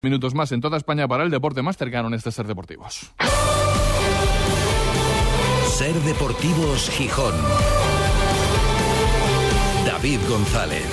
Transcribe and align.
Minutos 0.00 0.32
más 0.32 0.52
en 0.52 0.60
toda 0.60 0.76
España 0.76 1.08
para 1.08 1.24
el 1.24 1.30
deporte 1.30 1.60
más 1.60 1.76
cercano 1.76 2.06
en 2.06 2.14
este 2.14 2.30
Ser 2.30 2.46
Deportivos. 2.46 3.10
Ser 5.76 5.92
Deportivos 6.02 6.88
Gijón. 6.90 7.34
David 9.84 10.20
González. 10.28 10.84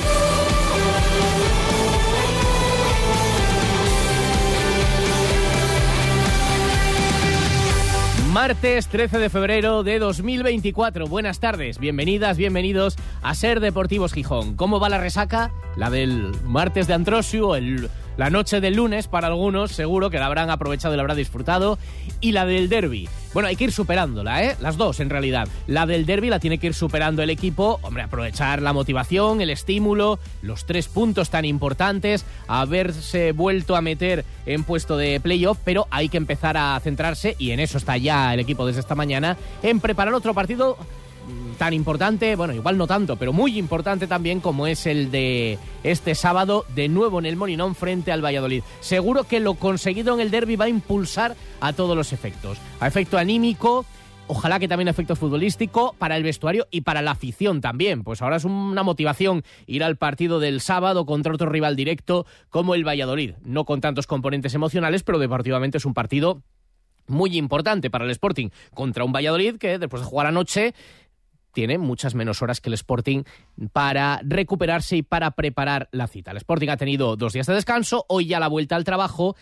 Martes 8.34 8.88
13 8.88 9.20
de 9.20 9.30
febrero 9.30 9.84
de 9.84 10.00
2024. 10.00 11.06
Buenas 11.06 11.40
tardes, 11.40 11.78
bienvenidas, 11.78 12.38
bienvenidos 12.38 12.96
a 13.22 13.36
Ser 13.36 13.60
Deportivos 13.60 14.14
Gijón. 14.14 14.56
¿Cómo 14.56 14.80
va 14.80 14.90
la 14.90 14.98
resaca? 14.98 15.52
La 15.78 15.92
del 15.92 16.32
martes 16.44 16.88
de 16.88 16.96
Antrosio, 16.96 17.56
el 17.56 17.88
la 18.18 18.30
noche 18.30 18.62
del 18.62 18.76
lunes, 18.76 19.08
para 19.08 19.28
algunos, 19.28 19.72
seguro 19.72 20.10
que 20.10 20.20
la 20.20 20.28
habrán 20.28 20.50
aprovechado 20.50 20.94
y 20.94 20.98
la 20.98 21.02
habrán 21.02 21.18
disfrutado. 21.18 21.78
Y 22.22 22.32
la 22.32 22.46
del 22.46 22.70
derby. 22.70 23.10
Bueno, 23.34 23.50
hay 23.50 23.58
que 23.58 23.66
ir 23.66 23.72
superándola, 23.74 24.44
¿eh? 24.44 24.56
Las 24.62 24.78
dos, 24.78 25.02
en 25.02 25.10
realidad. 25.10 25.48
La 25.68 25.86
del 25.86 26.06
derby 26.06 26.30
la 26.30 26.40
tiene 26.40 26.58
que 26.58 26.68
ir 26.68 26.74
superando 26.74 27.22
el 27.22 27.30
equipo. 27.30 27.80
Hombre, 27.82 28.04
aprovechar 28.04 28.62
la 28.62 28.72
motivación, 28.72 29.42
el 29.42 29.50
estímulo, 29.50 30.20
los 30.42 30.66
tres 30.66 30.88
puntos 30.88 31.30
tan 31.30 31.44
importantes, 31.44 32.26
haberse 32.48 33.34
vuelto 33.34 33.76
a 33.76 33.82
meter 33.82 34.24
en 34.46 34.64
puesto 34.64 34.96
de 34.96 35.20
playoff, 35.20 35.58
pero 35.66 35.88
hay 35.92 36.08
que 36.08 36.18
empezar 36.18 36.56
a 36.56 36.80
centrarse, 36.80 37.36
y 37.38 37.52
en 37.52 37.60
eso 37.60 37.78
está 37.78 37.98
ya 37.98 38.34
el 38.34 38.40
equipo 38.40 38.66
desde 38.66 38.80
esta 38.80 38.96
mañana, 38.96 39.36
en 39.62 39.82
preparar 39.82 40.14
otro 40.14 40.34
partido 40.34 40.78
tan 41.56 41.74
importante, 41.74 42.36
bueno, 42.36 42.54
igual 42.54 42.78
no 42.78 42.88
tanto, 42.88 43.16
pero 43.16 43.34
muy 43.34 43.58
importante 43.58 44.08
también 44.08 44.40
como 44.40 44.68
es 44.68 44.86
el 44.86 45.12
de 45.12 45.58
este 45.84 46.16
sábado, 46.16 46.66
de 46.76 46.88
nuevo 46.88 47.20
en 47.20 47.26
el 47.26 47.36
Molinón 47.36 47.76
frente 47.76 48.12
al 48.12 48.24
Valladolid. 48.24 48.64
Seguro 48.80 49.24
que 49.24 49.40
lo 49.40 49.56
conseguido 49.56 50.14
en 50.14 50.22
el 50.22 50.32
derby 50.32 50.56
va 50.56 50.66
a 50.66 50.70
impulsar 50.70 51.36
a 51.62 51.74
todos 51.74 51.96
los 51.96 52.14
efectos, 52.14 52.58
a 52.80 52.88
efecto 52.88 53.18
anímico, 53.18 53.86
Ojalá 54.28 54.60
que 54.60 54.68
también 54.68 54.88
a 54.88 54.92
efecto 54.92 55.16
futbolístico 55.16 55.96
para 56.00 56.18
el 56.18 56.24
vestuario 56.24 56.66
y 56.72 56.82
para 56.82 57.04
la 57.04 57.12
afición 57.12 57.62
también. 57.62 58.04
Pues 58.04 58.24
ahora 58.24 58.38
es 58.38 58.44
una 58.44 58.82
motivación 58.82 59.44
ir 59.68 59.84
al 59.84 59.98
partido 59.98 60.40
del 60.40 60.62
sábado 60.62 61.06
contra 61.06 61.34
otro 61.34 61.48
rival 61.48 61.76
directo 61.76 62.26
como 62.50 62.74
el 62.74 62.88
Valladolid. 62.88 63.36
No 63.44 63.66
con 63.66 63.82
tantos 63.82 64.08
componentes 64.08 64.56
emocionales, 64.56 65.04
pero 65.04 65.20
deportivamente 65.20 65.78
es 65.78 65.86
un 65.86 65.94
partido 65.94 66.42
muy 67.08 67.38
importante 67.38 67.92
para 67.92 68.06
el 68.06 68.12
Sporting 68.12 68.50
contra 68.74 69.04
un 69.04 69.14
Valladolid 69.14 69.58
que 69.58 69.78
después 69.78 70.02
de 70.02 70.08
jugar 70.08 70.26
anoche 70.26 70.74
tiene 71.56 71.80
muchas 71.80 72.14
menos 72.14 72.44
horas 72.44 72.62
que 72.62 72.70
el 72.70 72.76
Sporting 72.76 73.24
para 73.74 74.20
recuperarse 74.24 74.98
y 74.98 75.02
para 75.02 75.32
preparar 75.32 75.90
la 75.92 76.06
cita. 76.06 76.30
El 76.30 76.38
Sporting 76.38 76.70
ha 76.70 76.78
tenido 76.78 77.16
dos 77.16 77.34
días 77.34 77.48
de 77.48 77.56
descanso, 77.56 78.06
hoy 78.10 78.28
ya 78.28 78.40
la 78.40 78.50
vuelta 78.50 78.76
al 78.76 78.84
trabajo 78.84 79.36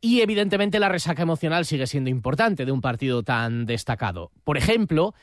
y 0.00 0.20
evidentemente 0.20 0.78
la 0.78 0.88
resaca 0.88 1.22
emocional 1.22 1.64
sigue 1.64 1.88
siendo 1.88 2.10
importante 2.10 2.64
de 2.64 2.70
un 2.70 2.80
partido 2.80 3.24
tan 3.24 3.66
destacado. 3.66 4.30
Por 4.44 4.58
ejemplo, 4.58 5.14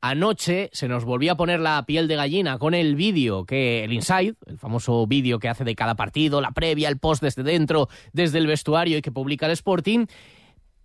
anoche 0.00 0.70
se 0.72 0.88
nos 0.88 1.04
volvió 1.04 1.32
a 1.32 1.36
poner 1.36 1.60
la 1.60 1.84
piel 1.86 2.08
de 2.08 2.16
gallina 2.16 2.58
con 2.58 2.72
el 2.74 2.96
vídeo 2.96 3.44
que 3.44 3.84
el 3.84 3.92
Inside, 3.92 4.34
el 4.46 4.58
famoso 4.58 5.06
vídeo 5.06 5.38
que 5.38 5.50
hace 5.50 5.62
de 5.62 5.74
cada 5.76 5.94
partido, 5.94 6.40
la 6.40 6.52
previa, 6.52 6.88
el 6.88 6.98
post 6.98 7.22
desde 7.22 7.42
dentro, 7.42 7.88
desde 8.12 8.38
el 8.38 8.46
vestuario 8.46 8.96
y 8.96 9.02
que 9.02 9.12
publica 9.12 9.46
el 9.46 9.52
Sporting, 9.52 10.06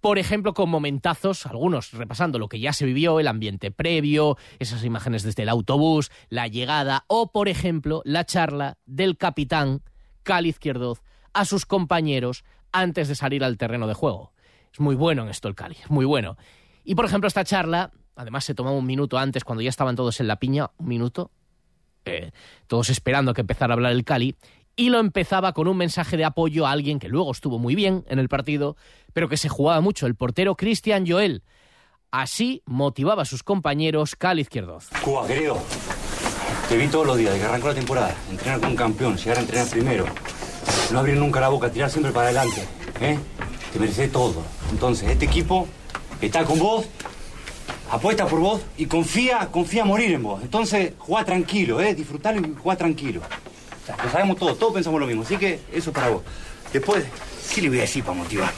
por 0.02 0.17
ejemplo, 0.17 0.53
con 0.53 0.69
momentazos, 0.69 1.45
algunos 1.45 1.92
repasando 1.92 2.39
lo 2.39 2.47
que 2.47 2.59
ya 2.59 2.73
se 2.73 2.86
vivió, 2.86 3.19
el 3.19 3.28
ambiente 3.28 3.72
previo, 3.72 4.38
esas 4.59 4.83
imágenes 4.83 5.23
desde 5.23 5.44
el 5.44 5.50
autobús, 5.50 6.11
la 6.30 6.47
llegada, 6.47 7.05
o 7.08 7.31
por 7.31 7.50
ejemplo, 7.50 8.02
la 8.05 8.25
charla 8.25 8.77
del 8.86 9.17
capitán 9.17 9.81
Cali 10.23 10.50
Izquierdoz 10.50 11.02
a 11.33 11.45
sus 11.45 11.66
compañeros 11.66 12.44
antes 12.72 13.08
de 13.08 13.16
salir 13.16 13.44
al 13.44 13.58
terreno 13.58 13.88
de 13.88 13.94
juego. 13.94 14.33
Es 14.72 14.80
muy 14.80 14.95
bueno 14.95 15.23
en 15.23 15.30
esto 15.30 15.47
el 15.47 15.55
Cali, 15.55 15.77
muy 15.89 16.05
bueno. 16.05 16.38
Y 16.83 16.95
por 16.95 17.05
ejemplo, 17.05 17.27
esta 17.27 17.44
charla, 17.44 17.92
además 18.16 18.45
se 18.45 18.55
tomaba 18.55 18.77
un 18.77 18.86
minuto 18.86 19.17
antes, 19.17 19.44
cuando 19.44 19.61
ya 19.61 19.70
estaban 19.70 19.95
todos 19.95 20.20
en 20.20 20.27
la 20.27 20.38
piña, 20.38 20.71
un 20.77 20.88
minuto, 20.88 21.32
eh, 22.05 22.32
todos 22.67 22.89
esperando 22.89 23.33
que 23.33 23.42
empezara 23.42 23.73
a 23.73 23.76
hablar 23.76 23.92
el 23.92 24.04
Cali, 24.04 24.36
y 24.79 24.91
lo 24.91 24.99
empezaba 24.99 25.51
con 25.51 25.67
un 25.67 25.75
mensaje 25.75 26.15
de 26.15 26.23
apoyo 26.23 26.65
a 26.65 26.71
alguien 26.71 26.99
que 26.99 27.09
luego 27.09 27.33
estuvo 27.33 27.59
muy 27.59 27.75
bien 27.75 28.05
en 28.07 28.17
el 28.17 28.29
partido, 28.29 28.77
pero 29.11 29.27
que 29.27 29.35
se 29.35 29.49
jugaba 29.49 29.81
mucho, 29.81 30.07
el 30.07 30.15
portero 30.15 30.55
Cristian 30.55 31.05
Joel. 31.05 31.43
Así 32.11 32.63
motivaba 32.65 33.23
a 33.23 33.25
sus 33.25 33.43
compañeros 33.43 34.15
Cal 34.15 34.39
Izquierdoz. 34.39 34.87
Cuba, 35.03 35.27
querido, 35.27 35.57
te 36.69 36.77
vi 36.77 36.87
todos 36.87 37.05
los 37.05 37.17
días 37.17 37.33
de 37.33 37.39
que 37.39 37.45
arrancó 37.45 37.67
la 37.67 37.73
temporada. 37.73 38.15
Entrenar 38.31 38.61
con 38.61 38.69
un 38.69 38.75
campeón, 38.77 39.17
llegar 39.17 39.39
a 39.39 39.41
entrenar 39.41 39.67
primero. 39.67 40.05
No 40.93 40.99
abrir 40.99 41.17
nunca 41.17 41.41
la 41.41 41.49
boca, 41.49 41.69
tirar 41.69 41.89
siempre 41.89 42.13
para 42.13 42.27
adelante. 42.27 42.63
¿eh? 43.01 43.19
Te 43.73 43.79
mereces 43.79 44.09
todo. 44.13 44.41
Entonces, 44.71 45.09
este 45.09 45.25
equipo 45.25 45.67
está 46.21 46.45
con 46.45 46.57
vos, 46.57 46.85
apuesta 47.91 48.25
por 48.27 48.39
vos 48.39 48.61
y 48.77 48.85
confía, 48.85 49.49
confía 49.51 49.83
morir 49.83 50.13
en 50.13 50.23
vos. 50.23 50.41
Entonces, 50.41 50.93
juega 50.99 51.25
tranquilo, 51.25 51.81
¿eh? 51.81 51.93
disfrutalo 51.93 52.39
y 52.39 52.55
juega 52.57 52.77
tranquilo. 52.77 53.21
Lo 54.04 54.11
sabemos 54.11 54.38
todos, 54.38 54.58
todos 54.60 54.73
pensamos 54.73 55.00
lo 55.00 55.08
mismo. 55.08 55.23
Así 55.23 55.38
que 55.38 55.60
eso 55.72 55.89
es 55.89 55.95
para 55.95 56.10
vos. 56.10 56.23
Después, 56.72 57.04
¿qué 57.54 57.61
le 57.61 57.70
voy 57.70 57.80
a 57.80 57.82
decir 57.82 58.04
para 58.04 58.17
motivar? 58.17 58.54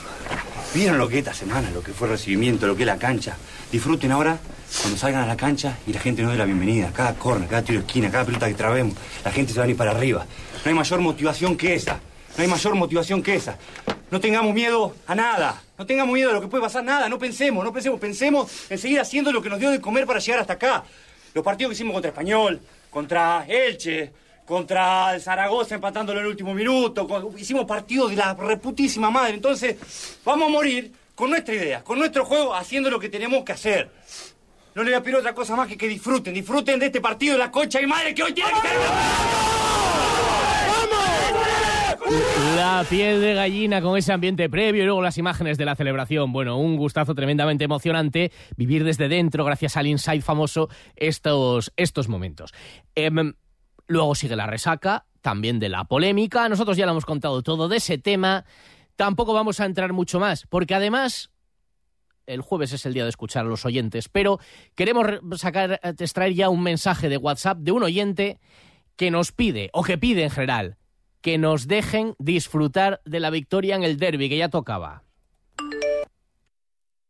Vieron 0.74 0.98
lo 0.98 1.08
que 1.08 1.16
es 1.16 1.18
esta 1.20 1.34
semana, 1.34 1.70
lo 1.70 1.82
que 1.82 1.92
fue 1.92 2.06
el 2.08 2.12
recibimiento, 2.12 2.66
lo 2.66 2.76
que 2.76 2.82
es 2.82 2.86
la 2.86 2.98
cancha. 2.98 3.36
Disfruten 3.70 4.12
ahora 4.12 4.38
cuando 4.80 4.98
salgan 4.98 5.22
a 5.22 5.26
la 5.26 5.36
cancha 5.36 5.78
y 5.86 5.92
la 5.92 6.00
gente 6.00 6.22
nos 6.22 6.32
dé 6.32 6.38
la 6.38 6.44
bienvenida. 6.44 6.90
Cada 6.94 7.14
corner, 7.14 7.48
cada 7.48 7.62
tiro 7.62 7.80
de 7.80 7.86
esquina, 7.86 8.10
cada 8.10 8.24
pelota 8.24 8.48
que 8.48 8.54
trabemos, 8.54 8.94
la 9.24 9.30
gente 9.30 9.52
se 9.52 9.58
va 9.58 9.66
a 9.66 9.68
ir 9.68 9.76
para 9.76 9.90
arriba. 9.90 10.24
No 10.64 10.68
hay 10.68 10.74
mayor 10.74 11.00
motivación 11.00 11.56
que 11.56 11.74
esa. 11.74 12.00
No 12.36 12.42
hay 12.42 12.48
mayor 12.48 12.74
motivación 12.74 13.22
que 13.22 13.34
esa. 13.34 13.58
No 14.10 14.20
tengamos 14.20 14.54
miedo 14.54 14.94
a 15.06 15.14
nada. 15.14 15.62
No 15.78 15.84
tengamos 15.84 16.14
miedo 16.14 16.30
a 16.30 16.32
lo 16.32 16.40
que 16.40 16.48
puede 16.48 16.62
pasar 16.62 16.84
nada. 16.84 17.08
No 17.08 17.18
pensemos, 17.18 17.62
no 17.64 17.72
pensemos. 17.72 18.00
Pensemos 18.00 18.50
en 18.70 18.78
seguir 18.78 19.00
haciendo 19.00 19.32
lo 19.32 19.42
que 19.42 19.50
nos 19.50 19.58
dio 19.58 19.70
de 19.70 19.80
comer 19.80 20.06
para 20.06 20.20
llegar 20.20 20.40
hasta 20.40 20.54
acá. 20.54 20.84
Los 21.34 21.44
partidos 21.44 21.70
que 21.70 21.74
hicimos 21.74 21.92
contra 21.92 22.10
Español, 22.10 22.60
contra 22.90 23.44
Elche, 23.46 24.12
contra 24.44 25.14
el 25.14 25.20
Zaragoza 25.20 25.74
empatándolo 25.76 26.20
en 26.20 26.26
el 26.26 26.30
último 26.30 26.54
minuto. 26.54 27.06
hicimos 27.36 27.64
partidos 27.64 28.10
de 28.10 28.16
la 28.16 28.34
reputísima 28.34 29.10
madre. 29.10 29.34
Entonces, 29.34 30.18
vamos 30.24 30.48
a 30.48 30.50
morir 30.50 30.92
con 31.14 31.30
nuestra 31.30 31.54
idea, 31.54 31.82
con 31.82 31.98
nuestro 31.98 32.24
juego, 32.24 32.54
haciendo 32.54 32.90
lo 32.90 32.98
que 32.98 33.08
tenemos 33.08 33.44
que 33.44 33.52
hacer. 33.52 33.90
No 34.74 34.82
le 34.82 34.90
voy 34.90 34.98
a 34.98 35.02
pedir 35.02 35.16
otra 35.16 35.34
cosa 35.34 35.54
más 35.54 35.68
que 35.68 35.76
que 35.76 35.86
disfruten, 35.86 36.32
disfruten 36.32 36.78
de 36.78 36.86
este 36.86 37.00
partido 37.00 37.34
de 37.34 37.38
la 37.38 37.50
concha 37.50 37.80
y 37.80 37.86
madre 37.86 38.14
que 38.14 38.22
hoy 38.22 38.32
tiene 38.32 38.50
que. 38.50 38.68
La 42.56 42.84
piel 42.88 43.20
de 43.20 43.34
gallina 43.34 43.80
con 43.80 43.96
ese 43.96 44.12
ambiente 44.12 44.48
previo 44.50 44.82
y 44.82 44.86
luego 44.86 45.02
las 45.02 45.18
imágenes 45.18 45.58
de 45.58 45.64
la 45.64 45.76
celebración. 45.76 46.32
Bueno, 46.32 46.58
un 46.58 46.76
gustazo 46.76 47.14
tremendamente 47.14 47.64
emocionante 47.64 48.32
vivir 48.56 48.84
desde 48.84 49.08
dentro, 49.08 49.44
gracias 49.44 49.76
al 49.76 49.86
Inside 49.86 50.20
famoso, 50.22 50.68
estos, 50.96 51.72
estos 51.76 52.08
momentos. 52.08 52.52
Em, 52.94 53.34
Luego 53.92 54.14
sigue 54.14 54.36
la 54.36 54.46
resaca, 54.46 55.04
también 55.20 55.58
de 55.58 55.68
la 55.68 55.84
polémica. 55.84 56.48
Nosotros 56.48 56.78
ya 56.78 56.86
lo 56.86 56.92
hemos 56.92 57.04
contado 57.04 57.42
todo 57.42 57.68
de 57.68 57.76
ese 57.76 57.98
tema. 57.98 58.46
Tampoco 58.96 59.34
vamos 59.34 59.60
a 59.60 59.66
entrar 59.66 59.92
mucho 59.92 60.18
más, 60.18 60.46
porque 60.46 60.74
además 60.74 61.30
el 62.24 62.40
jueves 62.40 62.72
es 62.72 62.86
el 62.86 62.94
día 62.94 63.02
de 63.02 63.10
escuchar 63.10 63.44
a 63.44 63.48
los 63.48 63.66
oyentes, 63.66 64.08
pero 64.08 64.38
queremos 64.74 65.06
sacar, 65.36 65.78
extraer 65.82 66.32
ya 66.32 66.48
un 66.48 66.62
mensaje 66.62 67.10
de 67.10 67.18
WhatsApp 67.18 67.58
de 67.58 67.72
un 67.72 67.82
oyente 67.82 68.40
que 68.96 69.10
nos 69.10 69.30
pide, 69.30 69.68
o 69.74 69.82
que 69.82 69.98
pide 69.98 70.22
en 70.22 70.30
general, 70.30 70.78
que 71.20 71.36
nos 71.36 71.68
dejen 71.68 72.14
disfrutar 72.18 73.02
de 73.04 73.20
la 73.20 73.28
victoria 73.28 73.76
en 73.76 73.82
el 73.82 73.98
derby 73.98 74.30
que 74.30 74.38
ya 74.38 74.48
tocaba. 74.48 75.02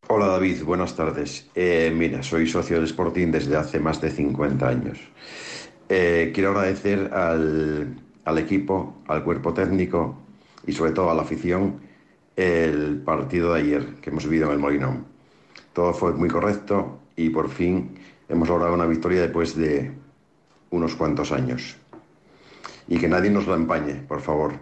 Hola 0.09 0.27
David, 0.27 0.65
buenas 0.65 0.97
tardes. 0.97 1.49
Eh, 1.55 1.93
mira, 1.95 2.25
soy 2.25 2.49
socio 2.49 2.77
del 2.77 2.87
Sporting 2.87 3.29
desde 3.29 3.57
hace 3.57 3.79
más 3.79 4.01
de 4.01 4.11
50 4.11 4.67
años. 4.67 4.99
Eh, 5.95 6.33
quiero 6.33 6.53
agradecer 6.53 7.13
al, 7.13 8.39
equipo, 8.39 9.03
al 9.09 9.23
cuerpo 9.23 9.53
técnico 9.53 10.17
y 10.67 10.73
sobre 10.73 10.93
todo 10.93 11.11
a 11.11 11.15
la 11.15 11.21
afición 11.21 11.83
el 12.35 13.03
partido 13.05 13.53
de 13.53 13.61
ayer 13.61 13.87
que 14.01 14.09
hemos 14.09 14.25
vivido 14.25 14.47
en 14.47 14.53
el 14.53 14.59
Molinón. 14.59 15.05
Todo 15.75 15.93
fue 15.93 16.15
muy 16.15 16.31
correcto 16.31 16.99
y 17.15 17.29
por 17.29 17.51
fin 17.51 17.91
hemos 18.31 18.49
logrado 18.49 18.73
una 18.73 18.87
victoria 18.87 19.21
después 19.21 19.55
de 19.55 19.93
unos 20.71 20.97
cuantos 20.97 21.31
años. 21.31 21.77
Y 22.89 22.97
que 22.97 23.07
nadie 23.07 23.29
nos 23.29 23.47
la 23.47 23.57
empañe, 23.57 23.97
por 23.97 24.23
favor. 24.23 24.55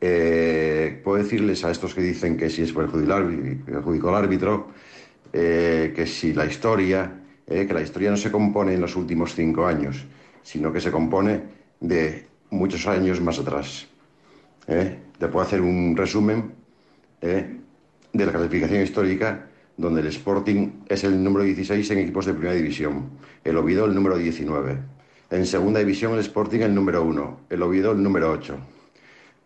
Eh, 0.00 1.00
puedo 1.04 1.22
decirles 1.22 1.64
a 1.64 1.70
estos 1.70 1.94
que 1.94 2.02
dicen 2.02 2.36
que 2.36 2.50
si 2.50 2.62
es 2.62 2.72
perjudicó 2.72 4.08
el 4.08 4.14
árbitro, 4.16 4.72
eh, 5.32 5.92
que 5.94 6.08
si 6.08 6.32
la 6.32 6.44
historia, 6.44 7.22
que 7.46 7.72
la 7.72 7.82
historia 7.82 8.10
no 8.10 8.16
se 8.16 8.32
compone 8.32 8.74
en 8.74 8.80
los 8.80 8.96
últimos 8.96 9.32
cinco 9.32 9.64
años, 9.64 10.04
sino 10.46 10.72
que 10.72 10.80
se 10.80 10.92
compone 10.92 11.42
de 11.80 12.24
muchos 12.50 12.86
años 12.86 13.20
más 13.20 13.36
atrás. 13.40 13.88
¿eh? 14.68 14.96
Te 15.18 15.26
puedo 15.26 15.44
hacer 15.44 15.60
un 15.60 15.96
resumen 15.96 16.52
¿eh? 17.20 17.56
de 18.12 18.26
la 18.26 18.30
clasificación 18.30 18.80
histórica 18.80 19.48
donde 19.76 20.02
el 20.02 20.06
Sporting 20.06 20.84
es 20.88 21.02
el 21.02 21.22
número 21.22 21.44
16 21.44 21.90
en 21.90 21.98
equipos 21.98 22.26
de 22.26 22.34
primera 22.34 22.54
división, 22.54 23.10
el 23.42 23.56
Oviedo 23.56 23.86
el 23.86 23.94
número 23.94 24.16
19. 24.16 24.78
En 25.30 25.46
segunda 25.46 25.80
división 25.80 26.12
el 26.14 26.20
Sporting 26.20 26.60
el 26.60 26.72
número 26.72 27.02
1, 27.02 27.40
el 27.50 27.62
Oviedo 27.62 27.90
el 27.90 28.00
número 28.00 28.30
8. 28.30 28.56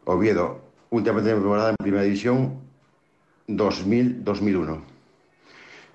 Oviedo 0.04 0.60
última 0.90 1.22
temporada 1.22 1.70
en 1.70 1.76
Primera 1.76 2.02
División 2.02 2.60
2000-2001. 3.48 4.80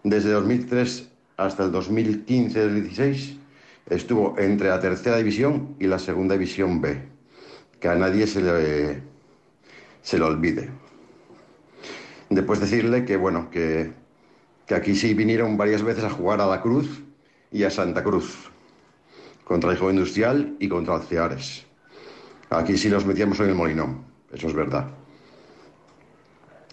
Desde 0.03 0.31
2003 0.31 1.09
hasta 1.37 1.65
el 1.65 1.71
2015-2016 1.71 3.44
estuvo 3.87 4.37
entre 4.37 4.69
la 4.69 4.79
Tercera 4.79 5.17
División 5.17 5.75
y 5.79 5.87
la 5.87 5.99
Segunda 5.99 6.35
División 6.35 6.81
B. 6.81 7.01
Que 7.79 7.87
a 7.87 7.95
nadie 7.95 8.27
se 8.27 8.41
le, 8.41 9.01
se 10.01 10.21
olvide. 10.21 10.69
Después 12.29 12.59
decirle 12.59 13.05
que, 13.05 13.17
bueno, 13.17 13.49
que, 13.51 13.93
que 14.65 14.75
aquí 14.75 14.95
sí 14.95 15.13
vinieron 15.13 15.57
varias 15.57 15.83
veces 15.83 16.03
a 16.03 16.09
jugar 16.09 16.41
a 16.41 16.47
La 16.47 16.61
Cruz 16.61 17.01
y 17.51 17.63
a 17.63 17.69
Santa 17.69 18.03
Cruz, 18.03 18.49
contra 19.43 19.71
el 19.71 19.77
Joven 19.77 19.97
Industrial 19.97 20.55
y 20.59 20.67
contra 20.67 20.95
Alceares. 20.95 21.65
Aquí 22.49 22.77
sí 22.77 22.89
los 22.89 23.05
metíamos 23.05 23.39
en 23.39 23.49
el 23.49 23.55
Molinón, 23.55 24.05
eso 24.31 24.47
es 24.47 24.53
verdad. 24.53 24.87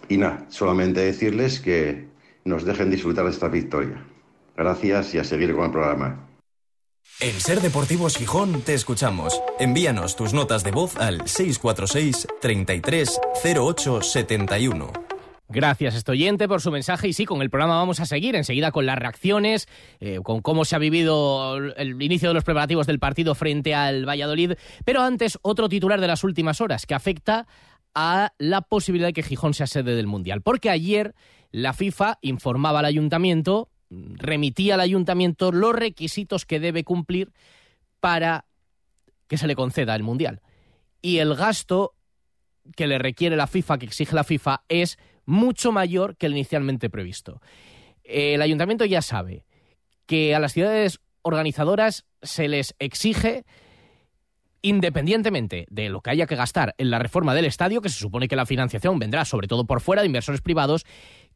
Y 0.09 0.17
nada, 0.17 0.45
solamente 0.49 1.01
decirles 1.01 1.59
que 1.59 2.07
nos 2.45 2.65
dejen 2.65 2.91
disfrutar 2.91 3.25
de 3.25 3.31
esta 3.31 3.47
victoria. 3.47 4.03
Gracias 4.55 5.13
y 5.15 5.19
a 5.19 5.23
seguir 5.23 5.55
con 5.55 5.65
el 5.65 5.71
programa. 5.71 6.27
En 7.19 7.39
Ser 7.39 7.61
Deportivos 7.61 8.17
Gijón 8.17 8.61
te 8.63 8.73
escuchamos. 8.73 9.41
Envíanos 9.59 10.15
tus 10.15 10.33
notas 10.33 10.63
de 10.63 10.71
voz 10.71 10.97
al 10.97 11.27
646 11.27 12.27
33 12.41 13.19
08 13.55 14.01
71. 14.01 14.91
Gracias, 15.49 15.95
estoyente, 15.95 16.47
por 16.47 16.61
su 16.61 16.71
mensaje. 16.71 17.07
Y 17.07 17.13
sí, 17.13 17.25
con 17.25 17.41
el 17.41 17.49
programa 17.49 17.77
vamos 17.77 17.99
a 17.99 18.05
seguir 18.05 18.35
enseguida 18.35 18.71
con 18.71 18.85
las 18.85 18.97
reacciones, 18.97 19.67
eh, 19.99 20.19
con 20.23 20.41
cómo 20.41 20.65
se 20.65 20.75
ha 20.75 20.79
vivido 20.79 21.55
el 21.57 22.01
inicio 22.01 22.29
de 22.29 22.33
los 22.33 22.43
preparativos 22.43 22.87
del 22.87 22.99
partido 22.99 23.35
frente 23.35 23.75
al 23.75 24.05
Valladolid. 24.05 24.53
Pero 24.83 25.01
antes, 25.01 25.37
otro 25.43 25.69
titular 25.69 26.01
de 26.01 26.07
las 26.07 26.23
últimas 26.23 26.59
horas 26.59 26.85
que 26.85 26.95
afecta 26.95 27.47
a 27.93 28.33
la 28.37 28.61
posibilidad 28.61 29.09
de 29.09 29.13
que 29.13 29.23
Gijón 29.23 29.53
sea 29.53 29.67
sede 29.67 29.95
del 29.95 30.07
Mundial. 30.07 30.41
Porque 30.41 30.69
ayer 30.69 31.13
la 31.51 31.73
FIFA 31.73 32.17
informaba 32.21 32.79
al 32.79 32.85
ayuntamiento, 32.85 33.69
remitía 34.15 34.75
al 34.75 34.81
ayuntamiento 34.81 35.51
los 35.51 35.75
requisitos 35.75 36.45
que 36.45 36.59
debe 36.59 36.83
cumplir 36.83 37.31
para 37.99 38.45
que 39.27 39.37
se 39.37 39.47
le 39.47 39.55
conceda 39.55 39.95
el 39.95 40.03
Mundial. 40.03 40.41
Y 41.01 41.17
el 41.17 41.35
gasto 41.35 41.95
que 42.75 42.87
le 42.87 42.97
requiere 42.97 43.35
la 43.35 43.47
FIFA, 43.47 43.77
que 43.77 43.85
exige 43.85 44.15
la 44.15 44.23
FIFA, 44.23 44.63
es 44.69 44.97
mucho 45.25 45.71
mayor 45.71 46.17
que 46.17 46.27
el 46.27 46.33
inicialmente 46.33 46.89
previsto. 46.89 47.41
El 48.03 48.41
ayuntamiento 48.41 48.85
ya 48.85 49.01
sabe 49.01 49.45
que 50.05 50.35
a 50.35 50.39
las 50.39 50.53
ciudades 50.53 50.99
organizadoras 51.21 52.05
se 52.21 52.47
les 52.47 52.75
exige 52.79 53.45
independientemente 54.63 55.67
de 55.69 55.89
lo 55.89 56.01
que 56.01 56.09
haya 56.09 56.25
que 56.25 56.35
gastar 56.35 56.73
en 56.79 56.89
la 56.89 56.97
reforma 56.97 57.35
del 57.35 57.45
estadio, 57.45 57.81
que 57.81 57.89
se 57.89 57.99
supone 57.99 58.27
que 58.27 58.35
la 58.35 58.47
financiación 58.47 58.97
vendrá 58.97 59.25
sobre 59.25 59.47
todo 59.47 59.65
por 59.65 59.81
fuera 59.81 60.01
de 60.01 60.07
inversores 60.07 60.41
privados, 60.41 60.85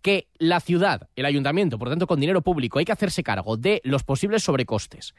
que 0.02 0.28
la 0.40 0.60
ciudad, 0.62 1.10
el 1.16 1.26
ayuntamiento, 1.26 1.78
por 1.78 1.90
tanto 1.90 2.08
con 2.08 2.20
dinero 2.20 2.42
público, 2.42 2.80
hay 2.80 2.86
que 2.86 2.94
hacerse 2.94 3.24
cargo 3.24 3.58
de 3.58 3.82
los 3.84 4.04
posibles 4.04 4.44
sobrecostes. 4.44 5.14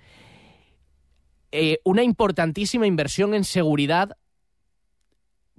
Eh, 1.53 1.79
una 1.85 2.03
importantísima 2.03 2.87
inversión 2.87 3.35
en 3.35 3.45
seguridad 3.45 4.17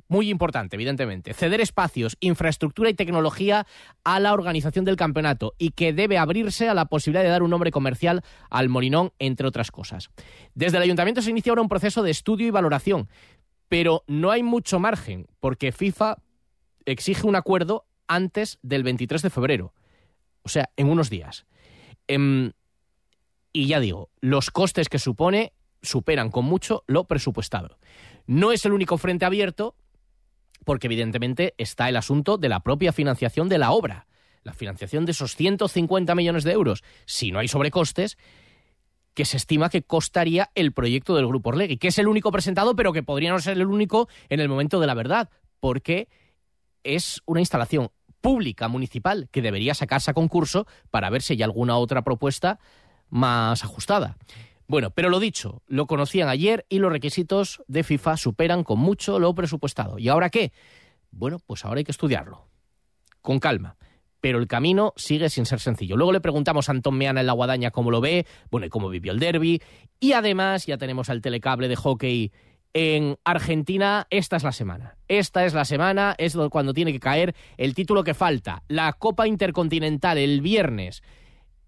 muy 0.09 0.29
importante, 0.29 0.75
evidentemente, 0.75 1.33
ceder 1.33 1.61
espacios, 1.61 2.17
infraestructura 2.19 2.89
y 2.89 2.95
tecnología 2.95 3.65
a 4.03 4.19
la 4.19 4.33
organización 4.33 4.83
del 4.83 4.95
campeonato 4.95 5.53
y 5.57 5.69
que 5.69 5.93
debe 5.93 6.17
abrirse 6.17 6.67
a 6.67 6.73
la 6.73 6.85
posibilidad 6.85 7.23
de 7.23 7.29
dar 7.29 7.43
un 7.43 7.51
nombre 7.51 7.71
comercial 7.71 8.23
al 8.49 8.69
Molinón, 8.69 9.13
entre 9.19 9.47
otras 9.47 9.71
cosas. 9.71 10.09
Desde 10.55 10.77
el 10.77 10.83
ayuntamiento 10.83 11.21
se 11.21 11.29
inicia 11.29 11.51
ahora 11.51 11.61
un 11.61 11.69
proceso 11.69 12.01
de 12.01 12.11
estudio 12.11 12.47
y 12.47 12.51
valoración, 12.51 13.07
pero 13.69 14.03
no 14.07 14.31
hay 14.31 14.41
mucho 14.41 14.79
margen 14.79 15.27
porque 15.39 15.71
FIFA 15.71 16.17
exige 16.85 17.27
un 17.27 17.35
acuerdo 17.35 17.85
antes 18.07 18.57
del 18.63 18.81
23 18.81 19.21
de 19.21 19.29
febrero, 19.29 19.73
o 20.41 20.49
sea, 20.49 20.71
en 20.75 20.89
unos 20.89 21.11
días. 21.11 21.45
Em, 22.07 22.53
y 23.53 23.67
ya 23.67 23.79
digo, 23.79 24.09
los 24.21 24.49
costes 24.49 24.89
que 24.89 24.97
supone 24.97 25.53
superan 25.83 26.31
con 26.31 26.45
mucho 26.45 26.83
lo 26.87 27.05
presupuestado. 27.05 27.77
No 28.25 28.51
es 28.51 28.65
el 28.65 28.73
único 28.73 28.97
frente 28.97 29.25
abierto, 29.25 29.75
porque 30.65 30.87
evidentemente 30.87 31.53
está 31.57 31.89
el 31.89 31.97
asunto 31.97 32.37
de 32.37 32.49
la 32.49 32.61
propia 32.61 32.91
financiación 32.91 33.49
de 33.49 33.57
la 33.57 33.71
obra, 33.71 34.07
la 34.43 34.53
financiación 34.53 35.05
de 35.05 35.11
esos 35.11 35.35
150 35.35 36.15
millones 36.15 36.43
de 36.43 36.51
euros, 36.51 36.83
si 37.05 37.31
no 37.31 37.39
hay 37.39 37.47
sobrecostes, 37.47 38.17
que 39.13 39.25
se 39.25 39.37
estima 39.37 39.69
que 39.69 39.81
costaría 39.83 40.49
el 40.55 40.71
proyecto 40.71 41.15
del 41.15 41.27
Grupo 41.27 41.49
Orlegui, 41.49 41.77
que 41.77 41.89
es 41.89 41.99
el 41.99 42.07
único 42.07 42.31
presentado, 42.31 42.75
pero 42.75 42.93
que 42.93 43.03
podría 43.03 43.31
no 43.31 43.39
ser 43.39 43.57
el 43.57 43.65
único 43.65 44.07
en 44.29 44.39
el 44.39 44.47
momento 44.47 44.79
de 44.79 44.87
la 44.87 44.93
verdad, 44.93 45.29
porque 45.59 46.07
es 46.83 47.21
una 47.25 47.41
instalación 47.41 47.89
pública 48.21 48.67
municipal 48.67 49.27
que 49.31 49.41
debería 49.41 49.73
sacarse 49.73 50.11
a 50.11 50.13
concurso 50.13 50.67
para 50.91 51.09
ver 51.09 51.21
si 51.21 51.33
hay 51.33 51.43
alguna 51.43 51.77
otra 51.77 52.03
propuesta 52.03 52.59
más 53.09 53.63
ajustada. 53.63 54.17
Bueno, 54.69 54.91
pero 54.91 55.09
lo 55.09 55.19
dicho, 55.19 55.63
lo 55.65 55.87
conocían 55.87 56.29
ayer 56.29 56.67
y 56.69 56.77
los 56.77 56.91
requisitos 56.91 57.63
de 57.67 57.83
FIFA 57.83 58.17
superan 58.17 58.63
con 58.63 58.77
mucho 58.77 59.17
lo 59.17 59.33
presupuestado. 59.33 59.97
¿Y 59.97 60.09
ahora 60.09 60.29
qué? 60.29 60.51
Bueno, 61.09 61.39
pues 61.39 61.65
ahora 61.65 61.79
hay 61.79 61.83
que 61.83 61.91
estudiarlo. 61.91 62.45
Con 63.19 63.39
calma. 63.39 63.77
Pero 64.21 64.37
el 64.37 64.47
camino 64.47 64.93
sigue 64.95 65.31
sin 65.31 65.47
ser 65.47 65.59
sencillo. 65.59 65.97
Luego 65.97 66.11
le 66.11 66.21
preguntamos 66.21 66.69
a 66.69 66.73
Antón 66.73 66.99
Meana 66.99 67.21
en 67.21 67.25
la 67.25 67.33
guadaña 67.33 67.71
cómo 67.71 67.89
lo 67.89 67.99
ve, 67.99 68.27
bueno, 68.51 68.67
y 68.67 68.69
cómo 68.69 68.89
vivió 68.89 69.11
el 69.11 69.17
derby. 69.17 69.59
Y 69.99 70.13
además 70.13 70.67
ya 70.67 70.77
tenemos 70.77 71.09
al 71.09 71.23
telecable 71.23 71.67
de 71.67 71.75
hockey 71.75 72.31
en 72.73 73.17
Argentina. 73.23 74.05
Esta 74.11 74.35
es 74.35 74.43
la 74.43 74.51
semana. 74.51 74.97
Esta 75.07 75.45
es 75.45 75.55
la 75.55 75.65
semana, 75.65 76.13
es 76.19 76.37
cuando 76.51 76.75
tiene 76.75 76.93
que 76.93 76.99
caer 76.99 77.33
el 77.57 77.73
título 77.73 78.03
que 78.03 78.13
falta. 78.13 78.61
La 78.67 78.93
Copa 78.93 79.27
Intercontinental 79.27 80.19
el 80.19 80.41
viernes 80.41 81.01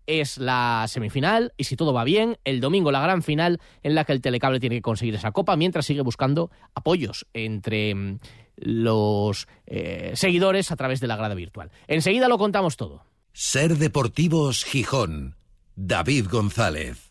es 0.08 0.38
la 0.38 0.86
semifinal 0.88 1.54
y 1.58 1.66
si 1.66 1.76
todo 1.76 1.94
va 1.94 2.04
bien, 2.04 2.38
el 2.44 2.62
domingo 2.62 2.92
la 2.92 3.02
gran 3.02 3.24
final 3.24 3.60
en 3.84 3.96
la 3.96 4.06
que 4.06 4.14
el 4.14 4.22
telecable 4.22 4.60
tiene 4.60 4.78
que 4.78 4.82
conseguir 4.82 5.16
esa 5.16 5.32
copa 5.32 5.56
mientras 5.56 5.86
sigue 5.86 6.02
buscando 6.02 6.52
apoyos 6.74 7.26
entre 7.34 7.94
mm, 7.94 8.20
los 8.58 9.48
eh, 9.68 10.12
seguidores 10.16 10.72
a 10.72 10.76
través 10.76 11.00
de 11.00 11.08
la 11.08 11.16
grada 11.16 11.36
virtual. 11.36 11.72
Enseguida 11.88 12.28
lo 12.28 12.38
contamos 12.38 12.78
todo. 12.78 13.06
Ser 13.34 13.78
Deportivos 13.78 14.64
Gijón. 14.64 15.36
David 15.76 16.28
González. 16.30 17.11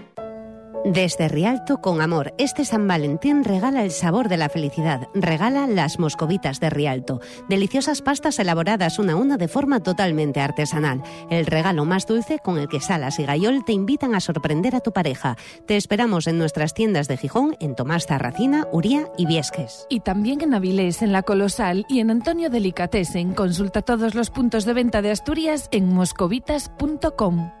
Desde 0.83 1.27
Rialto 1.27 1.79
con 1.79 2.01
amor, 2.01 2.33
este 2.39 2.65
San 2.65 2.87
Valentín 2.87 3.43
regala 3.43 3.83
el 3.83 3.91
sabor 3.91 4.29
de 4.29 4.37
la 4.37 4.49
felicidad, 4.49 5.09
regala 5.13 5.67
las 5.67 5.99
moscovitas 5.99 6.59
de 6.59 6.71
Rialto, 6.71 7.21
deliciosas 7.47 8.01
pastas 8.01 8.39
elaboradas 8.39 8.97
una 8.97 9.13
a 9.13 9.15
una 9.15 9.37
de 9.37 9.47
forma 9.47 9.81
totalmente 9.81 10.39
artesanal, 10.39 11.03
el 11.29 11.45
regalo 11.45 11.85
más 11.85 12.07
dulce 12.07 12.39
con 12.39 12.57
el 12.57 12.67
que 12.67 12.79
Salas 12.79 13.19
y 13.19 13.25
Gayol 13.25 13.63
te 13.63 13.73
invitan 13.73 14.15
a 14.15 14.19
sorprender 14.19 14.75
a 14.75 14.79
tu 14.79 14.91
pareja. 14.91 15.37
Te 15.67 15.77
esperamos 15.77 16.25
en 16.25 16.39
nuestras 16.39 16.73
tiendas 16.73 17.07
de 17.07 17.17
Gijón, 17.17 17.55
en 17.59 17.75
Tomás 17.75 18.07
Zarracina, 18.07 18.67
Uría 18.71 19.07
y 19.19 19.27
Viesques. 19.27 19.85
Y 19.87 19.99
también 19.99 20.41
en 20.41 20.55
Avilés, 20.55 21.03
en 21.03 21.11
La 21.11 21.21
Colosal 21.21 21.85
y 21.89 21.99
en 21.99 22.09
Antonio 22.09 22.49
Delicatessen. 22.49 23.35
Consulta 23.35 23.83
todos 23.83 24.15
los 24.15 24.31
puntos 24.31 24.65
de 24.65 24.73
venta 24.73 25.03
de 25.03 25.11
Asturias 25.11 25.69
en 25.71 25.93
moscovitas.com. 25.93 27.60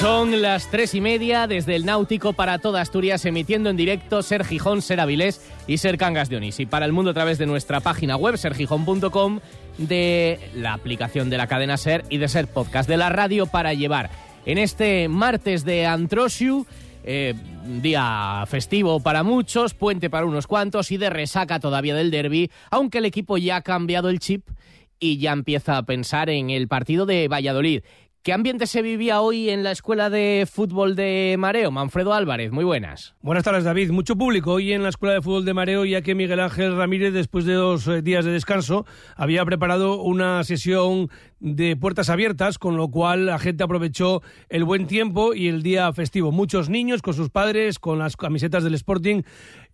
Son 0.00 0.40
las 0.40 0.70
tres 0.70 0.94
y 0.94 1.02
media 1.02 1.46
desde 1.46 1.76
el 1.76 1.84
Náutico 1.84 2.32
para 2.32 2.58
toda 2.58 2.80
Asturias, 2.80 3.26
emitiendo 3.26 3.68
en 3.68 3.76
directo 3.76 4.22
Ser 4.22 4.46
Gijón, 4.46 4.80
Ser 4.80 4.98
Avilés 4.98 5.46
y 5.66 5.76
Ser 5.76 5.98
Cangas 5.98 6.30
de 6.30 6.38
Onís. 6.38 6.58
Y 6.58 6.64
para 6.64 6.86
el 6.86 6.94
mundo 6.94 7.10
a 7.10 7.14
través 7.14 7.36
de 7.36 7.44
nuestra 7.44 7.80
página 7.80 8.16
web, 8.16 8.38
sergijón.com, 8.38 9.40
de 9.76 10.40
la 10.54 10.72
aplicación 10.72 11.28
de 11.28 11.36
la 11.36 11.48
cadena 11.48 11.76
Ser 11.76 12.04
y 12.08 12.16
de 12.16 12.28
Ser 12.28 12.46
Podcast 12.46 12.88
de 12.88 12.96
la 12.96 13.10
radio 13.10 13.44
para 13.44 13.74
llevar 13.74 14.08
en 14.46 14.56
este 14.56 15.06
martes 15.08 15.66
de 15.66 15.84
Antrosiu. 15.84 16.66
Eh, 17.04 17.34
día 17.82 18.44
festivo 18.46 19.00
para 19.00 19.22
muchos, 19.22 19.74
puente 19.74 20.08
para 20.08 20.24
unos 20.24 20.46
cuantos 20.46 20.92
y 20.92 20.96
de 20.96 21.10
resaca 21.10 21.60
todavía 21.60 21.94
del 21.94 22.10
derby, 22.10 22.50
aunque 22.70 22.98
el 22.98 23.04
equipo 23.04 23.36
ya 23.36 23.56
ha 23.56 23.62
cambiado 23.62 24.08
el 24.08 24.18
chip 24.18 24.48
y 24.98 25.18
ya 25.18 25.32
empieza 25.32 25.76
a 25.76 25.82
pensar 25.82 26.30
en 26.30 26.50
el 26.50 26.68
partido 26.68 27.06
de 27.06 27.26
Valladolid, 27.28 27.82
¿Qué 28.22 28.34
ambiente 28.34 28.66
se 28.66 28.82
vivía 28.82 29.22
hoy 29.22 29.48
en 29.48 29.62
la 29.62 29.70
Escuela 29.70 30.10
de 30.10 30.46
Fútbol 30.46 30.94
de 30.94 31.36
Mareo? 31.38 31.70
Manfredo 31.70 32.12
Álvarez, 32.12 32.52
muy 32.52 32.64
buenas. 32.64 33.14
Buenas 33.22 33.44
tardes, 33.44 33.64
David. 33.64 33.92
Mucho 33.92 34.14
público 34.14 34.52
hoy 34.52 34.74
en 34.74 34.82
la 34.82 34.90
Escuela 34.90 35.14
de 35.14 35.22
Fútbol 35.22 35.46
de 35.46 35.54
Mareo, 35.54 35.86
ya 35.86 36.02
que 36.02 36.14
Miguel 36.14 36.40
Ángel 36.40 36.76
Ramírez, 36.76 37.14
después 37.14 37.46
de 37.46 37.54
dos 37.54 37.88
eh, 37.88 38.02
días 38.02 38.26
de 38.26 38.32
descanso, 38.32 38.84
había 39.16 39.42
preparado 39.46 40.02
una 40.02 40.44
sesión 40.44 41.08
de 41.40 41.74
puertas 41.74 42.10
abiertas, 42.10 42.58
con 42.58 42.76
lo 42.76 42.88
cual 42.88 43.26
la 43.26 43.38
gente 43.38 43.64
aprovechó 43.64 44.22
el 44.48 44.64
buen 44.64 44.86
tiempo 44.86 45.34
y 45.34 45.48
el 45.48 45.62
día 45.62 45.92
festivo. 45.92 46.32
Muchos 46.32 46.68
niños 46.68 47.02
con 47.02 47.14
sus 47.14 47.30
padres, 47.30 47.78
con 47.78 47.98
las 47.98 48.16
camisetas 48.16 48.62
del 48.62 48.74
Sporting 48.74 49.22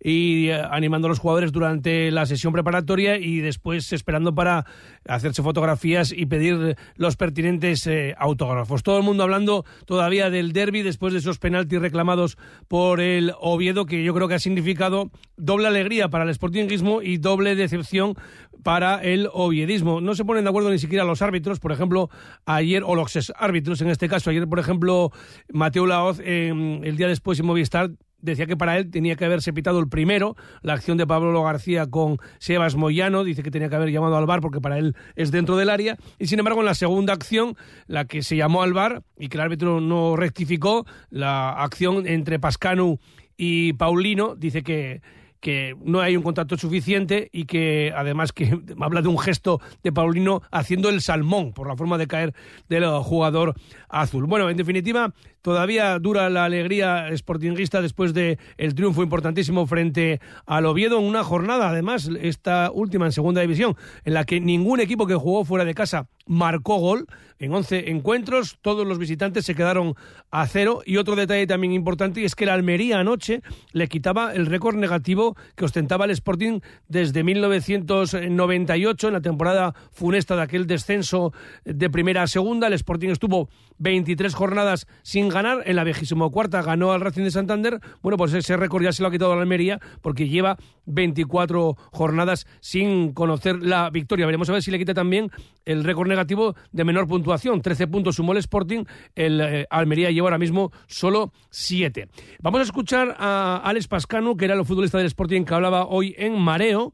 y 0.01 0.47
eh, 0.47 0.61
animando 0.71 1.07
a 1.07 1.09
los 1.09 1.19
jugadores 1.19 1.51
durante 1.51 2.09
la 2.11 2.25
sesión 2.25 2.53
preparatoria 2.53 3.17
y 3.17 3.39
después 3.39 3.91
esperando 3.93 4.33
para 4.33 4.65
hacerse 5.07 5.43
fotografías 5.43 6.11
y 6.11 6.25
pedir 6.25 6.77
los 6.95 7.17
pertinentes 7.17 7.85
eh, 7.87 8.15
autógrafos. 8.17 8.83
Todo 8.83 8.97
el 8.97 9.03
mundo 9.03 9.23
hablando 9.23 9.65
todavía 9.85 10.29
del 10.29 10.53
derby 10.53 10.83
después 10.83 11.13
de 11.13 11.19
esos 11.19 11.39
penaltis 11.39 11.81
reclamados 11.81 12.37
por 12.67 13.01
el 13.01 13.33
Oviedo, 13.39 13.85
que 13.85 14.03
yo 14.03 14.13
creo 14.13 14.27
que 14.27 14.35
ha 14.35 14.39
significado 14.39 15.11
doble 15.35 15.67
alegría 15.67 16.09
para 16.09 16.23
el 16.23 16.33
Sportingismo 16.33 17.01
y 17.01 17.17
doble 17.17 17.55
decepción 17.55 18.15
para 18.63 19.01
el 19.01 19.29
oviedismo. 19.31 20.01
No 20.01 20.15
se 20.15 20.25
ponen 20.25 20.43
de 20.43 20.49
acuerdo 20.49 20.69
ni 20.69 20.79
siquiera 20.79 21.03
los 21.03 21.21
árbitros, 21.21 21.56
por 21.59 21.71
ejemplo, 21.71 22.09
ayer, 22.45 22.83
o 22.85 22.95
los 22.95 23.31
árbitros 23.37 23.81
en 23.81 23.89
este 23.89 24.07
caso, 24.07 24.29
ayer, 24.29 24.47
por 24.47 24.59
ejemplo, 24.59 25.11
Mateo 25.51 25.85
Laoz, 25.85 26.19
el 26.19 26.95
día 26.97 27.07
después 27.07 27.39
en 27.39 27.45
Movistar, 27.45 27.91
decía 28.19 28.45
que 28.45 28.57
para 28.57 28.77
él 28.77 28.89
tenía 28.89 29.15
que 29.15 29.25
haberse 29.25 29.53
pitado 29.53 29.79
el 29.79 29.87
primero, 29.89 30.35
la 30.61 30.73
acción 30.73 30.97
de 30.97 31.05
Pablo 31.05 31.43
García 31.43 31.87
con 31.87 32.17
Sebas 32.39 32.75
Moyano, 32.75 33.23
dice 33.23 33.43
que 33.43 33.51
tenía 33.51 33.69
que 33.69 33.75
haber 33.75 33.91
llamado 33.91 34.17
al 34.17 34.25
bar 34.25 34.41
porque 34.41 34.59
para 34.59 34.77
él 34.77 34.95
es 35.15 35.31
dentro 35.31 35.55
del 35.57 35.69
área, 35.69 35.97
y 36.17 36.27
sin 36.27 36.39
embargo 36.39 36.61
en 36.61 36.65
la 36.65 36.73
segunda 36.73 37.13
acción, 37.13 37.55
la 37.85 38.05
que 38.05 38.23
se 38.23 38.35
llamó 38.35 38.63
al 38.63 38.73
bar 38.73 39.03
y 39.17 39.29
que 39.29 39.37
el 39.37 39.41
árbitro 39.41 39.81
no 39.81 40.15
rectificó, 40.15 40.85
la 41.09 41.51
acción 41.51 42.07
entre 42.07 42.39
Pascanu 42.39 42.99
y 43.37 43.73
Paulino, 43.73 44.35
dice 44.35 44.63
que 44.63 45.01
que 45.39 45.75
no 45.83 46.01
hay 46.01 46.17
un 46.17 46.23
contacto 46.23 46.57
suficiente 46.57 47.29
y 47.31 47.45
que 47.45 47.93
además 47.95 48.31
que 48.31 48.59
habla 48.79 49.01
de 49.01 49.07
un 49.07 49.19
gesto 49.19 49.61
de 49.83 49.91
Paulino 49.91 50.41
haciendo 50.51 50.89
el 50.89 51.01
salmón 51.01 51.53
por 51.53 51.67
la 51.67 51.75
forma 51.75 51.97
de 51.97 52.07
caer 52.07 52.33
del 52.69 52.85
jugador 53.03 53.55
azul. 53.89 54.25
Bueno, 54.25 54.49
en 54.49 54.57
definitiva, 54.57 55.13
todavía 55.41 55.97
dura 55.99 56.29
la 56.29 56.45
alegría 56.45 57.07
sportinguista 57.15 57.81
después 57.81 58.13
de 58.13 58.37
el 58.57 58.75
triunfo 58.75 59.03
importantísimo 59.03 59.65
frente 59.67 60.19
al 60.45 60.65
Oviedo 60.65 60.99
en 60.99 61.05
una 61.05 61.23
jornada, 61.23 61.69
además, 61.69 62.09
esta 62.21 62.71
última 62.71 63.05
en 63.05 63.11
segunda 63.11 63.41
división, 63.41 63.75
en 64.05 64.13
la 64.13 64.23
que 64.23 64.39
ningún 64.39 64.79
equipo 64.79 65.07
que 65.07 65.15
jugó 65.15 65.45
fuera 65.45 65.65
de 65.65 65.73
casa 65.73 66.07
marcó 66.27 66.77
gol. 66.77 67.07
En 67.39 67.53
11 67.53 67.91
encuentros, 67.91 68.57
todos 68.61 68.87
los 68.87 68.97
visitantes 68.97 69.45
se 69.45 69.53
quedaron 69.53 69.93
a 70.31 70.47
cero. 70.47 70.81
Y 70.85 70.97
otro 70.97 71.15
detalle 71.15 71.45
también 71.45 71.71
importante 71.71 72.25
es 72.25 72.33
que 72.33 72.47
la 72.47 72.55
Almería 72.55 72.99
anoche 72.99 73.41
le 73.73 73.87
quitaba 73.87 74.33
el 74.33 74.47
récord 74.47 74.75
negativo 74.75 75.37
que 75.55 75.65
ostentaba 75.65 76.05
el 76.05 76.11
Sporting 76.11 76.61
desde 76.87 77.23
1998 77.23 79.07
en 79.07 79.13
la 79.13 79.21
temporada 79.21 79.75
funesta 79.91 80.35
de 80.35 80.41
aquel 80.41 80.65
descenso 80.65 81.31
de 81.63 81.89
primera 81.89 82.23
a 82.23 82.27
segunda, 82.27 82.67
el 82.67 82.73
Sporting 82.73 83.09
estuvo 83.09 83.49
23 83.77 84.33
jornadas 84.33 84.87
sin 85.03 85.26
ganar, 85.29 85.63
en 85.65 85.75
la 85.75 85.83
vigésimo 85.83 86.31
cuarta 86.31 86.61
ganó 86.61 86.91
al 86.91 87.01
Racing 87.01 87.23
de 87.23 87.31
Santander, 87.31 87.79
bueno 88.01 88.17
pues 88.17 88.33
ese 88.33 88.57
récord 88.57 88.83
ya 88.83 88.91
se 88.91 89.01
lo 89.01 89.09
ha 89.09 89.11
quitado 89.11 89.33
a 89.33 89.35
la 89.35 89.41
Almería 89.41 89.79
porque 90.01 90.27
lleva 90.27 90.57
24 90.85 91.75
jornadas 91.91 92.47
sin 92.59 93.13
conocer 93.13 93.61
la 93.61 93.89
victoria, 93.89 94.25
veremos 94.25 94.49
a 94.49 94.53
ver 94.53 94.63
si 94.63 94.71
le 94.71 94.79
quita 94.79 94.93
también 94.93 95.29
el 95.65 95.83
récord 95.83 96.07
negativo 96.07 96.55
de 96.71 96.83
menor 96.83 97.07
puntuación. 97.07 97.61
13 97.61 97.87
puntos 97.87 98.15
sumó 98.15 98.31
el 98.31 98.39
Sporting, 98.39 98.85
el 99.15 99.41
eh, 99.41 99.67
Almería 99.69 100.11
lleva 100.11 100.27
ahora 100.27 100.37
mismo 100.37 100.71
solo 100.87 101.33
7. 101.49 102.07
Vamos 102.41 102.61
a 102.61 102.63
escuchar 102.63 103.15
a 103.19 103.61
Alex 103.63 103.87
Pascano, 103.87 104.37
que 104.37 104.45
era 104.45 104.55
el 104.55 104.65
futbolista 104.65 104.97
del 104.97 105.07
Sporting 105.07 105.43
que 105.43 105.53
hablaba 105.53 105.85
hoy 105.85 106.15
en 106.17 106.39
Mareo 106.39 106.93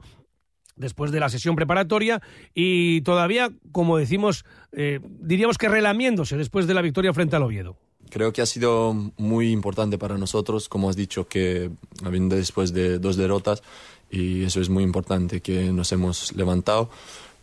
después 0.75 1.11
de 1.11 1.19
la 1.19 1.29
sesión 1.29 1.55
preparatoria 1.55 2.21
y 2.53 3.01
todavía, 3.01 3.49
como 3.71 3.97
decimos, 3.97 4.45
eh, 4.71 4.99
diríamos 5.03 5.57
que 5.57 5.69
relamiéndose 5.69 6.37
después 6.37 6.67
de 6.67 6.73
la 6.73 6.81
victoria 6.81 7.13
frente 7.13 7.35
al 7.35 7.43
Oviedo. 7.43 7.77
Creo 8.09 8.31
que 8.31 8.41
ha 8.41 8.45
sido 8.45 8.93
muy 9.17 9.51
importante 9.51 9.97
para 9.97 10.17
nosotros, 10.17 10.69
como 10.69 10.89
has 10.89 10.95
dicho, 10.95 11.27
que 11.27 11.71
habiendo 12.03 12.35
después 12.35 12.73
de 12.73 12.99
dos 12.99 13.17
derrotas, 13.17 13.63
y 14.11 14.43
eso 14.43 14.61
es 14.61 14.69
muy 14.69 14.83
importante, 14.83 15.41
que 15.41 15.71
nos 15.71 15.91
hemos 15.91 16.33
levantado 16.35 16.89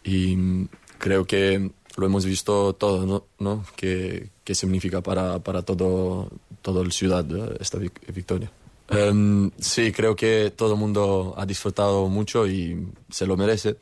y 0.04 0.66
creo 0.98 1.26
que 1.26 1.70
lo 1.96 2.06
hemos 2.06 2.24
visto 2.24 2.74
todo, 2.74 3.06
¿no? 3.06 3.24
¿No? 3.38 3.64
¿Qué, 3.76 4.30
significa 4.52 5.00
para, 5.00 5.38
para 5.38 5.62
todo, 5.62 6.28
todo 6.62 6.82
el 6.82 6.92
ciudad 6.92 7.24
esta 7.60 7.78
victoria? 7.78 8.50
Em, 8.88 9.50
sí, 9.58 9.92
creo 9.92 10.16
que 10.16 10.52
todo 10.56 10.74
el 10.74 10.78
mundo 10.78 11.34
ha 11.36 11.46
disfrutado 11.46 12.08
mucho 12.08 12.46
y 12.46 12.88
se 13.08 13.26
lo 13.26 13.36
merece. 13.36 13.76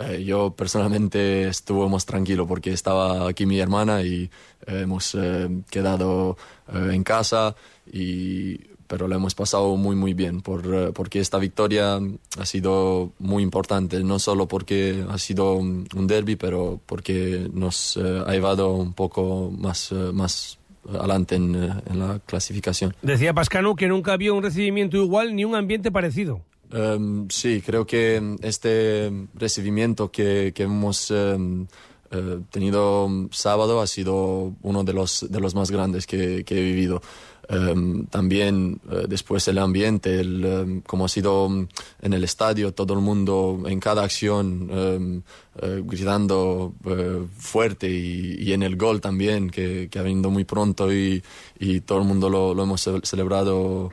Eh, 0.00 0.24
yo 0.24 0.50
personalmente 0.50 1.46
estuve 1.48 1.88
más 1.88 2.04
tranquilo 2.04 2.48
porque 2.48 2.72
estaba 2.72 3.28
aquí 3.28 3.46
mi 3.46 3.60
hermana 3.60 4.02
y 4.02 4.28
hemos 4.66 5.14
eh, 5.14 5.48
quedado 5.70 6.36
eh, 6.72 6.90
en 6.92 7.04
casa 7.04 7.54
y 7.92 8.58
pero 8.88 9.08
lo 9.08 9.14
hemos 9.14 9.34
pasado 9.34 9.76
muy 9.76 9.94
muy 9.94 10.12
bien 10.12 10.40
por, 10.40 10.92
porque 10.92 11.20
esta 11.20 11.38
victoria 11.38 12.00
ha 12.38 12.46
sido 12.46 13.12
muy 13.18 13.42
importante 13.42 14.02
no 14.02 14.18
solo 14.18 14.46
porque 14.46 15.04
ha 15.08 15.16
sido 15.18 15.54
un, 15.54 15.86
derby 16.06 16.36
pero 16.36 16.80
porque 16.86 17.48
nos 17.52 17.96
ha 17.96 18.30
llevado 18.32 18.74
un 18.74 18.92
poco 18.92 19.50
más 19.56 19.92
más 20.12 20.58
adelante 20.92 21.36
en, 21.36 21.68
la 21.98 22.20
clasificación. 22.26 22.94
Decía 23.00 23.32
Pascano 23.32 23.74
que 23.74 23.88
nunca 23.88 24.12
había 24.12 24.32
un 24.32 24.42
recibimiento 24.42 24.98
igual 24.98 25.34
ni 25.34 25.44
un 25.44 25.54
ambiente 25.54 25.90
parecido. 25.90 26.42
Em, 26.74 27.28
sí, 27.30 27.62
creo 27.64 27.86
que 27.86 28.36
este 28.42 29.28
recibimiento 29.34 30.10
que, 30.10 30.52
que 30.52 30.64
hemos 30.64 31.08
em, 31.12 31.68
eh, 32.10 32.40
tenido 32.50 33.08
sábado 33.30 33.80
ha 33.80 33.86
sido 33.86 34.56
uno 34.60 34.82
de 34.82 34.92
los, 34.92 35.24
de 35.30 35.38
los 35.38 35.54
más 35.54 35.70
grandes 35.70 36.04
que, 36.04 36.44
he 36.44 36.62
vivido. 36.62 37.00
Em, 37.48 38.06
también 38.06 38.80
eh, 38.90 39.04
después 39.08 39.46
el 39.46 39.58
ambiente, 39.58 40.18
el, 40.18 40.82
como 40.84 41.04
ha 41.04 41.08
sido 41.08 41.46
en 41.46 42.12
el 42.12 42.24
estadio, 42.24 42.74
todo 42.74 42.94
el 42.94 43.00
mundo 43.00 43.62
en 43.66 43.78
cada 43.78 44.02
acción 44.02 44.68
eh, 44.72 45.80
gritando 45.84 46.74
fuerte 47.38 47.88
y, 47.88 48.52
en 48.52 48.64
el 48.64 48.76
gol 48.76 49.00
también, 49.00 49.48
que, 49.48 49.88
que 49.88 49.98
ha 50.00 50.02
venido 50.02 50.28
muy 50.28 50.42
pronto 50.42 50.92
y, 50.92 51.22
y 51.60 51.82
todo 51.82 51.98
el 51.98 52.04
mundo 52.04 52.28
lo 52.28 52.60
hemos 52.60 52.90
celebrado 53.04 53.92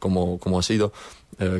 como, 0.00 0.38
como 0.38 0.58
ha 0.58 0.62
sido. 0.62 0.92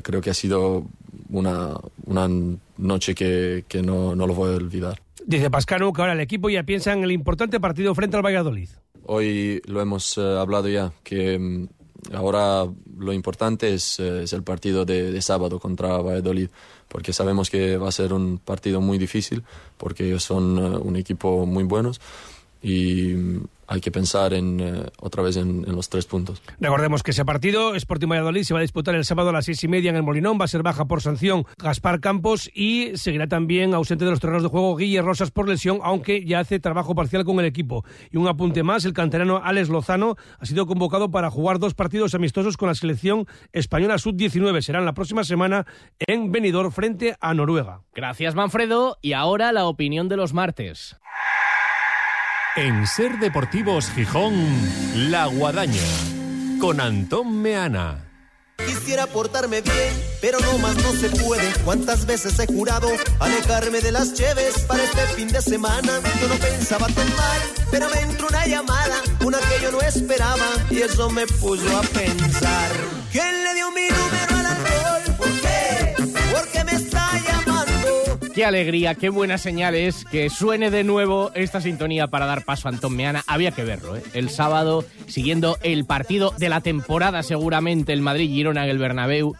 creo 0.02 0.20
que 0.20 0.30
ha 0.30 0.35
sido 0.35 0.85
una, 1.30 1.75
una 2.06 2.28
noche 2.76 3.14
que, 3.14 3.64
que 3.68 3.82
no, 3.82 4.16
no 4.16 4.26
lo 4.26 4.35
voy 4.35 4.52
a 4.52 4.56
olvidar. 4.56 5.00
Dice 5.25 5.50
Pascano 5.50 5.92
que 5.92 6.00
ahora 6.00 6.14
el 6.14 6.20
equipo 6.20 6.50
ya 6.50 6.62
piensa 6.62 6.92
en 6.92 7.04
el 7.04 7.12
importante 7.12 7.61
partido 7.61 7.94
frente 7.94 8.16
al 8.16 8.25
Valladolid. 8.25 8.68
Hoy 9.04 9.62
lo 9.66 9.80
hemos 9.80 10.18
eh, 10.18 10.20
hablado 10.20 10.68
ya, 10.68 10.92
que 11.02 11.38
mm, 11.38 11.68
ahora 12.14 12.66
lo 12.99 13.12
importante 13.12 13.75
es, 13.75 14.00
eh, 14.00 14.25
el 14.30 14.42
partido 14.42 14.85
de, 14.85 15.20
sábado 15.23 15.59
contra 15.59 15.99
Valladolid, 15.99 16.49
porque 16.88 17.12
sabemos 17.12 17.50
que 17.50 17.76
va 17.76 17.88
a 17.88 17.92
ser 17.92 18.12
un 18.12 18.38
partido 18.38 18.80
muy 18.80 18.99
difícil, 18.99 19.42
porque 19.76 20.06
ellos 20.06 20.25
son 20.25 20.59
eh, 20.59 20.78
un 20.78 20.97
equipo 20.97 21.47
muy 21.47 21.64
buenos 21.64 22.00
y 22.62 23.14
mm, 23.14 23.44
hay 23.70 23.80
que 23.80 23.92
pensar 23.92 24.34
en, 24.34 24.58
eh, 24.58 24.82
otra 24.98 25.22
vez 25.22 25.36
en, 25.36 25.64
en, 25.64 25.76
los 25.76 25.88
tres 25.88 26.04
puntos. 26.04 26.42
Recordemos 26.58 27.04
que 27.04 27.12
ese 27.12 27.24
partido, 27.24 27.76
Sporting 27.76 28.08
Valladolid, 28.08 28.42
se 28.42 28.52
va 28.52 28.58
a 28.58 28.62
disputar 28.62 28.96
el 28.96 29.04
sábado 29.04 29.28
a 29.28 29.32
las 29.32 29.44
seis 29.44 29.62
y 29.62 29.68
media 29.68 29.90
en 29.90 29.96
el 29.96 30.02
Molinón. 30.02 30.40
Va 30.40 30.46
a 30.46 30.48
ser 30.48 30.64
baja 30.64 30.86
por 30.86 31.00
sanción 31.02 31.46
Gaspar 31.56 32.00
Campos 32.00 32.50
y 32.52 32.96
seguirá 32.96 33.28
también 33.28 33.72
ausente 33.72 34.04
de 34.04 34.10
los 34.10 34.18
terrenos 34.18 34.42
de 34.42 34.48
juego 34.48 34.74
Guille 34.74 35.02
Rosas 35.02 35.30
por 35.30 35.48
lesión, 35.48 35.78
aunque 35.84 36.24
ya 36.24 36.40
hace 36.40 36.58
trabajo 36.58 36.96
parcial 36.96 37.24
con 37.24 37.38
el 37.38 37.46
equipo. 37.46 37.84
Y 38.10 38.16
un 38.16 38.26
apunte 38.26 38.64
más, 38.64 38.84
el 38.84 38.92
canterano 38.92 39.40
Alex 39.42 39.68
Lozano 39.68 40.16
ha 40.40 40.46
sido 40.46 40.66
convocado 40.66 41.12
para 41.12 41.30
jugar 41.30 41.60
dos 41.60 41.74
partidos 41.74 42.16
amistosos 42.16 42.56
con 42.56 42.66
la 42.68 42.74
selección 42.74 43.28
española 43.52 43.98
sub-19. 43.98 44.62
Serán 44.62 44.84
la 44.84 44.94
próxima 44.94 45.22
semana 45.22 45.64
en 45.98 46.32
Benidorm 46.32 46.72
frente 46.72 47.14
a 47.20 47.34
Noruega. 47.34 47.82
Gracias, 47.94 48.34
Manfredo. 48.34 48.98
Y 49.00 49.12
ahora 49.12 49.52
la 49.52 49.66
opinión 49.66 50.08
de 50.08 50.16
los 50.16 50.34
martes. 50.34 50.96
En 52.57 52.85
Ser 52.85 53.19
Deportivos 53.21 53.90
Gijón, 53.90 54.35
La 55.11 55.26
Guadaña, 55.26 55.80
con 56.61 56.80
Antón 56.80 57.40
Meana. 57.40 58.04
Quisiera 58.66 59.07
portarme 59.07 59.61
bien, 59.61 59.95
pero 60.21 60.40
no 60.40 60.59
más 60.59 60.75
no 60.76 60.92
se 60.92 61.11
puede. 61.11 61.49
¿Cuántas 61.64 62.07
veces 62.07 62.37
he 62.40 62.47
jurado 62.47 62.88
alejarme 63.21 63.80
de 63.80 63.92
las 63.92 64.14
cheves 64.14 64.62
para 64.66 64.83
este 64.83 65.00
fin 65.14 65.28
de 65.28 65.40
semana? 65.40 66.00
Yo 66.21 66.28
no 66.28 66.35
pensaba 66.35 66.88
tan 66.88 67.09
mal, 67.16 67.40
pero 67.71 67.88
me 67.88 68.00
entró 68.00 68.26
una 68.28 68.45
llamada, 68.47 68.97
una 69.25 69.38
que 69.38 69.62
yo 69.62 69.71
no 69.71 69.80
esperaba, 69.80 70.49
y 70.71 70.78
eso 70.78 71.09
me 71.09 71.26
puso 71.28 71.76
a 71.76 71.83
pensar. 71.83 72.71
¿Quién 73.12 73.45
le 73.45 73.54
dio 73.54 73.71
mi 73.71 73.83
número 73.83 74.37
al 74.37 74.47
alcohol? 74.47 75.00
Qué 78.40 78.47
alegría, 78.47 78.94
qué 78.94 79.11
buena 79.11 79.37
señal 79.37 79.75
es 79.75 80.06
que 80.06 80.30
suene 80.30 80.70
de 80.70 80.82
nuevo 80.82 81.30
esta 81.35 81.61
sintonía 81.61 82.06
para 82.06 82.25
dar 82.25 82.47
paso 82.47 82.68
a 82.68 82.70
Antón 82.70 82.97
Meana. 82.97 83.23
Había 83.26 83.50
que 83.50 83.64
verlo, 83.64 83.97
¿eh? 83.97 84.02
El 84.14 84.30
sábado, 84.30 84.82
siguiendo 85.09 85.59
el 85.62 85.85
partido 85.85 86.32
de 86.38 86.49
la 86.49 86.62
temporada, 86.62 87.23
seguramente, 87.23 87.92
el 87.92 88.00
Madrid-Girona 88.00 88.64
en 88.64 88.70
el 88.70 88.78
Bernabéu. 88.78 89.35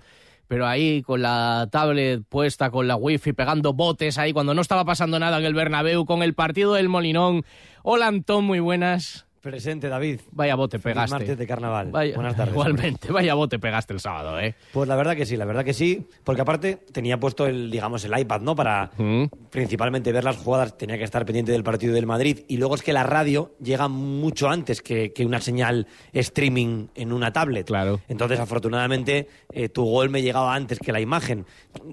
Pero 0.49 0.67
ahí 0.67 1.01
con 1.01 1.23
la 1.23 1.67
tablet 1.73 2.21
puesta, 2.29 2.71
con 2.71 2.89
la 2.89 2.97
wifi, 2.97 3.33
pegando 3.33 3.73
botes 3.73 4.19
ahí, 4.19 4.35
cuando 4.35 4.53
no 4.53 4.61
estaba 4.61 4.85
pasando 4.85 5.19
nada 5.19 5.39
en 5.39 5.47
el 5.47 5.55
Bernabéu, 5.55 6.05
con 6.05 6.23
el 6.23 6.35
partido 6.35 6.75
del 6.75 6.91
Molinón. 6.91 7.47
Hola 7.83 8.07
Antón, 8.07 8.45
muy 8.45 8.61
buenas. 8.61 9.25
Presente, 9.41 9.89
David. 9.89 10.21
Vaya 10.33 10.55
bote 10.55 10.79
pegaste. 10.79 11.11
martes 11.15 11.39
de 11.39 11.47
carnaval. 11.47 11.91
Vaya, 11.91 12.15
Buenas 12.15 12.37
tardes. 12.37 12.53
Igualmente, 12.53 13.11
vaya 13.11 13.33
bote 13.33 13.59
pegaste 13.59 13.95
el 13.95 14.01
sábado, 14.01 14.39
¿eh? 14.39 14.55
Pues 14.73 14.87
la 14.87 14.97
verdad 14.97 15.17
que 15.17 15.25
sí, 15.25 15.35
la 15.39 15.47
verdad 15.47 15.65
que 15.65 15.73
sí, 15.73 16.07
porque 16.25 16.43
aparte 16.43 16.77
tenía 16.93 17.19
puesto 17.19 17.47
el, 17.47 17.71
digamos, 17.71 18.05
el 18.05 18.19
iPad, 18.19 18.43
¿no? 18.43 18.55
Para 18.55 18.91
Mm. 18.99 19.25
principalmente 19.51 20.13
ver 20.13 20.25
las 20.25 20.37
jugadas, 20.37 20.77
tenía 20.77 20.99
que 20.99 21.05
estar 21.05 21.25
pendiente 21.25 21.53
del 21.53 21.65
partido 21.65 21.95
del 21.95 22.05
Madrid. 22.05 22.41
Y 22.49 22.59
luego 22.59 22.75
es 22.75 22.83
que 22.83 22.93
la 22.93 23.03
radio 23.03 23.55
llega 23.63 23.89
mucho 23.89 24.51
antes 24.51 24.83
que, 24.83 25.13
que 25.15 25.25
una 25.25 25.41
señal 25.41 25.87
streaming 26.13 26.89
en 26.95 27.11
una 27.13 27.33
tablet. 27.33 27.67
Claro. 27.67 28.01
Entonces, 28.09 28.39
afortunadamente, 28.41 29.27
eh, 29.53 29.71
tu 29.71 29.85
gol 29.87 30.11
me 30.11 30.21
llegaba 30.21 30.55
antes 30.55 30.79
que 30.79 30.93
la 30.93 31.01
imagen. 31.01 31.47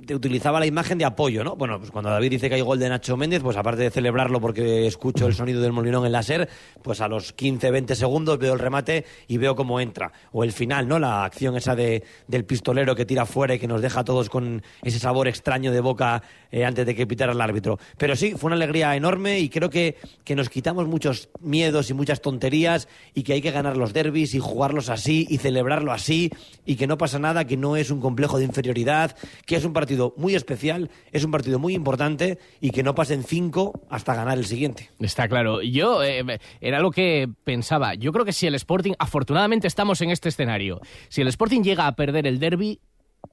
Te 0.05 0.13
utilizaba 0.13 0.59
la 0.59 0.65
imagen 0.65 0.97
de 0.97 1.05
apoyo, 1.05 1.45
¿no? 1.45 1.55
Bueno, 1.55 1.79
pues 1.79 1.91
cuando 1.91 2.09
David 2.09 2.29
dice 2.31 2.49
que 2.49 2.55
hay 2.55 2.61
gol 2.61 2.79
de 2.79 2.89
Nacho 2.89 3.15
Méndez, 3.15 3.41
pues 3.41 3.55
aparte 3.55 3.83
de 3.83 3.89
celebrarlo 3.91 4.41
porque 4.41 4.85
escucho 4.85 5.27
el 5.27 5.33
sonido 5.33 5.61
del 5.61 5.71
molinón 5.71 6.05
en 6.05 6.11
la 6.11 6.23
SER, 6.23 6.49
pues 6.83 6.99
a 6.99 7.07
los 7.07 7.31
15, 7.37 7.71
20 7.71 7.95
segundos 7.95 8.37
veo 8.37 8.53
el 8.53 8.59
remate 8.59 9.05
y 9.27 9.37
veo 9.37 9.55
cómo 9.55 9.79
entra. 9.79 10.11
O 10.33 10.43
el 10.43 10.51
final, 10.51 10.87
¿no? 10.87 10.99
La 10.99 11.23
acción 11.23 11.55
esa 11.55 11.75
de, 11.75 12.03
del 12.27 12.43
pistolero 12.43 12.95
que 12.95 13.05
tira 13.05 13.25
fuera 13.25 13.55
y 13.55 13.59
que 13.59 13.67
nos 13.67 13.81
deja 13.81 14.01
a 14.01 14.03
todos 14.03 14.29
con 14.29 14.63
ese 14.83 14.99
sabor 14.99 15.29
extraño 15.29 15.71
de 15.71 15.79
boca 15.79 16.23
eh, 16.51 16.65
antes 16.65 16.85
de 16.85 16.95
que 16.95 17.07
pitara 17.07 17.31
el 17.31 17.39
árbitro. 17.39 17.79
Pero 17.97 18.15
sí, 18.15 18.33
fue 18.35 18.47
una 18.47 18.55
alegría 18.55 18.95
enorme 18.95 19.39
y 19.39 19.49
creo 19.49 19.69
que, 19.69 19.95
que 20.23 20.35
nos 20.35 20.49
quitamos 20.49 20.87
muchos 20.87 21.29
miedos 21.39 21.89
y 21.89 21.93
muchas 21.93 22.21
tonterías 22.21 22.87
y 23.13 23.23
que 23.23 23.33
hay 23.33 23.41
que 23.41 23.51
ganar 23.51 23.77
los 23.77 23.93
derbis 23.93 24.33
y 24.33 24.39
jugarlos 24.39 24.89
así 24.89 25.27
y 25.29 25.37
celebrarlo 25.37 25.91
así 25.91 26.31
y 26.65 26.75
que 26.75 26.87
no 26.87 26.97
pasa 26.97 27.19
nada, 27.19 27.45
que 27.45 27.55
no 27.55 27.77
es 27.77 27.91
un 27.91 28.01
complejo 28.01 28.39
de 28.39 28.45
inferioridad, 28.45 29.15
que 29.45 29.55
es 29.55 29.63
un 29.63 29.73
partido 29.73 30.13
muy 30.17 30.35
especial, 30.35 30.89
es 31.11 31.23
un 31.23 31.31
partido 31.31 31.59
muy 31.59 31.75
importante 31.75 32.39
y 32.59 32.71
que 32.71 32.83
no 32.83 32.95
pasen 32.95 33.23
cinco 33.23 33.81
hasta 33.89 34.15
ganar 34.15 34.37
el 34.37 34.45
siguiente. 34.45 34.89
Está 34.99 35.27
claro. 35.27 35.61
Yo 35.61 36.03
eh, 36.03 36.39
era 36.61 36.79
lo 36.79 36.91
que 36.91 37.26
pensaba. 37.43 37.95
Yo 37.95 38.11
creo 38.11 38.25
que 38.25 38.33
si 38.33 38.47
el 38.47 38.55
Sporting, 38.55 38.93
afortunadamente 38.99 39.67
estamos 39.67 40.01
en 40.01 40.11
este 40.11 40.29
escenario, 40.29 40.81
si 41.09 41.21
el 41.21 41.27
Sporting 41.27 41.61
llega 41.61 41.87
a 41.87 41.95
perder 41.95 42.27
el 42.27 42.39
derby, 42.39 42.79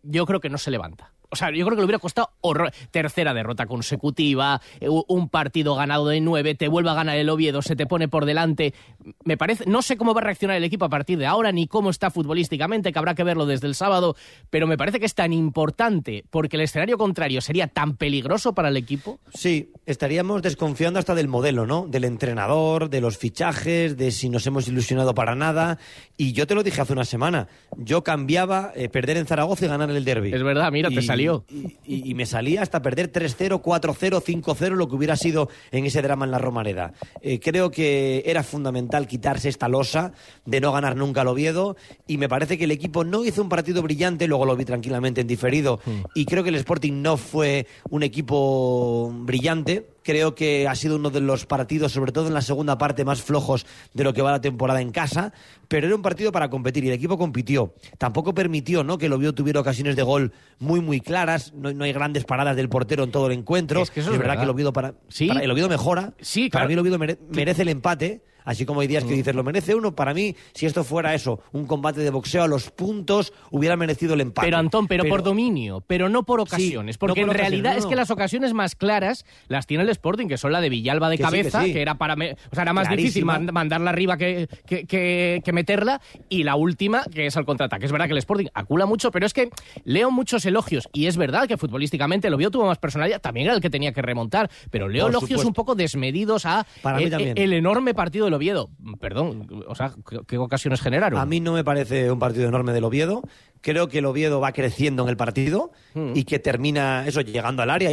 yo 0.02 0.26
creo 0.26 0.40
que 0.40 0.50
no 0.50 0.58
se 0.58 0.70
levanta. 0.70 1.12
O 1.34 1.36
sea, 1.36 1.50
yo 1.50 1.64
creo 1.66 1.76
que 1.76 1.82
le 1.82 1.84
hubiera 1.84 1.98
costado 1.98 2.30
horror. 2.40 2.72
tercera 2.90 3.34
derrota 3.34 3.66
consecutiva, 3.66 4.60
eh, 4.80 4.88
un 4.88 5.28
partido 5.28 5.74
ganado 5.74 6.06
de 6.08 6.20
nueve, 6.20 6.54
te 6.54 6.68
vuelve 6.68 6.90
a 6.90 6.94
ganar 6.94 7.16
el 7.16 7.28
Oviedo, 7.28 7.60
se 7.60 7.76
te 7.76 7.86
pone 7.86 8.08
por 8.08 8.24
delante. 8.24 8.72
Me 9.24 9.36
parece, 9.36 9.64
no 9.66 9.82
sé 9.82 9.96
cómo 9.96 10.14
va 10.14 10.20
a 10.20 10.24
reaccionar 10.24 10.56
el 10.56 10.64
equipo 10.64 10.84
a 10.84 10.88
partir 10.88 11.18
de 11.18 11.26
ahora, 11.26 11.50
ni 11.52 11.66
cómo 11.66 11.90
está 11.90 12.10
futbolísticamente, 12.10 12.92
que 12.92 12.98
habrá 12.98 13.14
que 13.14 13.24
verlo 13.24 13.46
desde 13.46 13.66
el 13.66 13.74
sábado, 13.74 14.16
pero 14.50 14.66
me 14.66 14.76
parece 14.78 15.00
que 15.00 15.06
es 15.06 15.14
tan 15.14 15.32
importante 15.32 16.24
porque 16.30 16.56
el 16.56 16.62
escenario 16.62 16.98
contrario 16.98 17.40
sería 17.40 17.66
tan 17.66 17.96
peligroso 17.96 18.54
para 18.54 18.68
el 18.68 18.76
equipo. 18.76 19.18
Sí, 19.34 19.72
estaríamos 19.86 20.42
desconfiando 20.42 20.98
hasta 20.98 21.14
del 21.14 21.28
modelo, 21.28 21.66
¿no? 21.66 21.86
Del 21.88 22.04
entrenador, 22.04 22.90
de 22.90 23.00
los 23.00 23.18
fichajes, 23.18 23.96
de 23.96 24.10
si 24.10 24.28
nos 24.28 24.46
hemos 24.46 24.68
ilusionado 24.68 25.14
para 25.14 25.34
nada. 25.34 25.78
Y 26.16 26.32
yo 26.32 26.46
te 26.46 26.54
lo 26.54 26.62
dije 26.62 26.80
hace 26.80 26.92
una 26.92 27.04
semana, 27.04 27.48
yo 27.76 28.04
cambiaba 28.04 28.72
eh, 28.76 28.88
perder 28.88 29.16
en 29.16 29.26
Zaragoza 29.26 29.64
y 29.64 29.68
ganar 29.68 29.90
el 29.90 30.04
derby. 30.04 30.32
Es 30.32 30.42
verdad, 30.42 30.70
mira, 30.70 30.88
te 30.88 31.00
Y- 31.00 31.02
salió. 31.24 31.44
Y, 31.48 31.76
y- 31.84 32.10
y 32.10 32.14
me 32.14 32.26
salía 32.26 32.62
hasta 32.62 32.82
perder 32.82 33.10
3-0, 33.12 33.60
4-0, 33.62 34.20
5-0, 34.22 34.70
lo 34.74 34.88
que 34.88 34.94
hubiera 34.96 35.16
sido 35.16 35.48
en 35.70 35.86
ese 35.86 36.02
drama 36.02 36.24
en 36.24 36.30
la 36.30 36.38
Romareda. 36.38 36.92
Eh, 37.22 37.40
creo 37.40 37.70
que 37.70 38.22
era 38.26 38.42
fundamental 38.42 39.06
quitarse 39.06 39.48
esta 39.48 39.68
losa 39.68 40.12
de 40.44 40.60
no 40.60 40.72
ganar 40.72 40.96
nunca 40.96 41.22
al 41.22 41.28
Oviedo 41.28 41.76
y 42.06 42.18
me 42.18 42.28
parece 42.28 42.58
que 42.58 42.64
el 42.64 42.70
equipo 42.70 43.04
no 43.04 43.24
hizo 43.24 43.42
un 43.42 43.48
partido 43.48 43.82
brillante, 43.82 44.26
luego 44.26 44.44
lo 44.46 44.56
vi 44.56 44.64
tranquilamente 44.64 45.20
en 45.22 45.26
diferido 45.26 45.80
y 46.14 46.24
creo 46.26 46.42
que 46.42 46.50
el 46.50 46.56
Sporting 46.56 47.02
no 47.02 47.16
fue 47.16 47.66
un 47.90 48.02
equipo 48.02 49.10
brillante. 49.14 49.86
Creo 50.04 50.34
que 50.34 50.68
ha 50.68 50.74
sido 50.74 50.96
uno 50.96 51.08
de 51.10 51.20
los 51.22 51.46
partidos, 51.46 51.90
sobre 51.92 52.12
todo 52.12 52.28
en 52.28 52.34
la 52.34 52.42
segunda 52.42 52.76
parte, 52.78 53.04
más 53.06 53.22
flojos 53.22 53.64
de 53.94 54.04
lo 54.04 54.12
que 54.12 54.20
va 54.22 54.30
la 54.32 54.40
temporada 54.42 54.82
en 54.82 54.90
casa, 54.90 55.32
pero 55.66 55.86
era 55.86 55.96
un 55.96 56.02
partido 56.02 56.30
para 56.30 56.50
competir 56.50 56.84
y 56.84 56.88
el 56.88 56.94
equipo 56.94 57.16
compitió. 57.16 57.74
Tampoco 57.96 58.34
permitió 58.34 58.84
¿no? 58.84 58.98
que 58.98 59.06
el 59.06 59.12
Oviedo 59.14 59.32
tuviera 59.34 59.60
ocasiones 59.60 59.96
de 59.96 60.02
gol 60.02 60.32
muy, 60.58 60.80
muy 60.80 61.00
claras. 61.00 61.54
No, 61.54 61.72
no 61.72 61.84
hay 61.84 61.92
grandes 61.94 62.24
paradas 62.24 62.54
del 62.54 62.68
portero 62.68 63.02
en 63.02 63.10
todo 63.10 63.28
el 63.28 63.32
encuentro. 63.32 63.80
Es 63.80 63.90
que 63.90 64.00
eso 64.00 64.10
es 64.12 64.18
verdad, 64.18 64.32
verdad. 64.34 64.40
que 64.42 64.44
el 64.44 64.50
Oviedo, 64.50 64.72
para, 64.74 64.94
Sí. 65.08 65.26
para- 65.26 65.40
el 65.42 65.50
Oviedo 65.50 65.68
mejora. 65.70 66.12
Sí, 66.20 66.50
Para 66.50 66.66
claro. 66.66 66.68
mí 66.68 66.72
el 66.74 66.78
Oviedo 66.80 66.98
mere- 66.98 67.18
merece 67.30 67.62
el 67.62 67.68
empate. 67.70 68.22
Así 68.44 68.66
como 68.66 68.80
hay 68.80 68.86
días 68.86 69.04
que 69.04 69.14
dices, 69.14 69.34
lo 69.34 69.42
merece 69.42 69.74
uno. 69.74 69.94
Para 69.94 70.14
mí, 70.14 70.36
si 70.52 70.66
esto 70.66 70.84
fuera 70.84 71.14
eso, 71.14 71.40
un 71.52 71.66
combate 71.66 72.00
de 72.00 72.10
boxeo 72.10 72.42
a 72.42 72.48
los 72.48 72.70
puntos, 72.70 73.32
hubiera 73.50 73.76
merecido 73.76 74.14
el 74.14 74.20
empate. 74.20 74.46
Pero 74.46 74.58
Antón, 74.58 74.86
pero, 74.86 75.04
por 75.08 75.22
dominio, 75.22 75.82
pero 75.86 76.08
no 76.08 76.24
por 76.24 76.40
ocasiones. 76.40 76.94
Sí, 76.94 76.98
porque 76.98 77.22
no 77.22 77.28
por 77.28 77.36
en 77.36 77.40
realidad 77.40 77.76
es 77.76 77.86
que 77.86 77.96
las 77.96 78.10
ocasiones 78.10 78.52
más 78.52 78.74
claras 78.74 79.24
las 79.48 79.66
tiene 79.66 79.82
el 79.84 79.88
Sporting, 79.90 80.28
que 80.28 80.36
son 80.38 80.52
la 80.52 80.60
de 80.60 80.68
Villalba 80.68 81.08
de 81.08 81.16
Que 81.16 81.24
sí, 81.24 81.30
que 81.30 81.36
cabeza, 81.38 81.64
que, 81.64 81.80
era 81.82 81.94
para. 81.96 82.16
me- 82.16 82.32
o 82.32 82.54
sea, 82.54 82.62
era 82.62 82.72
más 82.72 82.88
difícil 82.90 83.24
mandarla 83.24 83.90
arriba 83.90 84.16
que, 84.16 84.48
que, 84.66 84.86
que- 84.86 85.52
meterla. 85.52 86.00
Y 86.28 86.42
la 86.42 86.56
última, 86.56 87.04
que 87.04 87.26
es 87.26 87.36
al 87.36 87.44
contraataque. 87.44 87.86
Es 87.86 87.92
verdad 87.92 88.06
que 88.06 88.12
el 88.12 88.18
Sporting 88.18 88.46
acula 88.54 88.86
mucho, 88.86 89.10
pero 89.10 89.24
es 89.24 89.32
que 89.32 89.50
leo 89.84 90.10
muchos 90.10 90.44
elogios. 90.46 90.88
Y 90.92 91.06
es 91.06 91.16
verdad 91.16 91.46
que 91.46 91.56
futbolísticamente 91.56 92.28
el 92.28 92.34
Oviedo 92.34 92.50
tuvo 92.50 92.66
más 92.66 92.78
personalidad. 92.78 93.20
También 93.20 93.46
era 93.46 93.54
el 93.54 93.60
que 93.60 93.70
tenía 93.70 93.92
que 93.92 94.02
remontar. 94.02 94.50
Pero 94.70 94.88
leo 94.88 95.04
Por 95.04 95.10
elogios 95.12 95.28
supuesto. 95.40 95.48
un 95.48 95.54
poco 95.54 95.74
desmedidos 95.76 96.44
a 96.44 96.66
Para 96.82 96.98
el, 96.98 97.10
también. 97.10 97.38
el 97.38 97.52
enorme 97.52 97.94
partido 97.94 98.24
del 98.24 98.33
Oviedo. 98.34 98.70
Perdón, 99.00 99.48
o 99.66 99.74
sea, 99.74 99.94
¿qué, 100.08 100.20
qué 100.26 100.38
ocasiones 100.38 100.80
generaron? 100.80 101.18
A 101.18 101.26
mí 101.26 101.40
no 101.40 101.52
me 101.52 101.64
parece 101.64 102.10
un 102.10 102.18
partido 102.18 102.48
enorme 102.48 102.72
del 102.72 102.84
Oviedo. 102.84 103.22
Creo 103.60 103.88
que 103.88 103.98
el 103.98 104.06
Oviedo 104.06 104.40
va 104.40 104.52
creciendo 104.52 105.02
en 105.04 105.08
el 105.08 105.16
partido 105.16 105.72
y 106.14 106.24
que 106.24 106.38
termina 106.38 107.06
eso 107.06 107.20
llegando 107.20 107.62
al 107.62 107.70
área 107.70 107.90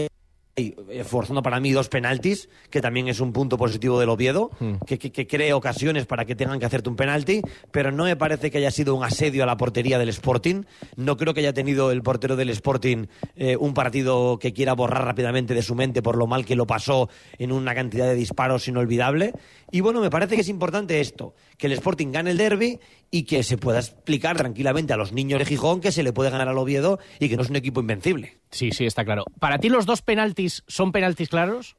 forzando 1.05 1.41
para 1.41 1.59
mí 1.59 1.71
dos 1.71 1.89
penaltis, 1.89 2.49
que 2.69 2.81
también 2.81 3.07
es 3.07 3.19
un 3.19 3.31
punto 3.33 3.57
positivo 3.57 3.99
del 3.99 4.09
Oviedo, 4.09 4.51
que, 4.85 4.99
que, 4.99 5.11
que 5.11 5.27
cree 5.27 5.53
ocasiones 5.53 6.05
para 6.05 6.25
que 6.25 6.35
tengan 6.35 6.59
que 6.59 6.65
hacerte 6.65 6.89
un 6.89 6.95
penalti, 6.95 7.41
pero 7.71 7.91
no 7.91 8.03
me 8.03 8.15
parece 8.15 8.51
que 8.51 8.57
haya 8.57 8.71
sido 8.71 8.95
un 8.95 9.03
asedio 9.03 9.43
a 9.43 9.45
la 9.45 9.57
portería 9.57 9.97
del 9.97 10.09
Sporting. 10.09 10.63
No 10.95 11.17
creo 11.17 11.33
que 11.33 11.39
haya 11.39 11.53
tenido 11.53 11.91
el 11.91 12.01
portero 12.01 12.35
del 12.35 12.49
Sporting 12.49 13.07
eh, 13.35 13.55
un 13.57 13.73
partido 13.73 14.39
que 14.39 14.53
quiera 14.53 14.73
borrar 14.73 15.05
rápidamente 15.05 15.53
de 15.53 15.61
su 15.61 15.75
mente 15.75 16.01
por 16.01 16.17
lo 16.17 16.27
mal 16.27 16.45
que 16.45 16.55
lo 16.55 16.67
pasó 16.67 17.09
en 17.37 17.51
una 17.51 17.73
cantidad 17.73 18.05
de 18.05 18.15
disparos 18.15 18.67
inolvidable. 18.67 19.33
Y 19.71 19.81
bueno, 19.81 20.01
me 20.01 20.09
parece 20.09 20.35
que 20.35 20.41
es 20.41 20.49
importante 20.49 20.99
esto, 20.99 21.33
que 21.57 21.67
el 21.67 21.73
Sporting 21.73 22.11
gane 22.11 22.31
el 22.31 22.37
derby 22.37 22.79
y 23.11 23.23
que 23.23 23.43
se 23.43 23.57
pueda 23.57 23.79
explicar 23.79 24.37
tranquilamente 24.37 24.93
a 24.93 24.97
los 24.97 25.11
niños 25.11 25.39
de 25.39 25.45
Gijón 25.45 25.81
que 25.81 25.91
se 25.91 26.01
le 26.01 26.13
puede 26.13 26.29
ganar 26.29 26.47
al 26.47 26.57
Oviedo 26.57 26.97
y 27.19 27.27
que 27.27 27.35
no 27.35 27.43
es 27.43 27.49
un 27.49 27.57
equipo 27.57 27.81
invencible. 27.81 28.39
Sí, 28.49 28.71
sí, 28.71 28.85
está 28.85 29.03
claro. 29.03 29.25
¿Para 29.39 29.59
ti 29.59 29.67
los 29.67 29.85
dos 29.85 30.01
penaltis 30.01 30.63
son 30.67 30.93
penaltis 30.93 31.27
claros? 31.27 31.75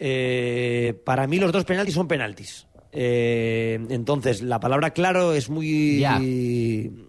Eh, 0.00 1.00
para 1.04 1.28
mí 1.28 1.38
los 1.38 1.52
dos 1.52 1.64
penaltis 1.64 1.94
son 1.94 2.08
penaltis. 2.08 2.66
Eh, 2.90 3.78
entonces, 3.90 4.42
la 4.42 4.58
palabra 4.58 4.90
claro 4.90 5.32
es 5.32 5.48
muy... 5.48 6.04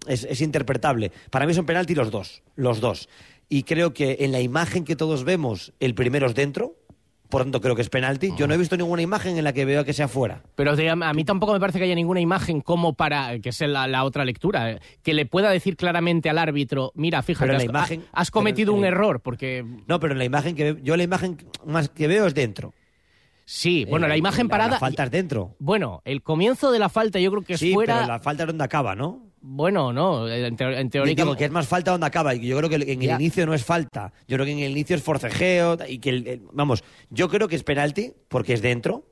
Es, 0.06 0.24
es 0.24 0.40
interpretable. 0.40 1.10
Para 1.30 1.46
mí 1.46 1.54
son 1.54 1.66
penaltis 1.66 1.96
los 1.96 2.10
dos, 2.12 2.42
los 2.54 2.80
dos. 2.80 3.08
Y 3.48 3.64
creo 3.64 3.92
que 3.92 4.18
en 4.20 4.30
la 4.30 4.40
imagen 4.40 4.84
que 4.84 4.94
todos 4.94 5.24
vemos, 5.24 5.72
el 5.80 5.96
primero 5.96 6.28
es 6.28 6.36
dentro, 6.36 6.76
por 7.30 7.42
tanto 7.42 7.60
creo 7.60 7.74
que 7.76 7.82
es 7.82 7.88
penalti. 7.88 8.32
Yo 8.36 8.46
no 8.46 8.54
he 8.54 8.58
visto 8.58 8.76
ninguna 8.76 9.00
imagen 9.02 9.38
en 9.38 9.44
la 9.44 9.52
que 9.52 9.64
veo 9.64 9.84
que 9.84 9.92
sea 9.92 10.08
fuera. 10.08 10.42
Pero 10.56 10.72
a 10.72 11.12
mí 11.14 11.24
tampoco 11.24 11.52
me 11.52 11.60
parece 11.60 11.78
que 11.78 11.84
haya 11.84 11.94
ninguna 11.94 12.20
imagen 12.20 12.60
como 12.60 12.92
para, 12.94 13.38
que 13.38 13.48
es 13.50 13.60
la, 13.60 13.86
la 13.86 14.04
otra 14.04 14.24
lectura, 14.24 14.72
eh, 14.72 14.80
que 15.02 15.14
le 15.14 15.24
pueda 15.26 15.50
decir 15.50 15.76
claramente 15.76 16.28
al 16.28 16.38
árbitro, 16.38 16.92
mira, 16.94 17.22
fíjate, 17.22 17.46
Pero 17.46 17.52
la 17.52 17.58
has, 17.82 17.90
imagen- 17.90 18.04
ha- 18.12 18.20
has 18.20 18.30
cometido 18.30 18.74
un 18.74 18.84
error, 18.84 19.20
porque... 19.20 19.64
No, 19.86 20.00
pero 20.00 20.12
en 20.12 20.18
la 20.18 20.24
imagen 20.24 20.54
que 20.56 20.76
yo 20.82 20.96
la 20.96 21.02
imagen 21.04 21.38
más 21.64 21.88
que 21.88 22.06
veo 22.08 22.26
es 22.26 22.34
dentro. 22.34 22.74
Sí, 23.44 23.84
bueno, 23.88 24.06
Eh, 24.06 24.10
la 24.10 24.16
imagen 24.16 24.46
la- 24.46 24.50
parada... 24.50 24.70
La 24.72 24.78
falta 24.78 25.04
es 25.04 25.10
dentro. 25.10 25.54
Bueno, 25.58 26.02
el 26.04 26.22
comienzo 26.22 26.70
de 26.70 26.78
la 26.78 26.88
falta 26.88 27.18
yo 27.18 27.30
creo 27.30 27.42
que 27.42 27.54
es 27.54 27.60
Sí, 27.60 27.72
fuera... 27.74 27.94
pero 27.96 28.06
la 28.08 28.18
falta 28.20 28.42
es 28.42 28.46
donde 28.48 28.64
acaba, 28.64 28.94
¿no? 28.94 29.29
Bueno, 29.42 29.92
no, 29.92 30.28
en, 30.28 30.56
teo- 30.56 30.76
en 30.76 30.90
teoría... 30.90 31.14
Digo 31.14 31.34
que 31.34 31.46
es 31.46 31.50
más 31.50 31.66
falta 31.66 31.92
donde 31.92 32.06
acaba. 32.06 32.34
Y 32.34 32.46
yo 32.46 32.58
creo 32.58 32.68
que 32.68 32.76
en 32.76 33.00
Ya. 33.00 33.14
el 33.14 33.20
inicio 33.22 33.46
no 33.46 33.54
es 33.54 33.64
falta. 33.64 34.12
Yo 34.28 34.36
creo 34.36 34.44
que 34.46 34.52
en 34.52 34.58
el 34.58 34.72
inicio 34.72 34.94
es 34.96 35.02
forcejeo. 35.02 35.78
Y 35.88 35.98
que 35.98 36.10
el- 36.10 36.26
el- 36.26 36.42
vamos, 36.52 36.84
yo 37.08 37.28
creo 37.28 37.48
que 37.48 37.56
es 37.56 37.62
penalti 37.62 38.12
porque 38.28 38.52
es 38.52 38.60
dentro. 38.62 39.06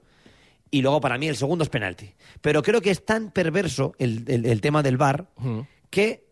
Y 0.70 0.82
luego 0.82 1.00
para 1.00 1.16
mí 1.16 1.28
el 1.28 1.36
segundo 1.36 1.64
es 1.64 1.70
penalti. 1.70 2.12
Pero 2.42 2.62
creo 2.62 2.82
que 2.82 2.90
es 2.90 3.04
tan 3.06 3.30
perverso 3.30 3.94
el, 3.98 4.24
el- 4.28 4.60
tema 4.60 4.82
del 4.82 4.98
bar 4.98 5.28
que 5.88 6.26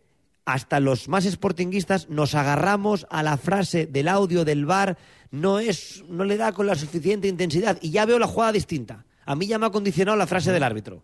hasta 0.44 0.78
los 0.78 1.08
más 1.08 1.24
sportinguistas 1.24 2.10
nos 2.10 2.34
agarramos 2.34 3.06
a 3.10 3.22
la 3.22 3.38
frase 3.38 3.86
del 3.86 4.08
audio 4.08 4.44
del 4.44 4.66
bar 4.66 4.96
no 5.30 5.58
es 5.58 6.04
no 6.08 6.24
le 6.24 6.36
da 6.36 6.52
con 6.52 6.66
la 6.68 6.74
suficiente 6.76 7.26
intensidad 7.28 7.78
y 7.80 7.90
ya 7.90 8.04
veo 8.04 8.18
la 8.18 8.26
jugada 8.28 8.52
distinta. 8.52 9.06
A 9.24 9.34
mí 9.34 9.46
ya 9.46 9.58
me 9.58 9.66
ha 9.66 9.70
condicionado 9.70 10.16
la 10.18 10.26
frase 10.26 10.52
del 10.52 10.62
árbitro. 10.62 11.02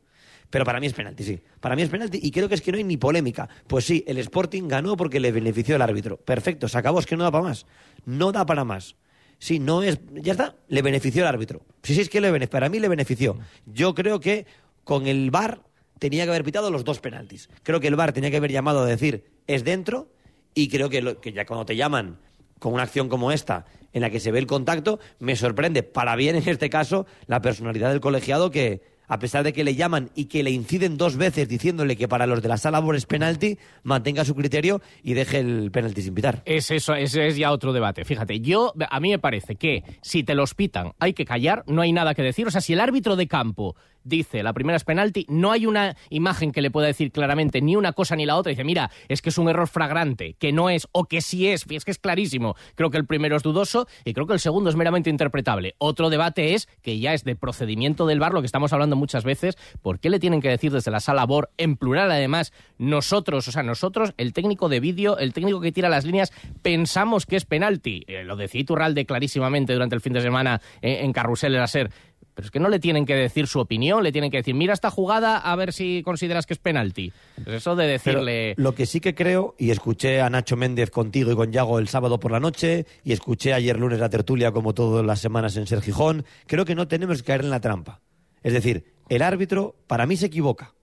Pero 0.52 0.66
para 0.66 0.80
mí 0.80 0.86
es 0.86 0.92
penalti, 0.92 1.24
sí. 1.24 1.40
Para 1.60 1.74
mí 1.74 1.80
es 1.80 1.88
penalti 1.88 2.20
y 2.22 2.30
creo 2.30 2.46
que 2.46 2.54
es 2.54 2.60
que 2.60 2.70
no 2.72 2.76
hay 2.76 2.84
ni 2.84 2.98
polémica. 2.98 3.48
Pues 3.66 3.86
sí, 3.86 4.04
el 4.06 4.18
Sporting 4.18 4.68
ganó 4.68 4.98
porque 4.98 5.18
le 5.18 5.32
benefició 5.32 5.76
el 5.76 5.80
árbitro. 5.80 6.18
Perfecto, 6.18 6.68
se 6.68 6.76
acabó, 6.76 7.00
es 7.00 7.06
que 7.06 7.16
no 7.16 7.24
da 7.24 7.30
para 7.30 7.44
más. 7.44 7.64
No 8.04 8.32
da 8.32 8.44
para 8.44 8.62
más. 8.62 8.94
Sí, 9.38 9.58
no 9.58 9.82
es. 9.82 9.98
Ya 10.12 10.32
está, 10.32 10.54
le 10.68 10.82
benefició 10.82 11.22
el 11.22 11.28
árbitro. 11.28 11.62
Sí, 11.82 11.94
sí, 11.94 12.02
es 12.02 12.10
que 12.10 12.20
le 12.20 12.48
para 12.48 12.68
mí 12.68 12.80
le 12.80 12.88
benefició. 12.88 13.38
Yo 13.64 13.94
creo 13.94 14.20
que 14.20 14.44
con 14.84 15.06
el 15.06 15.30
VAR 15.30 15.62
tenía 15.98 16.24
que 16.24 16.30
haber 16.30 16.44
pitado 16.44 16.70
los 16.70 16.84
dos 16.84 17.00
penaltis. 17.00 17.48
Creo 17.62 17.80
que 17.80 17.88
el 17.88 17.96
VAR 17.96 18.12
tenía 18.12 18.30
que 18.30 18.36
haber 18.36 18.52
llamado 18.52 18.82
a 18.82 18.86
decir 18.86 19.24
es 19.46 19.64
dentro 19.64 20.12
y 20.52 20.68
creo 20.68 20.90
que, 20.90 21.16
que 21.22 21.32
ya 21.32 21.46
cuando 21.46 21.64
te 21.64 21.76
llaman 21.76 22.18
con 22.58 22.74
una 22.74 22.82
acción 22.82 23.08
como 23.08 23.32
esta 23.32 23.64
en 23.94 24.02
la 24.02 24.10
que 24.10 24.20
se 24.20 24.30
ve 24.30 24.38
el 24.38 24.46
contacto, 24.46 25.00
me 25.18 25.34
sorprende, 25.34 25.82
para 25.82 26.14
bien 26.14 26.36
en 26.36 26.46
este 26.46 26.68
caso, 26.68 27.06
la 27.26 27.40
personalidad 27.40 27.88
del 27.88 28.00
colegiado 28.00 28.50
que, 28.50 28.91
a 29.08 29.18
pesar 29.18 29.44
de 29.44 29.52
que 29.52 29.64
le 29.64 29.74
llaman 29.74 30.10
y 30.14 30.26
que 30.26 30.42
le 30.42 30.50
inciden 30.50 30.96
dos 30.96 31.16
veces 31.16 31.48
diciéndole 31.48 31.96
que 31.96 32.08
para 32.08 32.26
los 32.26 32.42
de 32.42 32.48
la 32.48 32.56
sala 32.56 32.80
Bor 32.80 32.96
es 32.96 33.06
penalti, 33.06 33.58
mantenga 33.82 34.24
su 34.24 34.34
criterio 34.34 34.80
y 35.02 35.14
deje 35.14 35.38
el 35.38 35.70
penalti 35.70 36.02
sin 36.02 36.14
pitar. 36.14 36.42
Es 36.44 36.70
eso, 36.70 36.94
es 36.94 37.12
ya 37.36 37.52
otro 37.52 37.72
debate. 37.72 38.04
Fíjate, 38.04 38.40
yo 38.40 38.72
a 38.90 39.00
mí 39.00 39.10
me 39.10 39.18
parece 39.18 39.56
que 39.56 39.82
si 40.02 40.24
te 40.24 40.34
los 40.34 40.54
pitan 40.54 40.92
hay 40.98 41.12
que 41.12 41.24
callar, 41.24 41.64
no 41.66 41.82
hay 41.82 41.92
nada 41.92 42.14
que 42.14 42.22
decir. 42.22 42.46
O 42.46 42.50
sea, 42.50 42.60
si 42.60 42.72
el 42.72 42.80
árbitro 42.80 43.16
de 43.16 43.26
campo 43.26 43.76
dice 44.04 44.42
la 44.42 44.52
primera 44.52 44.76
es 44.76 44.84
penalti, 44.84 45.26
no 45.28 45.52
hay 45.52 45.66
una 45.66 45.96
imagen 46.10 46.52
que 46.52 46.62
le 46.62 46.70
pueda 46.70 46.86
decir 46.86 47.12
claramente 47.12 47.60
ni 47.60 47.76
una 47.76 47.92
cosa 47.92 48.16
ni 48.16 48.26
la 48.26 48.36
otra. 48.36 48.50
Dice, 48.50 48.64
mira, 48.64 48.90
es 49.08 49.22
que 49.22 49.30
es 49.30 49.38
un 49.38 49.48
error 49.48 49.68
flagrante, 49.68 50.34
que 50.38 50.52
no 50.52 50.70
es, 50.70 50.88
o 50.92 51.04
que 51.04 51.20
sí 51.20 51.48
es, 51.48 51.64
es 51.68 51.84
que 51.84 51.90
es 51.90 51.98
clarísimo. 51.98 52.56
Creo 52.74 52.90
que 52.90 52.98
el 52.98 53.06
primero 53.06 53.36
es 53.36 53.42
dudoso 53.42 53.86
y 54.04 54.14
creo 54.14 54.26
que 54.26 54.34
el 54.34 54.40
segundo 54.40 54.70
es 54.70 54.76
meramente 54.76 55.10
interpretable. 55.10 55.74
Otro 55.78 56.10
debate 56.10 56.54
es, 56.54 56.68
que 56.82 56.98
ya 56.98 57.14
es 57.14 57.24
de 57.24 57.36
procedimiento 57.36 58.06
del 58.06 58.20
VAR, 58.20 58.32
lo 58.32 58.40
que 58.40 58.46
estamos 58.46 58.72
hablando 58.72 58.96
muchas 58.96 59.24
veces, 59.24 59.56
¿por 59.82 59.98
qué 59.98 60.10
le 60.10 60.18
tienen 60.18 60.40
que 60.40 60.48
decir 60.48 60.72
desde 60.72 60.90
la 60.90 61.00
sala 61.00 61.24
BOR, 61.24 61.50
en 61.58 61.76
plural 61.76 62.10
además, 62.10 62.52
nosotros, 62.78 63.48
o 63.48 63.52
sea, 63.52 63.62
nosotros, 63.62 64.14
el 64.16 64.32
técnico 64.32 64.68
de 64.68 64.80
vídeo, 64.80 65.18
el 65.18 65.32
técnico 65.32 65.60
que 65.60 65.72
tira 65.72 65.88
las 65.88 66.04
líneas, 66.04 66.32
pensamos 66.62 67.26
que 67.26 67.36
es 67.36 67.44
penalti? 67.44 68.04
Eh, 68.06 68.24
lo 68.24 68.36
decía 68.36 68.60
Iturralde 68.60 69.06
clarísimamente 69.06 69.72
durante 69.72 69.94
el 69.94 70.00
fin 70.00 70.12
de 70.12 70.20
semana 70.20 70.60
en, 70.80 71.04
en 71.04 71.12
Carrusel 71.12 71.54
era 71.54 71.66
ser. 71.66 71.90
Pero 72.34 72.46
es 72.46 72.50
que 72.50 72.60
no 72.60 72.68
le 72.68 72.78
tienen 72.78 73.04
que 73.04 73.14
decir 73.14 73.46
su 73.46 73.60
opinión, 73.60 74.02
le 74.02 74.12
tienen 74.12 74.30
que 74.30 74.38
decir, 74.38 74.54
mira 74.54 74.72
esta 74.72 74.90
jugada, 74.90 75.36
a 75.36 75.54
ver 75.56 75.72
si 75.72 76.02
consideras 76.02 76.46
que 76.46 76.54
es 76.54 76.58
penalti. 76.58 77.12
Pues 77.36 77.56
eso 77.56 77.76
de 77.76 77.84
Pero 78.02 78.20
decirle... 78.20 78.54
lo 78.56 78.74
que 78.74 78.86
sí 78.86 79.00
que 79.00 79.14
creo, 79.14 79.54
y 79.58 79.70
escuché 79.70 80.20
a 80.22 80.30
Nacho 80.30 80.56
Méndez 80.56 80.90
contigo 80.90 81.30
y 81.30 81.36
con 81.36 81.52
Yago 81.52 81.78
el 81.78 81.88
sábado 81.88 82.18
por 82.18 82.32
la 82.32 82.40
noche, 82.40 82.86
y 83.04 83.12
escuché 83.12 83.52
ayer 83.52 83.78
lunes 83.78 83.98
la 83.98 84.08
tertulia 84.08 84.52
como 84.52 84.72
todas 84.72 85.04
las 85.04 85.20
semanas 85.20 85.56
en 85.56 85.66
Ser 85.66 85.82
Gijón, 85.82 86.24
creo 86.46 86.64
que 86.64 86.74
no 86.74 86.88
tenemos 86.88 87.18
que 87.18 87.26
caer 87.26 87.42
en 87.42 87.50
la 87.50 87.60
trampa. 87.60 88.00
Es 88.42 88.54
decir, 88.54 88.94
el 89.08 89.22
árbitro 89.22 89.76
para 89.86 90.06
mí 90.06 90.16
se 90.16 90.26
equivoca. 90.26 90.74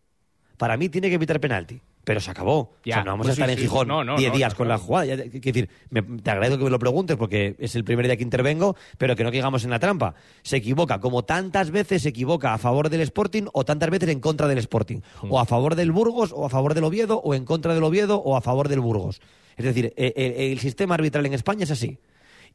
Para 0.58 0.78
mí 0.78 0.90
tiene 0.90 1.10
que 1.10 1.16
evitar 1.16 1.40
penalti. 1.40 1.82
Pero 2.10 2.22
se 2.22 2.32
acabó. 2.32 2.74
Ya, 2.84 2.96
o 2.96 2.96
sea, 2.96 3.04
no 3.04 3.12
vamos 3.12 3.28
pues 3.28 3.30
a 3.30 3.34
estar 3.34 3.50
sí, 3.50 3.54
en 3.54 3.58
sí. 3.60 3.64
Gijón 3.66 3.88
No, 3.88 4.04
no, 4.04 4.18
10 4.18 4.32
no, 4.32 4.38
días 4.38 4.56
con 4.56 4.68
la 4.68 4.80
jugada. 4.80 5.06
Ya, 5.06 5.16
Quiero 5.16 5.40
decir, 5.42 5.70
me- 5.92 6.02
te 6.02 6.32
agradezco 6.32 6.58
que 6.58 6.64
me 6.64 6.72
lo 6.72 6.80
preguntes 6.80 7.18
porque 7.18 7.56
es 7.60 7.76
el 7.76 7.84
primer 7.84 8.08
día 8.08 8.18
que 8.18 8.24
intervengo, 8.24 8.76
pero 8.98 9.16
que 9.16 9.24
no 9.24 9.30
caigamos 9.30 9.64
en 9.64 9.70
la 9.70 9.78
trampa. 9.78 10.16
Se 10.42 10.58
equivoca, 10.58 11.00
como 11.00 11.24
tantas 11.24 11.70
veces 11.70 12.02
se 12.02 12.10
equivoca 12.10 12.56
a 12.56 12.58
favor 12.58 12.90
del 12.90 13.02
Sporting 13.02 13.44
o 13.54 13.64
tantas 13.64 13.92
veces 13.92 14.10
en 14.10 14.22
contra 14.22 14.48
del 14.48 14.58
Sporting. 14.58 15.02
O 15.30 15.40
a 15.40 15.46
favor 15.46 15.76
del 15.76 15.92
Burgos, 15.92 16.32
o 16.36 16.48
a 16.48 16.50
favor 16.50 16.74
del 16.74 16.86
Oviedo, 16.86 17.22
o 17.24 17.36
en 17.36 17.46
contra 17.46 17.76
del 17.76 17.84
Oviedo, 17.84 18.18
o 18.18 18.36
a 18.36 18.42
favor 18.42 18.70
del 18.70 18.80
Burgos. 18.80 19.22
Es 19.56 19.66
decir, 19.66 19.94
e- 19.96 20.12
e- 20.18 20.52
el, 20.52 20.58
sistema 20.58 20.96
arbitral 20.96 21.28
en 21.28 21.36
España 21.36 21.66
es 21.66 21.70
así. 21.70 22.00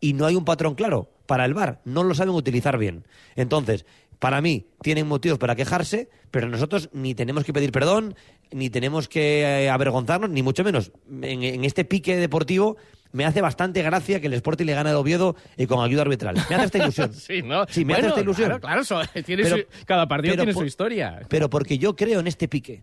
Y 0.01 0.15
no 0.15 0.27
hay 0.27 0.35
un 0.35 0.45
patrón 0.45 0.75
claro 0.75 1.13
para 1.27 1.45
el 1.45 1.55
VAR. 1.55 1.81
No 1.85 2.03
lo 2.03 2.17
saben 2.17 2.35
utilizar 2.35 2.77
bien. 2.77 3.05
Entonces, 3.37 3.87
para 4.19 4.41
mí, 4.41 4.67
tienen 4.83 5.07
motivos 5.07 5.39
para 5.39 5.55
quejarse, 5.55 6.09
pero 6.31 6.49
nosotros 6.49 6.89
ni 6.93 7.15
tenemos 7.15 7.45
que 7.45 7.53
pedir 7.53 7.73
perdón, 7.73 8.15
ni 8.53 8.71
tenemos 8.71 9.09
que 9.09 9.43
eh, 9.65 9.71
avergonzarnos, 9.71 10.31
ni 10.31 10.43
mucho 10.43 10.65
menos. 10.65 10.93
En, 11.23 11.43
en 11.43 11.65
este 11.65 11.85
pique 11.85 12.17
deportivo 12.17 12.77
me 13.13 13.25
hace 13.25 13.41
bastante 13.41 13.83
gracia 13.83 14.21
que 14.21 14.27
el 14.27 14.35
Sporting 14.35 14.65
le 14.67 14.75
gane 14.75 14.91
al 14.91 14.97
Oviedo 14.97 15.37
y 15.57 15.67
con 15.67 15.85
ayuda 15.85 16.03
arbitral. 16.03 16.35
Me 16.51 16.57
hace 16.57 16.65
esta 16.67 16.79
ilusión. 16.79 17.13
Sí, 17.15 17.43
¿no? 17.43 17.65
Sí, 17.69 17.85
me 17.85 17.95
Bueno, 17.95 17.99
hace 17.99 18.09
esta 18.09 18.21
ilusión. 18.23 18.47
Claro, 18.49 18.61
claro, 18.61 18.85
so- 18.85 19.23
tiene 19.25 19.43
Pero- 19.45 19.57
su- 19.59 19.65
cada 19.87 20.09
partido 20.09 20.33
pero 20.33 20.43
tiene 20.43 20.55
por- 20.55 20.63
su 20.63 20.67
historia. 20.67 21.21
Pero 21.29 21.49
porque 21.51 21.79
yo 21.79 21.95
creo 21.97 22.21
en 22.21 22.27
este 22.27 22.49
pique. 22.49 22.83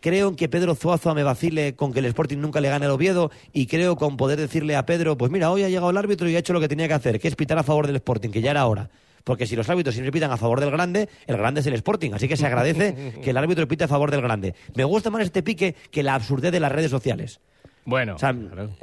Creo 0.00 0.28
en 0.28 0.36
que 0.36 0.48
Pedro 0.48 0.74
Zuazo 0.76 1.12
me 1.14 1.24
vacile 1.24 1.74
con 1.74 1.92
que 1.92 1.98
el 1.98 2.04
Sporting 2.06 2.38
nunca 2.38 2.60
le 2.60 2.68
gane 2.68 2.84
al 2.86 2.92
Oviedo 2.92 3.30
y 3.52 3.66
creo 3.66 3.96
con 3.96 4.16
poder 4.16 4.38
decirle 4.38 4.76
a 4.76 4.86
Pedro, 4.86 5.16
pues 5.18 5.32
mira, 5.32 5.50
hoy 5.50 5.64
ha 5.64 5.68
llegado 5.68 5.90
el 5.90 5.96
árbitro 5.96 6.28
y 6.28 6.36
ha 6.36 6.38
hecho 6.38 6.52
lo 6.52 6.60
que 6.60 6.68
tenía 6.68 6.86
que 6.86 6.94
hacer, 6.94 7.18
que 7.18 7.26
es 7.28 7.34
pitar 7.34 7.58
a 7.58 7.62
favor 7.64 7.86
del 7.88 7.96
Sporting, 7.96 8.30
que 8.30 8.40
ya 8.42 8.52
era 8.52 8.64
hora. 8.66 8.90
Porque 9.24 9.46
si 9.46 9.54
los 9.56 9.68
árbitros 9.68 9.94
siempre 9.94 10.12
pitan 10.12 10.30
a 10.30 10.36
favor 10.36 10.60
del 10.60 10.70
grande, 10.70 11.08
el 11.26 11.36
grande 11.36 11.60
es 11.60 11.66
el 11.66 11.74
Sporting. 11.74 12.12
Así 12.14 12.28
que 12.28 12.36
se 12.36 12.46
agradece 12.46 13.12
que 13.22 13.30
el 13.30 13.36
árbitro 13.36 13.66
pite 13.68 13.84
a 13.84 13.88
favor 13.88 14.10
del 14.10 14.20
grande. 14.22 14.54
Me 14.74 14.84
gusta 14.84 15.10
más 15.10 15.22
este 15.22 15.42
pique 15.42 15.74
que 15.90 16.02
la 16.02 16.14
absurdez 16.14 16.50
de 16.52 16.60
las 16.60 16.72
redes 16.72 16.90
sociales. 16.90 17.40
Bueno, 17.84 18.14
O 18.14 18.18
sea, 18.18 18.32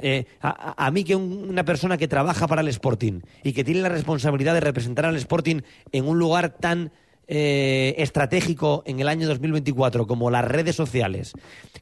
eh, 0.00 0.26
a, 0.42 0.74
a- 0.76 0.86
a 0.86 0.90
mí 0.90 1.04
que 1.04 1.16
un- 1.16 1.48
una 1.48 1.64
persona 1.64 1.96
que 1.96 2.06
trabaja 2.06 2.46
para 2.46 2.60
el 2.60 2.68
Sporting 2.68 3.20
y 3.42 3.52
que 3.54 3.64
tiene 3.64 3.80
la 3.80 3.88
responsabilidad 3.88 4.52
de 4.52 4.60
representar 4.60 5.06
al 5.06 5.16
Sporting 5.16 5.60
en 5.92 6.06
un 6.06 6.18
lugar 6.18 6.50
tan 6.50 6.92
eh, 7.32 7.94
estratégico 7.98 8.82
en 8.86 8.98
el 8.98 9.08
año 9.08 9.28
2024 9.28 10.08
como 10.08 10.30
las 10.30 10.44
redes 10.44 10.74
sociales, 10.74 11.32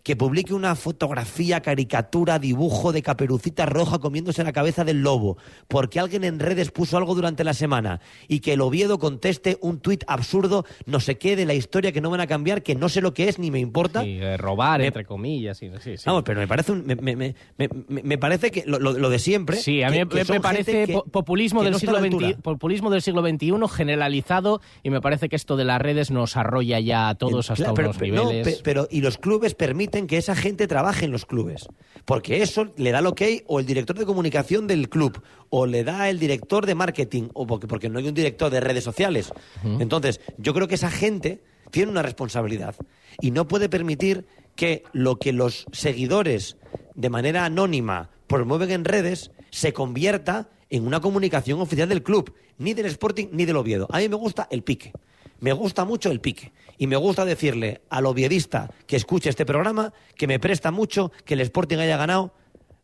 que 0.02 0.14
publique 0.14 0.52
una 0.52 0.74
fotografía, 0.74 1.60
caricatura, 1.62 2.38
dibujo 2.38 2.92
de 2.92 3.00
caperucita 3.00 3.64
roja 3.64 3.98
comiéndose 3.98 4.44
la 4.44 4.52
cabeza 4.52 4.84
del 4.84 5.00
lobo, 5.02 5.38
porque 5.66 6.00
alguien 6.00 6.24
en 6.24 6.38
redes 6.38 6.70
puso 6.70 6.98
algo 6.98 7.14
durante 7.14 7.44
la 7.44 7.54
semana 7.54 8.00
y 8.28 8.40
que 8.40 8.52
el 8.52 8.60
Oviedo 8.60 8.98
conteste 8.98 9.56
un 9.62 9.80
tuit 9.80 10.04
absurdo, 10.06 10.66
no 10.84 11.00
sé 11.00 11.16
qué, 11.16 11.34
de 11.34 11.46
la 11.46 11.54
historia 11.54 11.92
que 11.92 12.02
no 12.02 12.10
van 12.10 12.20
a 12.20 12.26
cambiar, 12.26 12.62
que 12.62 12.74
no 12.74 12.90
sé 12.90 13.00
lo 13.00 13.14
que 13.14 13.28
es 13.30 13.38
ni 13.38 13.50
me 13.50 13.58
importa. 13.58 14.04
Y 14.04 14.18
de 14.18 14.36
robar, 14.36 14.82
entre 14.82 15.06
comillas. 15.06 15.56
Sí, 15.56 15.70
sí, 15.82 15.96
sí. 15.96 16.02
Vamos, 16.04 16.24
pero 16.26 16.40
me 16.40 16.46
parece, 16.46 16.72
un- 16.72 16.84
me, 16.86 16.94
me- 17.16 17.34
me- 17.56 18.18
parece 18.18 18.50
que 18.50 18.64
lo, 18.66 18.78
de 19.08 19.18
siempre. 19.18 19.56
Sí, 19.56 19.82
a 19.82 19.88
mí 19.88 19.96
que 20.08 20.24
me, 20.30 20.40
parece 20.40 20.84
que- 20.84 21.00
populismo, 21.10 21.62
del 21.62 21.72
no 21.72 21.78
siglo 21.78 21.98
populismo 22.42 22.90
del 22.90 23.00
siglo 23.00 23.22
XXI 23.26 23.52
generalizado 23.74 24.60
y 24.82 24.90
me 24.90 25.00
parece 25.00 25.28
que 25.30 25.37
esto 25.38 25.56
de 25.56 25.64
las 25.64 25.80
redes 25.80 26.10
nos 26.10 26.36
arrolla 26.36 26.78
ya 26.80 27.08
a 27.08 27.14
todos 27.14 27.50
hasta 27.50 27.72
Claro, 27.72 27.74
pero, 27.74 27.88
unos 27.88 27.96
pero- 27.98 28.24
niveles. 28.30 28.62
y 28.90 29.00
los 29.00 29.16
clubes 29.16 29.54
permiten 29.54 30.06
que 30.06 30.18
esa 30.18 30.36
gente 30.36 30.66
trabaje 30.66 31.06
en 31.06 31.12
los 31.12 31.24
clubes, 31.24 31.66
porque 32.04 32.42
eso 32.42 32.72
le 32.76 32.90
da 32.90 32.98
el 32.98 33.06
ok 33.06 33.22
o 33.46 33.60
el 33.60 33.66
director 33.66 33.96
de 33.98 34.04
comunicación 34.04 34.66
del 34.66 34.88
club 34.88 35.22
o 35.48 35.64
le 35.66 35.84
da 35.84 36.10
el 36.10 36.18
director 36.18 36.66
de 36.66 36.74
marketing 36.74 37.28
o 37.32 37.46
porque 37.46 37.66
porque 37.66 37.88
no 37.88 37.98
hay 37.98 38.08
un 38.08 38.14
director 38.14 38.50
de 38.50 38.60
redes 38.60 38.84
sociales. 38.84 39.32
Entonces, 39.80 40.20
yo 40.36 40.52
creo 40.52 40.68
que 40.68 40.74
esa 40.74 40.90
gente 40.90 41.40
tiene 41.70 41.90
una 41.90 42.02
responsabilidad 42.02 42.74
y 43.20 43.30
no 43.30 43.46
puede 43.48 43.68
permitir 43.68 44.26
que 44.56 44.82
lo 44.92 45.16
que 45.18 45.32
los 45.32 45.66
seguidores 45.72 46.56
de 46.94 47.10
manera 47.10 47.44
anónima 47.44 48.10
promueven 48.26 48.70
en 48.72 48.84
redes 48.84 49.30
se 49.50 49.72
convierta 49.72 50.48
en 50.70 50.86
una 50.86 51.00
comunicación 51.00 51.60
oficial 51.60 51.88
del 51.88 52.02
club, 52.02 52.34
ni 52.58 52.74
del 52.74 52.86
Sporting 52.86 53.28
ni 53.32 53.44
del 53.46 53.56
Oviedo. 53.56 53.86
A 53.90 53.98
mí 53.98 54.08
me 54.08 54.16
gusta 54.16 54.48
el 54.50 54.62
pique. 54.62 54.92
Me 55.40 55.52
gusta 55.52 55.84
mucho 55.84 56.10
el 56.10 56.20
pique. 56.20 56.52
Y 56.78 56.86
me 56.86 56.96
gusta 56.96 57.24
decirle 57.24 57.82
al 57.90 58.06
oviedista 58.06 58.70
que 58.86 58.96
escuche 58.96 59.30
este 59.30 59.44
programa 59.44 59.92
que 60.16 60.26
me 60.26 60.38
presta 60.38 60.70
mucho 60.70 61.12
que 61.24 61.34
el 61.34 61.40
Sporting 61.40 61.78
haya 61.78 61.96
ganado 61.96 62.32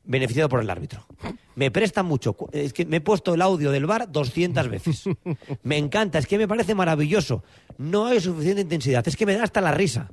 beneficiado 0.04 0.48
por 0.48 0.60
el 0.60 0.70
árbitro. 0.70 1.06
Me 1.54 1.70
presta 1.70 2.02
mucho. 2.02 2.36
Es 2.52 2.72
que 2.72 2.84
me 2.84 2.96
he 2.96 3.00
puesto 3.00 3.34
el 3.34 3.42
audio 3.42 3.70
del 3.70 3.86
bar 3.86 4.10
200 4.10 4.68
veces. 4.68 5.04
Me 5.62 5.78
encanta, 5.78 6.18
es 6.18 6.26
que 6.26 6.36
me 6.36 6.48
parece 6.48 6.74
maravilloso. 6.74 7.42
No 7.78 8.06
hay 8.06 8.20
suficiente 8.20 8.60
intensidad, 8.60 9.06
es 9.06 9.16
que 9.16 9.26
me 9.26 9.34
da 9.34 9.44
hasta 9.44 9.60
la 9.60 9.72
risa. 9.72 10.10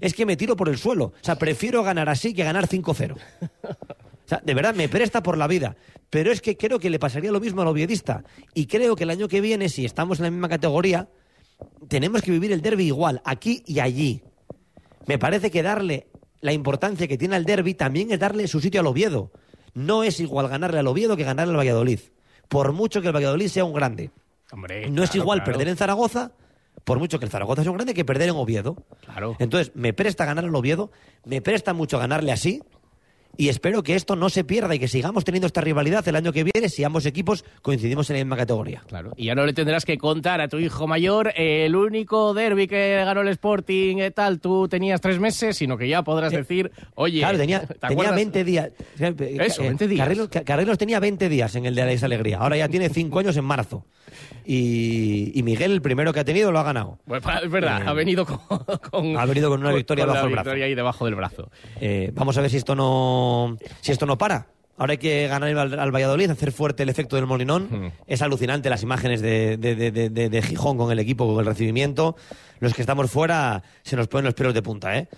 Es 0.00 0.14
que 0.14 0.26
me 0.26 0.36
tiro 0.36 0.56
por 0.56 0.68
el 0.68 0.78
suelo. 0.78 1.04
O 1.04 1.12
sea, 1.24 1.36
prefiero 1.36 1.82
ganar 1.82 2.08
así 2.08 2.34
que 2.34 2.44
ganar 2.44 2.66
5-0. 2.66 3.14
O 3.14 4.28
sea, 4.28 4.42
de 4.44 4.54
verdad, 4.54 4.74
me 4.74 4.88
presta 4.88 5.22
por 5.22 5.38
la 5.38 5.46
vida. 5.46 5.76
Pero 6.10 6.30
es 6.32 6.40
que 6.40 6.56
creo 6.56 6.78
que 6.78 6.90
le 6.90 6.98
pasaría 6.98 7.32
lo 7.32 7.40
mismo 7.40 7.62
al 7.62 7.68
oviedista. 7.68 8.24
Y 8.54 8.66
creo 8.66 8.94
que 8.94 9.04
el 9.04 9.10
año 9.10 9.28
que 9.28 9.40
viene, 9.40 9.68
si 9.68 9.84
estamos 9.84 10.18
en 10.18 10.24
la 10.24 10.30
misma 10.30 10.48
categoría, 10.48 11.08
tenemos 11.88 12.22
que 12.22 12.30
vivir 12.30 12.52
el 12.52 12.62
derby 12.62 12.86
igual, 12.86 13.20
aquí 13.24 13.62
y 13.66 13.80
allí. 13.80 14.22
Me 15.06 15.18
parece 15.18 15.50
que 15.50 15.62
darle 15.62 16.08
la 16.40 16.52
importancia 16.52 17.08
que 17.08 17.18
tiene 17.18 17.36
al 17.36 17.44
derby 17.44 17.74
también 17.74 18.10
es 18.12 18.18
darle 18.18 18.46
su 18.48 18.60
sitio 18.60 18.80
al 18.80 18.86
Oviedo. 18.86 19.32
No 19.74 20.02
es 20.02 20.20
igual 20.20 20.48
ganarle 20.48 20.80
al 20.80 20.86
Oviedo 20.86 21.16
que 21.16 21.24
ganarle 21.24 21.52
al 21.52 21.58
Valladolid. 21.58 22.00
Por 22.48 22.72
mucho 22.72 23.00
que 23.00 23.08
el 23.08 23.14
Valladolid 23.14 23.48
sea 23.48 23.64
un 23.64 23.72
grande. 23.72 24.10
Hombre, 24.52 24.90
no 24.90 25.02
es 25.02 25.14
igual 25.14 25.38
claro. 25.38 25.52
perder 25.52 25.68
en 25.68 25.76
Zaragoza, 25.76 26.32
por 26.84 26.98
mucho 26.98 27.18
que 27.18 27.26
el 27.26 27.30
Zaragoza 27.30 27.62
sea 27.62 27.70
un 27.70 27.76
grande, 27.76 27.92
que 27.92 28.04
perder 28.04 28.30
en 28.30 28.36
Oviedo. 28.36 28.76
Claro. 29.04 29.36
Entonces, 29.38 29.72
me 29.74 29.92
presta 29.92 30.24
ganar 30.24 30.44
al 30.44 30.54
Oviedo, 30.54 30.90
me 31.24 31.42
presta 31.42 31.74
mucho 31.74 31.98
ganarle 31.98 32.32
así, 32.32 32.62
y 33.38 33.48
espero 33.48 33.82
que 33.82 33.94
esto 33.94 34.16
no 34.16 34.28
se 34.28 34.44
pierda 34.44 34.74
y 34.74 34.78
que 34.78 34.88
sigamos 34.88 35.24
teniendo 35.24 35.46
esta 35.46 35.62
rivalidad 35.62 36.06
el 36.08 36.16
año 36.16 36.32
que 36.32 36.44
viene 36.44 36.68
si 36.68 36.84
ambos 36.84 37.06
equipos 37.06 37.44
coincidimos 37.62 38.10
en 38.10 38.16
la 38.18 38.24
misma 38.24 38.36
categoría. 38.36 38.82
Claro. 38.86 39.12
Y 39.16 39.24
ya 39.26 39.34
no 39.34 39.46
le 39.46 39.52
tendrás 39.54 39.84
que 39.86 39.96
contar 39.96 40.40
a 40.42 40.48
tu 40.48 40.58
hijo 40.58 40.86
mayor 40.86 41.32
eh, 41.36 41.64
el 41.64 41.74
único 41.76 42.34
derby 42.34 42.66
que 42.66 42.96
ganó 43.04 43.20
el 43.22 43.28
Sporting 43.28 43.98
y 43.98 44.10
tal, 44.10 44.40
tú 44.40 44.68
tenías 44.68 45.00
tres 45.00 45.18
meses, 45.20 45.56
sino 45.56 45.78
que 45.78 45.88
ya 45.88 46.02
podrás 46.02 46.32
decir, 46.32 46.70
oye, 46.96 47.20
Claro, 47.20 47.38
tenía, 47.38 47.60
¿te 47.60 47.74
tenía 47.74 47.88
acuerdas? 47.94 48.14
20 48.16 48.44
días. 48.44 48.70
Eso, 48.98 49.62
20 49.62 49.86
días. 49.88 50.04
Carrelos, 50.04 50.28
Ca- 50.28 50.42
Carrelos 50.44 50.76
tenía 50.76 50.98
20 51.00 51.28
días 51.28 51.54
en 51.54 51.64
el 51.64 51.74
de 51.76 51.84
la 51.96 52.06
Alegría. 52.06 52.38
Ahora 52.38 52.56
ya 52.56 52.68
tiene 52.68 52.88
5 52.88 53.18
años 53.20 53.36
en 53.36 53.44
marzo. 53.44 53.86
Y, 54.44 55.30
y 55.38 55.42
Miguel, 55.42 55.72
el 55.72 55.82
primero 55.82 56.12
que 56.12 56.20
ha 56.20 56.24
tenido, 56.24 56.50
lo 56.50 56.58
ha 56.58 56.62
ganado. 56.62 56.98
Pues, 57.06 57.22
es 57.44 57.50
verdad, 57.50 57.82
Eh, 57.82 57.84
ha 57.86 57.92
venido 57.92 58.24
con, 58.24 58.38
con- 58.90 59.16
ha 59.18 59.26
venido 59.26 59.50
con 59.50 59.60
una 59.60 59.72
victoria 59.72 60.06
con 60.06 60.14
bajo 60.14 60.26
la 60.26 60.28
el 60.30 60.34
brazo. 60.44 60.50
ahí 60.64 60.74
debajo 60.74 61.04
del 61.04 61.14
brazo. 61.14 61.50
Eh, 61.80 62.10
vamos 62.14 62.36
a 62.38 62.40
ver 62.40 62.50
si 62.50 62.56
esto 62.56 62.74
no 62.74 63.27
si 63.80 63.92
esto 63.92 64.06
no 64.06 64.16
para. 64.18 64.46
Ahora 64.80 64.92
hay 64.92 64.98
que 64.98 65.26
ganar 65.26 65.48
al, 65.58 65.76
al 65.76 65.90
Valladolid, 65.92 66.30
hacer 66.30 66.52
fuerte 66.52 66.84
el 66.84 66.88
efecto 66.88 67.16
del 67.16 67.26
Molinón. 67.26 67.92
Es 68.06 68.22
alucinante 68.22 68.70
las 68.70 68.84
imágenes 68.84 69.20
de, 69.20 69.56
de- 69.56 69.74
de- 69.74 70.28
de- 70.30 70.42
Gijón 70.42 70.76
con 70.76 70.92
el 70.92 71.00
equipo, 71.00 71.26
con 71.26 71.40
el 71.40 71.46
recibimiento. 71.46 72.14
Los 72.60 72.74
que 72.74 72.82
estamos 72.82 73.10
fuera 73.10 73.64
se 73.82 73.96
nos 73.96 74.06
ponen 74.06 74.26
los 74.26 74.34
pelos 74.34 74.54
de 74.54 74.62
punta, 74.62 74.96
¿eh? 74.96 75.08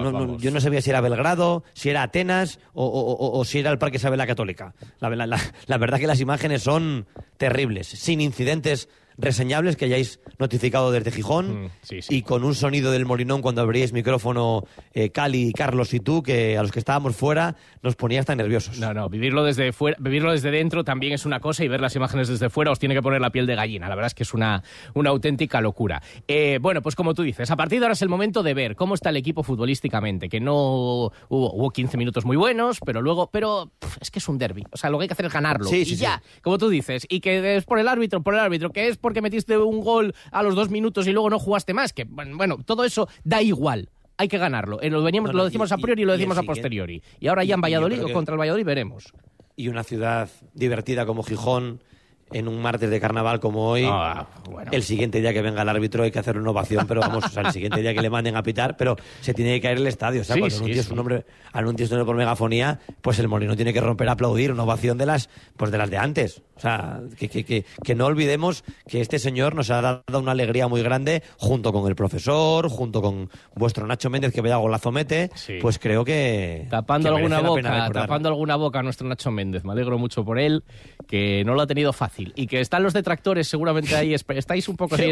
No, 0.00 0.10
no, 0.12 0.18
yo 0.38 0.50
no 0.50 0.58
sabía 0.62 0.80
si 0.80 0.88
era 0.88 1.02
Belgrado, 1.02 1.64
si 1.74 1.90
era 1.90 2.02
Atenas 2.02 2.60
o, 2.72 2.86
o- 2.86 3.12
o- 3.12 3.38
o 3.38 3.44
si 3.44 3.58
era 3.58 3.70
el 3.70 3.76
Parque 3.78 3.98
Isabel 3.98 4.16
la 4.16 4.26
Católica. 4.26 4.72
La, 5.00 5.10
la- 5.10 5.26
la- 5.26 5.38
la 5.66 5.76
verdad 5.76 5.98
que 5.98 6.06
las 6.06 6.20
imágenes 6.20 6.62
son 6.62 7.06
terribles, 7.36 7.88
sin 7.88 8.22
incidentes 8.22 8.88
reseñables 9.20 9.76
que 9.76 9.86
hayáis 9.86 10.20
notificado 10.38 10.90
desde 10.90 11.10
Gijón 11.10 11.50
Mm, 11.50 11.68
y 12.08 12.22
con 12.22 12.44
un 12.44 12.54
sonido 12.54 12.92
del 12.92 13.06
Molinón 13.06 13.42
cuando 13.42 13.62
abríais 13.62 13.92
micrófono 13.92 14.64
eh, 14.92 15.10
Cali, 15.10 15.52
Carlos 15.52 15.92
y 15.94 16.00
tú, 16.00 16.22
que 16.22 16.56
a 16.56 16.62
los 16.62 16.72
que 16.72 16.78
estábamos 16.78 17.16
fuera 17.16 17.56
nos 17.82 17.96
ponía 17.96 18.20
hasta 18.20 18.34
nerviosos. 18.34 18.78
No, 18.78 18.92
no, 18.94 19.08
vivirlo 19.08 19.44
desde 19.44 19.72
fuera, 19.72 19.96
vivirlo 20.00 20.32
desde 20.32 20.50
dentro 20.50 20.84
también 20.84 21.12
es 21.12 21.26
una 21.26 21.40
cosa 21.40 21.64
y 21.64 21.68
ver 21.68 21.80
las 21.80 21.94
imágenes 21.96 22.28
desde 22.28 22.50
fuera 22.50 22.70
os 22.70 22.78
tiene 22.78 22.94
que 22.94 23.02
poner 23.02 23.20
la 23.20 23.30
piel 23.30 23.46
de 23.46 23.54
gallina. 23.54 23.88
La 23.88 23.94
verdad 23.94 24.08
es 24.08 24.14
que 24.14 24.22
es 24.22 24.34
una, 24.34 24.62
una 24.94 25.10
auténtica 25.10 25.60
locura. 25.60 26.02
Eh, 26.28 26.58
bueno, 26.60 26.82
pues 26.82 26.94
como 26.94 27.14
tú 27.14 27.22
dices, 27.22 27.50
a 27.50 27.56
partir 27.56 27.80
de 27.80 27.86
ahora 27.86 27.94
es 27.94 28.02
el 28.02 28.08
momento 28.08 28.42
de 28.42 28.54
ver 28.54 28.76
cómo 28.76 28.94
está 28.94 29.10
el 29.10 29.16
equipo 29.16 29.42
futbolísticamente, 29.42 30.28
que 30.28 30.40
no 30.40 30.54
hubo, 30.54 31.12
hubo 31.28 31.70
15 31.70 31.96
minutos 31.96 32.24
muy 32.24 32.36
buenos, 32.36 32.78
pero 32.84 33.02
luego, 33.02 33.30
pero 33.30 33.70
es 34.00 34.10
que 34.10 34.18
es 34.18 34.28
un 34.28 34.38
derby. 34.38 34.64
O 34.72 34.76
sea, 34.76 34.90
lo 34.90 34.98
que 34.98 35.04
hay 35.04 35.08
que 35.08 35.14
hacer 35.14 35.26
es 35.26 35.32
ganarlo. 35.32 35.68
Sí, 35.68 35.84
y 35.86 35.96
ya, 35.96 36.22
como 36.42 36.58
tú 36.58 36.68
dices, 36.68 37.06
y 37.08 37.20
que 37.20 37.56
es 37.56 37.64
por 37.64 37.78
el 37.78 37.88
árbitro, 37.88 38.22
por 38.22 38.34
el 38.34 38.40
árbitro, 38.40 38.70
que 38.70 38.88
es 38.88 38.96
porque 39.10 39.22
metiste 39.22 39.58
un 39.58 39.80
gol 39.80 40.14
a 40.30 40.40
los 40.44 40.54
dos 40.54 40.70
minutos 40.70 41.04
y 41.08 41.12
luego 41.12 41.28
no 41.28 41.40
jugaste 41.40 41.74
más, 41.74 41.92
que 41.92 42.04
bueno, 42.04 42.58
todo 42.64 42.84
eso 42.84 43.08
da 43.24 43.42
igual. 43.42 43.88
Hay 44.18 44.28
que 44.28 44.38
ganarlo. 44.38 44.80
Eh, 44.82 44.88
lo, 44.88 45.02
veníamos, 45.02 45.34
lo 45.34 45.44
decimos 45.44 45.70
y- 45.72 45.74
a 45.74 45.78
priori 45.78 46.02
y 46.02 46.04
lo 46.04 46.14
y 46.14 46.18
decimos 46.18 46.38
a 46.38 46.44
posteriori. 46.44 47.02
Y 47.18 47.26
ahora 47.26 47.42
ya 47.42 47.56
en 47.56 47.60
Valladolid 47.60 48.04
o 48.04 48.12
contra 48.12 48.34
el 48.34 48.38
Valladolid 48.38 48.64
veremos. 48.64 49.12
Y 49.56 49.66
una 49.66 49.82
ciudad 49.82 50.28
divertida 50.54 51.06
como 51.06 51.24
Gijón 51.24 51.82
en 52.32 52.48
un 52.48 52.60
martes 52.62 52.90
de 52.90 53.00
carnaval 53.00 53.40
como 53.40 53.68
hoy. 53.68 53.84
Ah, 53.86 54.26
bueno. 54.50 54.70
El 54.72 54.82
siguiente 54.82 55.20
día 55.20 55.32
que 55.32 55.42
venga 55.42 55.62
el 55.62 55.68
árbitro 55.68 56.04
hay 56.04 56.10
que 56.10 56.18
hacer 56.18 56.38
una 56.38 56.50
ovación, 56.50 56.86
pero 56.86 57.00
vamos, 57.00 57.24
o 57.24 57.28
sea, 57.28 57.42
el 57.44 57.52
siguiente 57.52 57.80
día 57.80 57.94
que 57.94 58.02
le 58.02 58.10
manden 58.10 58.36
a 58.36 58.42
pitar, 58.42 58.76
pero 58.76 58.96
se 59.20 59.34
tiene 59.34 59.54
que 59.54 59.60
caer 59.62 59.78
el 59.78 59.86
estadio. 59.86 60.20
O 60.20 60.24
sea, 60.24 60.34
Sí, 60.34 60.40
cuando 60.40 60.56
sí, 60.56 60.62
anuncias 60.62 60.84
sí. 60.84 60.88
su 60.90 60.96
nombre, 60.96 61.24
anuncias 61.52 61.88
su 61.88 61.94
nombre 61.94 62.06
por 62.06 62.16
megafonía, 62.16 62.80
pues 63.02 63.18
el 63.18 63.28
molino 63.28 63.56
tiene 63.56 63.72
que 63.72 63.80
romper 63.80 64.08
a 64.08 64.12
aplaudir, 64.12 64.52
una 64.52 64.62
ovación 64.62 64.98
de 64.98 65.06
las, 65.06 65.28
pues 65.56 65.70
de 65.70 65.78
las 65.78 65.90
de 65.90 65.98
antes. 65.98 66.42
O 66.56 66.60
sea, 66.60 67.00
que, 67.18 67.28
que, 67.28 67.42
que, 67.42 67.64
que 67.82 67.94
no 67.94 68.04
olvidemos 68.04 68.64
que 68.86 69.00
este 69.00 69.18
señor 69.18 69.54
nos 69.54 69.70
ha 69.70 69.80
dado 69.80 70.18
una 70.20 70.32
alegría 70.32 70.68
muy 70.68 70.82
grande, 70.82 71.22
junto 71.38 71.72
con 71.72 71.88
el 71.88 71.94
profesor, 71.96 72.68
junto 72.68 73.00
con 73.00 73.30
vuestro 73.54 73.86
Nacho 73.86 74.10
Méndez, 74.10 74.32
que 74.34 74.42
vaya 74.42 74.56
golazo 74.56 74.92
mete, 74.92 75.30
pues 75.62 75.78
creo 75.78 76.04
que. 76.04 76.66
Tapando 76.68 77.08
que 77.08 77.16
alguna 77.16 77.40
boca, 77.40 77.90
tapando 77.90 78.28
alguna 78.28 78.56
boca 78.56 78.80
a 78.80 78.82
nuestro 78.82 79.08
Nacho 79.08 79.30
Méndez. 79.30 79.64
Me 79.64 79.72
alegro 79.72 79.96
mucho 79.98 80.22
por 80.22 80.38
él, 80.38 80.62
que 81.10 81.42
no 81.44 81.54
lo 81.54 81.62
ha 81.62 81.66
tenido 81.66 81.92
fácil. 81.92 82.32
Y 82.36 82.46
que 82.46 82.60
están 82.60 82.84
los 82.84 82.92
detractores 82.92 83.48
seguramente 83.48 83.96
ahí, 83.96 84.14
estáis 84.14 84.68
un 84.68 84.76
poco 84.76 84.94
así, 84.94 85.10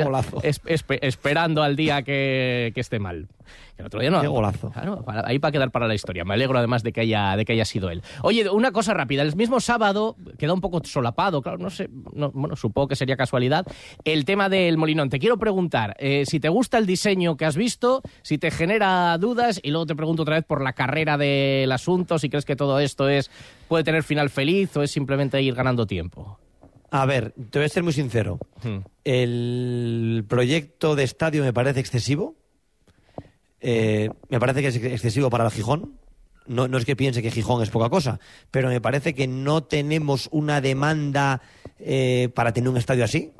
esperando 1.01 1.65
al 1.65 1.75
día 1.75 2.03
que, 2.03 2.71
que 2.73 2.81
esté 2.81 3.01
mal. 3.01 3.27
Que 3.79 3.83
el 3.83 3.87
otro 3.87 4.01
día 4.01 4.11
no. 4.11 4.21
Qué 4.21 4.27
golazo. 4.27 4.71
Claro, 4.73 5.05
ahí 5.07 5.38
para 5.38 5.53
quedar 5.53 5.71
para 5.71 5.87
la 5.87 5.95
historia. 5.95 6.25
Me 6.25 6.35
alegro 6.35 6.59
además 6.59 6.83
de 6.83 6.93
que 6.93 7.03
haya, 7.03 7.37
de 7.37 7.45
que 7.45 7.53
haya 7.53 7.64
sido 7.64 7.91
él. 7.91 8.03
Oye, 8.23 8.51
una 8.51 8.73
cosa 8.73 8.93
rápida. 8.93 9.23
El 9.23 9.37
mismo 9.37 9.61
sábado 9.61 10.17
queda 10.37 10.53
un 10.53 10.61
poco 10.61 10.83
solapado, 10.85 11.41
claro, 11.43 11.59
no 11.59 11.71
sé, 11.71 11.88
no- 12.12 12.33
bueno, 12.33 12.57
supongo 12.57 12.88
que 12.88 12.97
sería 12.97 13.17
casualidad. 13.17 13.64
El 14.03 14.25
tema 14.25 14.49
del 14.49 14.79
Molinón. 14.79 15.11
Te 15.11 15.21
quiero 15.21 15.38
preguntar 15.38 15.95
eh, 16.01 16.25
si 16.27 16.41
te 16.41 16.49
gusta 16.49 16.77
el 16.79 16.87
diseño 16.87 17.37
que 17.37 17.45
has 17.45 17.57
visto, 17.57 18.03
si 18.23 18.37
te 18.37 18.51
genera 18.51 19.17
dudas, 19.19 19.61
y 19.62 19.71
luego 19.71 19.87
te 19.87 19.95
pregunto 19.95 20.23
otra 20.23 20.35
vez 20.35 20.45
por 20.45 20.61
la 20.61 20.73
carrera 20.73 21.17
del 21.17 21.71
asunto, 21.71 22.19
si 22.19 22.29
crees 22.29 22.45
que 22.45 22.57
todo 22.57 22.81
esto 22.81 23.09
es 23.09 23.31
puede 23.69 23.85
tener 23.85 24.03
final 24.03 24.29
feliz 24.29 24.77
o 24.77 24.83
es 24.83 24.91
simplemente 24.91 25.41
ir 25.41 25.55
ganando 25.55 25.87
tiempo. 25.87 26.41
A 26.91 27.07
ver, 27.07 27.33
te 27.51 27.61
voy 27.61 27.67
a 27.67 27.69
ser 27.69 27.85
muy 27.85 27.93
sincero. 27.93 28.41
Hmm. 28.64 28.79
El 29.05 30.25
proyecto 30.29 30.97
de 30.97 31.05
estadio 31.05 31.45
me 31.45 31.53
parece 31.53 31.79
excesivo. 31.81 32.35
Eh, 33.61 34.11
me 34.29 34.38
parece 34.40 34.62
que 34.62 34.68
es 34.68 34.77
excesivo 34.77 35.31
para 35.31 35.44
el 35.44 35.51
Gijón. 35.51 35.99
No, 36.47 36.64
es 36.79 36.85
que 36.87 36.97
piense 36.97 37.21
que 37.21 37.31
Gijón 37.31 37.62
es 37.62 37.68
poca 37.68 37.90
cosa, 37.90 38.21
pero 38.51 38.68
me 38.68 38.81
parece 38.81 39.14
que 39.14 39.27
no 39.27 39.64
tenemos 39.64 40.31
una 40.33 40.62
demanda 40.62 41.42
eh, 41.79 42.31
para 42.35 42.53
tener 42.53 42.71
un 42.71 42.79
estadio 42.79 43.05
así. 43.05 43.33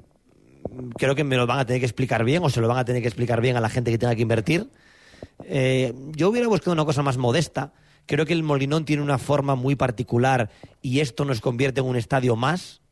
Creo 0.98 1.14
que 1.14 1.24
me 1.24 1.37
lo 1.37 1.46
van 1.46 1.59
a 1.59 1.64
tener 1.64 1.81
que 1.81 1.87
explicar 1.87 2.22
bien 2.24 2.44
o 2.44 2.50
se 2.50 2.61
lo 2.61 2.68
van 2.68 2.76
a 2.76 2.85
tener 2.85 3.00
que 3.00 3.09
explicar 3.09 3.40
bien 3.40 3.57
a 3.57 3.61
la 3.61 3.70
gente 3.70 3.90
que 3.90 3.96
tenga 3.96 4.14
que 4.14 4.20
invertir. 4.20 4.68
Eh, 5.44 5.94
yo 6.14 6.28
hubiera 6.28 6.48
buscado 6.48 6.72
una 6.72 6.85
cosa 6.85 7.02
más 7.02 7.16
modesta. 7.16 7.72
Creo 8.04 8.26
que 8.26 8.35
el 8.35 8.42
Molinón 8.42 8.85
tiene 8.85 9.02
una 9.02 9.18
forma 9.18 9.54
muy 9.54 9.74
particular 9.74 10.50
y 10.83 11.00
esto 11.00 11.24
nos 11.24 11.40
convierte 11.40 11.81
en 11.81 11.87
un 11.87 11.96
estadio 11.96 12.37
más. 12.37 12.83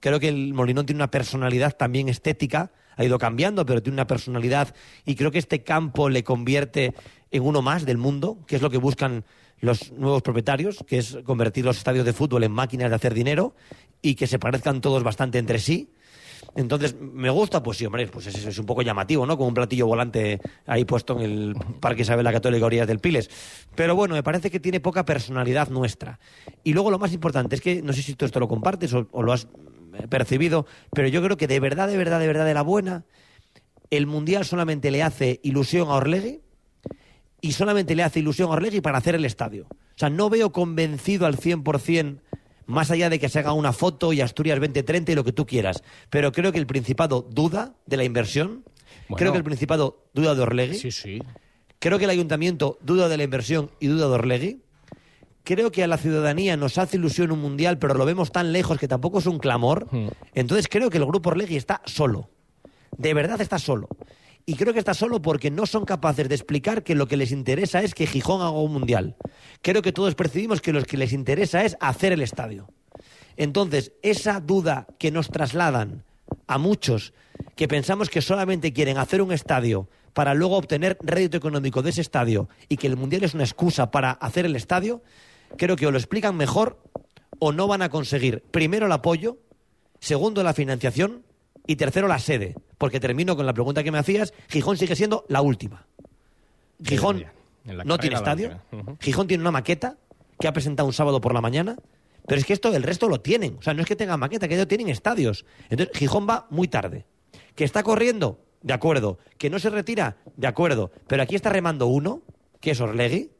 Creo 0.00 0.20
que 0.20 0.28
el 0.28 0.52
Molinón 0.52 0.84
tiene 0.84 0.98
una 0.98 1.10
personalidad 1.10 1.76
también 1.76 2.08
estética, 2.08 2.70
ha 2.98 3.04
ido 3.04 3.18
cambiando, 3.18 3.64
pero 3.64 3.82
tiene 3.82 3.94
una 3.94 4.06
personalidad 4.06 4.74
y 5.06 5.14
creo 5.14 5.30
que 5.30 5.38
este 5.38 5.62
campo 5.62 6.10
le 6.10 6.24
convierte 6.24 6.94
en 7.30 7.42
uno 7.42 7.62
más 7.62 7.86
del 7.86 7.96
mundo, 7.96 8.38
que 8.46 8.56
es 8.56 8.62
lo 8.62 8.68
que 8.68 8.78
buscan 8.78 9.24
los 9.60 9.92
nuevos 9.92 10.22
propietarios, 10.22 10.84
que 10.86 10.98
es 10.98 11.18
convertir 11.24 11.64
los 11.64 11.78
estadios 11.78 12.04
de 12.04 12.12
fútbol 12.12 12.44
en 12.44 12.52
máquinas 12.52 12.90
de 12.90 12.96
hacer 12.96 13.14
dinero 13.14 13.54
y 14.02 14.14
que 14.14 14.26
se 14.26 14.38
parezcan 14.38 14.80
todos 14.80 15.02
bastante 15.02 15.38
entre 15.38 15.58
sí. 15.58 15.90
Entonces, 16.54 16.96
¿me 17.00 17.30
gusta? 17.30 17.62
Pues 17.62 17.78
sí, 17.78 17.86
hombre, 17.86 18.06
pues 18.08 18.26
es, 18.26 18.44
es 18.44 18.58
un 18.58 18.66
poco 18.66 18.82
llamativo, 18.82 19.26
¿no? 19.26 19.36
Como 19.36 19.48
un 19.48 19.54
platillo 19.54 19.86
volante 19.86 20.40
ahí 20.66 20.84
puesto 20.84 21.18
en 21.18 21.22
el 21.22 21.56
Parque 21.80 22.02
Isabel 22.02 22.24
la 22.24 22.32
Católica 22.32 22.66
Orillas 22.66 22.86
del 22.86 23.00
Piles. 23.00 23.30
Pero 23.74 23.94
bueno, 23.94 24.14
me 24.14 24.22
parece 24.22 24.50
que 24.50 24.60
tiene 24.60 24.80
poca 24.80 25.04
personalidad 25.04 25.68
nuestra. 25.68 26.18
Y 26.64 26.72
luego 26.72 26.90
lo 26.90 26.98
más 26.98 27.12
importante 27.12 27.56
es 27.56 27.60
que, 27.60 27.82
no 27.82 27.92
sé 27.92 28.02
si 28.02 28.14
tú 28.14 28.24
esto 28.24 28.40
lo 28.40 28.48
compartes 28.48 28.92
o, 28.94 29.22
lo 29.22 29.32
has 29.32 29.48
percibido, 30.08 30.66
pero 30.92 31.08
yo 31.08 31.22
creo 31.22 31.36
que 31.36 31.46
de 31.46 31.60
verdad, 31.60 31.88
de 31.88 31.96
verdad, 31.96 32.20
de 32.20 32.26
verdad, 32.26 32.46
de 32.46 32.54
la 32.54 32.62
buena, 32.62 33.04
el 33.90 34.06
Mundial 34.06 34.44
solamente 34.44 34.90
le 34.90 35.02
hace 35.02 35.40
ilusión 35.42 35.88
a 35.88 35.94
Orlegui 35.94 36.40
y 37.40 37.52
solamente 37.52 37.94
le 37.94 38.02
hace 38.02 38.20
ilusión 38.20 38.50
a 38.50 38.54
Orlegui 38.54 38.80
para 38.80 38.98
hacer 38.98 39.14
el 39.14 39.24
estadio. 39.24 39.66
O 39.70 39.98
sea, 39.98 40.10
no 40.10 40.30
veo 40.30 40.52
convencido 40.52 41.26
al 41.26 41.36
100%, 41.36 42.20
más 42.66 42.90
allá 42.90 43.08
de 43.10 43.18
que 43.18 43.28
se 43.28 43.38
haga 43.38 43.52
una 43.52 43.72
foto 43.72 44.12
y 44.12 44.20
Asturias 44.20 44.60
2030 44.60 45.12
y 45.12 45.14
lo 45.14 45.24
que 45.24 45.32
tú 45.32 45.46
quieras. 45.46 45.82
Pero 46.10 46.32
creo 46.32 46.52
que 46.52 46.58
el 46.58 46.66
Principado 46.66 47.26
duda 47.30 47.74
de 47.86 47.96
la 47.96 48.04
inversión. 48.04 48.64
Bueno. 49.08 49.16
Creo 49.18 49.32
que 49.32 49.38
el 49.38 49.44
Principado 49.44 50.04
duda 50.12 50.34
de 50.34 50.42
Orlegui. 50.42 50.78
Sí, 50.78 50.90
sí. 50.90 51.18
Creo 51.78 51.98
que 51.98 52.04
el 52.04 52.10
Ayuntamiento 52.10 52.78
duda 52.82 53.08
de 53.08 53.16
la 53.16 53.22
inversión 53.22 53.70
y 53.80 53.86
duda 53.86 54.08
de 54.08 54.14
Orlegui. 54.14 54.62
Creo 55.48 55.72
que 55.72 55.82
a 55.82 55.86
la 55.86 55.96
ciudadanía 55.96 56.58
nos 56.58 56.76
hace 56.76 56.98
ilusión 56.98 57.32
un 57.32 57.40
mundial, 57.40 57.78
pero 57.78 57.94
lo 57.94 58.04
vemos 58.04 58.30
tan 58.30 58.52
lejos 58.52 58.78
que 58.78 58.86
tampoco 58.86 59.20
es 59.20 59.24
un 59.24 59.38
clamor. 59.38 59.88
Entonces 60.34 60.68
creo 60.68 60.90
que 60.90 60.98
el 60.98 61.06
grupo 61.06 61.30
Orlegui 61.30 61.56
está 61.56 61.80
solo. 61.86 62.28
De 62.98 63.14
verdad 63.14 63.40
está 63.40 63.58
solo. 63.58 63.88
Y 64.44 64.56
creo 64.56 64.74
que 64.74 64.78
está 64.78 64.92
solo 64.92 65.22
porque 65.22 65.50
no 65.50 65.64
son 65.64 65.86
capaces 65.86 66.28
de 66.28 66.34
explicar 66.34 66.82
que 66.82 66.94
lo 66.94 67.08
que 67.08 67.16
les 67.16 67.32
interesa 67.32 67.82
es 67.82 67.94
que 67.94 68.06
Gijón 68.06 68.42
haga 68.42 68.50
un 68.50 68.74
mundial. 68.74 69.16
Creo 69.62 69.80
que 69.80 69.90
todos 69.90 70.14
percibimos 70.14 70.60
que 70.60 70.74
lo 70.74 70.82
que 70.82 70.98
les 70.98 71.14
interesa 71.14 71.64
es 71.64 71.78
hacer 71.80 72.12
el 72.12 72.20
estadio. 72.20 72.68
Entonces, 73.38 73.92
esa 74.02 74.40
duda 74.40 74.86
que 74.98 75.10
nos 75.10 75.30
trasladan 75.30 76.04
a 76.46 76.58
muchos 76.58 77.14
que 77.56 77.68
pensamos 77.68 78.10
que 78.10 78.20
solamente 78.20 78.74
quieren 78.74 78.98
hacer 78.98 79.22
un 79.22 79.32
estadio 79.32 79.88
para 80.12 80.34
luego 80.34 80.58
obtener 80.58 80.98
rédito 81.00 81.38
económico 81.38 81.80
de 81.80 81.88
ese 81.88 82.02
estadio 82.02 82.50
y 82.68 82.76
que 82.76 82.86
el 82.86 82.98
mundial 82.98 83.24
es 83.24 83.32
una 83.32 83.44
excusa 83.44 83.90
para 83.90 84.10
hacer 84.10 84.44
el 84.44 84.56
estadio, 84.56 85.02
creo 85.56 85.76
que 85.76 85.86
o 85.86 85.90
lo 85.90 85.98
explican 85.98 86.36
mejor 86.36 86.78
o 87.38 87.52
no 87.52 87.66
van 87.66 87.82
a 87.82 87.88
conseguir 87.88 88.42
primero 88.50 88.86
el 88.86 88.92
apoyo, 88.92 89.38
segundo 90.00 90.42
la 90.42 90.54
financiación 90.54 91.24
y 91.66 91.76
tercero 91.76 92.08
la 92.08 92.18
sede. 92.18 92.54
Porque 92.78 93.00
termino 93.00 93.36
con 93.36 93.46
la 93.46 93.54
pregunta 93.54 93.82
que 93.82 93.90
me 93.90 93.98
hacías, 93.98 94.32
Gijón 94.48 94.76
sigue 94.76 94.96
siendo 94.96 95.24
la 95.28 95.42
última. 95.42 95.86
Gijón 96.82 97.24
no 97.64 97.98
tiene 97.98 98.16
estadio. 98.16 98.60
Gijón 99.00 99.26
tiene 99.26 99.42
una 99.42 99.50
maqueta 99.50 99.96
que 100.38 100.48
ha 100.48 100.52
presentado 100.52 100.86
un 100.86 100.92
sábado 100.92 101.20
por 101.20 101.34
la 101.34 101.40
mañana, 101.40 101.76
pero 102.26 102.40
es 102.40 102.46
que 102.46 102.52
esto 102.52 102.74
el 102.74 102.82
resto 102.82 103.08
lo 103.08 103.20
tienen. 103.20 103.56
O 103.58 103.62
sea, 103.62 103.74
no 103.74 103.82
es 103.82 103.88
que 103.88 103.96
tengan 103.96 104.20
maqueta, 104.20 104.46
que 104.48 104.54
ellos 104.54 104.68
tienen 104.68 104.88
estadios. 104.88 105.44
Entonces, 105.70 105.96
Gijón 105.96 106.28
va 106.28 106.46
muy 106.50 106.68
tarde. 106.68 107.06
¿Que 107.54 107.64
está 107.64 107.82
corriendo? 107.82 108.40
De 108.62 108.72
acuerdo. 108.72 109.18
¿Que 109.36 109.50
no 109.50 109.58
se 109.58 109.70
retira? 109.70 110.18
De 110.36 110.46
acuerdo. 110.46 110.92
Pero 111.06 111.22
aquí 111.22 111.34
está 111.34 111.50
remando 111.50 111.86
uno, 111.86 112.22
que 112.60 112.72
es 112.72 112.80
Orlegui, 112.80 113.30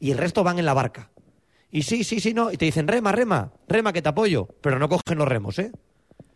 y 0.00 0.10
el 0.10 0.18
resto 0.18 0.44
van 0.44 0.58
en 0.58 0.64
la 0.64 0.74
barca. 0.74 1.10
Y 1.70 1.82
sí, 1.82 2.04
sí, 2.04 2.20
sí, 2.20 2.32
no. 2.34 2.50
Y 2.52 2.56
te 2.56 2.64
dicen, 2.64 2.88
rema, 2.88 3.12
rema, 3.12 3.52
rema, 3.68 3.92
que 3.92 4.02
te 4.02 4.08
apoyo. 4.08 4.48
Pero 4.62 4.78
no 4.78 4.88
cogen 4.88 5.18
los 5.18 5.28
remos, 5.28 5.58
¿eh? 5.58 5.70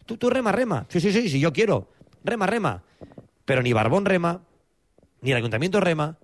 Tú, 0.06 0.16
tú 0.16 0.28
rema, 0.30 0.52
rema. 0.52 0.86
Sí, 0.88 1.00
sí, 1.00 1.12
sí, 1.12 1.28
sí, 1.28 1.40
yo 1.40 1.52
quiero. 1.52 1.88
Rema, 2.24 2.46
rema. 2.46 2.82
Pero 3.44 3.62
ni 3.62 3.72
Barbón 3.72 4.04
rema, 4.04 4.42
ni 5.22 5.30
el 5.30 5.36
ayuntamiento 5.38 5.80
rema, 5.80 6.18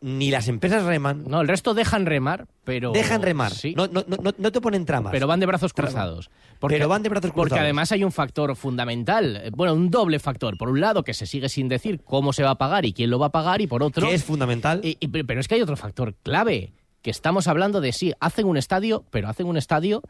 ni 0.00 0.30
las 0.30 0.48
empresas 0.48 0.84
reman. 0.84 1.24
No, 1.26 1.40
el 1.40 1.48
resto 1.48 1.72
dejan 1.72 2.04
remar, 2.04 2.46
pero... 2.64 2.92
Dejan 2.92 3.22
remar. 3.22 3.52
Sí. 3.52 3.74
No, 3.76 3.86
no, 3.86 4.04
no, 4.06 4.34
no 4.36 4.52
te 4.52 4.60
ponen 4.60 4.84
tramas. 4.84 5.10
Pero 5.12 5.26
van 5.26 5.40
de 5.40 5.46
brazos 5.46 5.72
cruzados. 5.72 6.30
Pero 6.60 6.88
van 6.88 7.02
de 7.02 7.08
brazos 7.08 7.30
Porque 7.30 7.48
cruzados. 7.50 7.62
además 7.62 7.92
hay 7.92 8.04
un 8.04 8.12
factor 8.12 8.54
fundamental, 8.56 9.36
eh, 9.36 9.50
bueno, 9.54 9.72
un 9.74 9.90
doble 9.90 10.18
factor. 10.18 10.58
Por 10.58 10.68
un 10.68 10.80
lado, 10.80 11.02
que 11.02 11.14
se 11.14 11.26
sigue 11.26 11.48
sin 11.48 11.68
decir 11.68 12.02
cómo 12.04 12.32
se 12.32 12.42
va 12.42 12.50
a 12.50 12.58
pagar 12.58 12.84
y 12.84 12.92
quién 12.92 13.10
lo 13.10 13.18
va 13.18 13.26
a 13.26 13.32
pagar, 13.32 13.60
y 13.62 13.66
por 13.66 13.82
otro... 13.82 14.06
Que 14.06 14.14
es 14.14 14.24
fundamental. 14.24 14.80
Y- 14.84 14.96
y- 15.00 15.08
pero 15.08 15.40
es 15.40 15.48
que 15.48 15.54
hay 15.54 15.62
otro 15.62 15.76
factor 15.76 16.14
clave, 16.22 16.72
que 17.06 17.10
estamos 17.12 17.46
hablando 17.46 17.80
de 17.80 17.92
sí, 17.92 18.14
hacen 18.18 18.48
un 18.48 18.56
estadio, 18.56 19.04
pero 19.12 19.28
hacen 19.28 19.46
un 19.46 19.56
estadio 19.56 20.02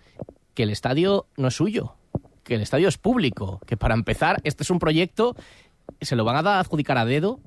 que 0.54 0.62
el 0.62 0.70
estadio 0.70 1.26
no 1.36 1.48
es 1.48 1.54
suyo, 1.54 1.94
que 2.42 2.54
el 2.54 2.62
estadio 2.62 2.88
es 2.88 2.96
público, 2.96 3.60
que 3.66 3.76
para 3.76 3.92
empezar, 3.92 4.40
este 4.44 4.62
es 4.62 4.70
un 4.70 4.78
proyecto, 4.78 5.36
se 6.00 6.16
lo 6.16 6.24
van 6.24 6.46
a 6.46 6.58
adjudicar 6.58 6.96
a 6.96 7.04
dedo 7.04 7.38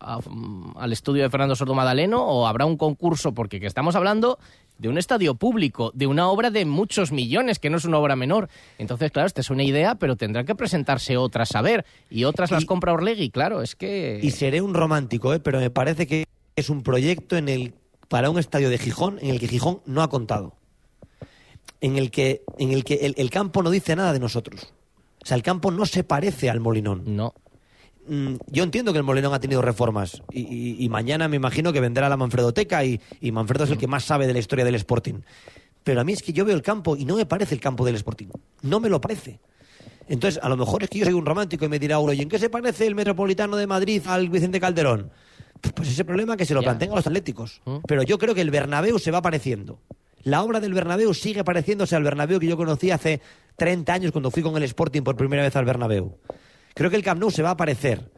a- 0.00 0.20
mm, 0.26 0.72
al 0.78 0.90
estudio 0.90 1.22
de 1.22 1.28
Fernando 1.28 1.54
Soto 1.54 1.74
Madaleno 1.74 2.24
o 2.24 2.46
habrá 2.46 2.64
un 2.64 2.78
concurso, 2.78 3.34
porque 3.34 3.60
que 3.60 3.66
estamos 3.66 3.94
hablando 3.94 4.38
de 4.78 4.88
un 4.88 4.96
estadio 4.96 5.34
público, 5.34 5.90
de 5.92 6.06
una 6.06 6.30
obra 6.30 6.50
de 6.50 6.64
muchos 6.64 7.12
millones, 7.12 7.58
que 7.58 7.68
no 7.68 7.76
es 7.76 7.84
una 7.84 7.98
obra 7.98 8.16
menor. 8.16 8.48
Entonces, 8.78 9.10
claro, 9.10 9.26
esta 9.26 9.42
es 9.42 9.50
una 9.50 9.64
idea, 9.64 9.96
pero 9.96 10.16
tendrán 10.16 10.46
que 10.46 10.54
presentarse 10.54 11.18
otras 11.18 11.54
a 11.56 11.60
ver, 11.60 11.84
y 12.08 12.24
otras 12.24 12.50
las 12.50 12.64
compra 12.64 12.94
Orlegui, 12.94 13.28
claro, 13.28 13.60
es 13.60 13.76
que... 13.76 14.18
Y 14.22 14.30
seré 14.30 14.62
un 14.62 14.72
romántico, 14.72 15.34
¿eh? 15.34 15.40
pero 15.40 15.60
me 15.60 15.68
parece 15.68 16.06
que 16.06 16.24
es 16.56 16.70
un 16.70 16.82
proyecto 16.82 17.36
en 17.36 17.50
el 17.50 17.74
para 18.12 18.28
un 18.28 18.38
estadio 18.38 18.68
de 18.68 18.76
Gijón 18.76 19.18
en 19.22 19.30
el 19.30 19.40
que 19.40 19.48
Gijón 19.48 19.80
no 19.86 20.02
ha 20.02 20.10
contado. 20.10 20.52
En 21.80 21.96
el 21.96 22.10
que, 22.10 22.42
en 22.58 22.70
el, 22.72 22.84
que 22.84 22.94
el, 23.06 23.14
el 23.16 23.30
campo 23.30 23.62
no 23.62 23.70
dice 23.70 23.96
nada 23.96 24.12
de 24.12 24.18
nosotros. 24.20 24.74
O 25.22 25.26
sea, 25.26 25.34
el 25.34 25.42
campo 25.42 25.70
no 25.70 25.86
se 25.86 26.04
parece 26.04 26.50
al 26.50 26.60
Molinón. 26.60 27.04
No. 27.16 27.32
Mm, 28.06 28.34
Yo 28.48 28.64
entiendo 28.64 28.92
que 28.92 28.98
el 28.98 29.04
Molinón 29.04 29.32
ha 29.32 29.40
tenido 29.40 29.62
reformas 29.62 30.20
y, 30.30 30.40
y- 30.42 30.84
y 30.84 30.88
mañana 30.90 31.26
me 31.26 31.36
imagino 31.36 31.72
que 31.72 31.80
vendrá 31.80 32.10
la 32.10 32.18
Manfredoteca 32.18 32.84
y, 32.84 33.00
y 33.22 33.32
Manfredo 33.32 33.64
es 33.64 33.70
el 33.70 33.78
que 33.78 33.86
más 33.86 34.04
sabe 34.04 34.26
de 34.26 34.34
la 34.34 34.40
historia 34.40 34.66
del 34.66 34.74
Sporting. 34.74 35.20
Pero 35.82 36.02
a 36.02 36.04
mí 36.04 36.12
es 36.12 36.22
que 36.22 36.34
yo 36.34 36.44
veo 36.44 36.54
el 36.54 36.60
campo 36.62 36.94
y 36.96 37.06
no 37.06 37.16
me 37.16 37.24
parece 37.24 37.54
el 37.54 37.62
campo 37.62 37.82
del 37.86 37.94
Sporting. 37.94 38.26
No 38.60 38.78
me 38.78 38.90
lo 38.90 39.00
parece. 39.00 39.40
Entonces, 40.06 40.38
a 40.42 40.50
lo 40.50 40.58
mejor 40.58 40.82
es 40.82 40.90
que 40.90 40.98
yo 40.98 41.06
soy 41.06 41.14
un 41.14 41.24
romántico 41.24 41.64
y 41.64 41.68
me 41.68 41.78
dirá 41.78 41.98
uno, 41.98 42.12
¿y 42.12 42.20
en 42.20 42.28
qué 42.28 42.38
se 42.38 42.50
parece 42.50 42.86
el 42.86 42.94
Metropolitano 42.94 43.56
de 43.56 43.66
Madrid 43.66 44.02
al 44.06 44.28
Vicente 44.28 44.60
Calderón? 44.60 45.10
Pues, 45.74 45.88
ese 45.88 46.04
problema 46.04 46.36
que 46.36 46.44
se 46.44 46.54
lo 46.54 46.62
planteen 46.62 46.90
a 46.92 46.96
los 46.96 47.06
atléticos. 47.06 47.62
Pero 47.86 48.02
yo 48.02 48.18
creo 48.18 48.34
que 48.34 48.40
el 48.40 48.50
Bernabéu 48.50 48.98
se 48.98 49.10
va 49.10 49.22
pareciendo. 49.22 49.80
La 50.24 50.42
obra 50.42 50.60
del 50.60 50.74
Bernabéu 50.74 51.14
sigue 51.14 51.44
pareciéndose 51.44 51.96
al 51.96 52.02
Bernabéu 52.02 52.38
que 52.38 52.46
yo 52.46 52.56
conocí 52.56 52.90
hace 52.90 53.20
30 53.56 53.92
años 53.92 54.12
cuando 54.12 54.30
fui 54.30 54.42
con 54.42 54.56
el 54.56 54.62
Sporting 54.64 55.02
por 55.02 55.16
primera 55.16 55.42
vez 55.42 55.54
al 55.56 55.64
Bernabéu. 55.64 56.18
Creo 56.74 56.90
que 56.90 56.96
el 56.96 57.02
Camp 57.02 57.20
Nou 57.20 57.30
se 57.30 57.42
va 57.42 57.50
a 57.50 57.56
parecer. 57.56 58.10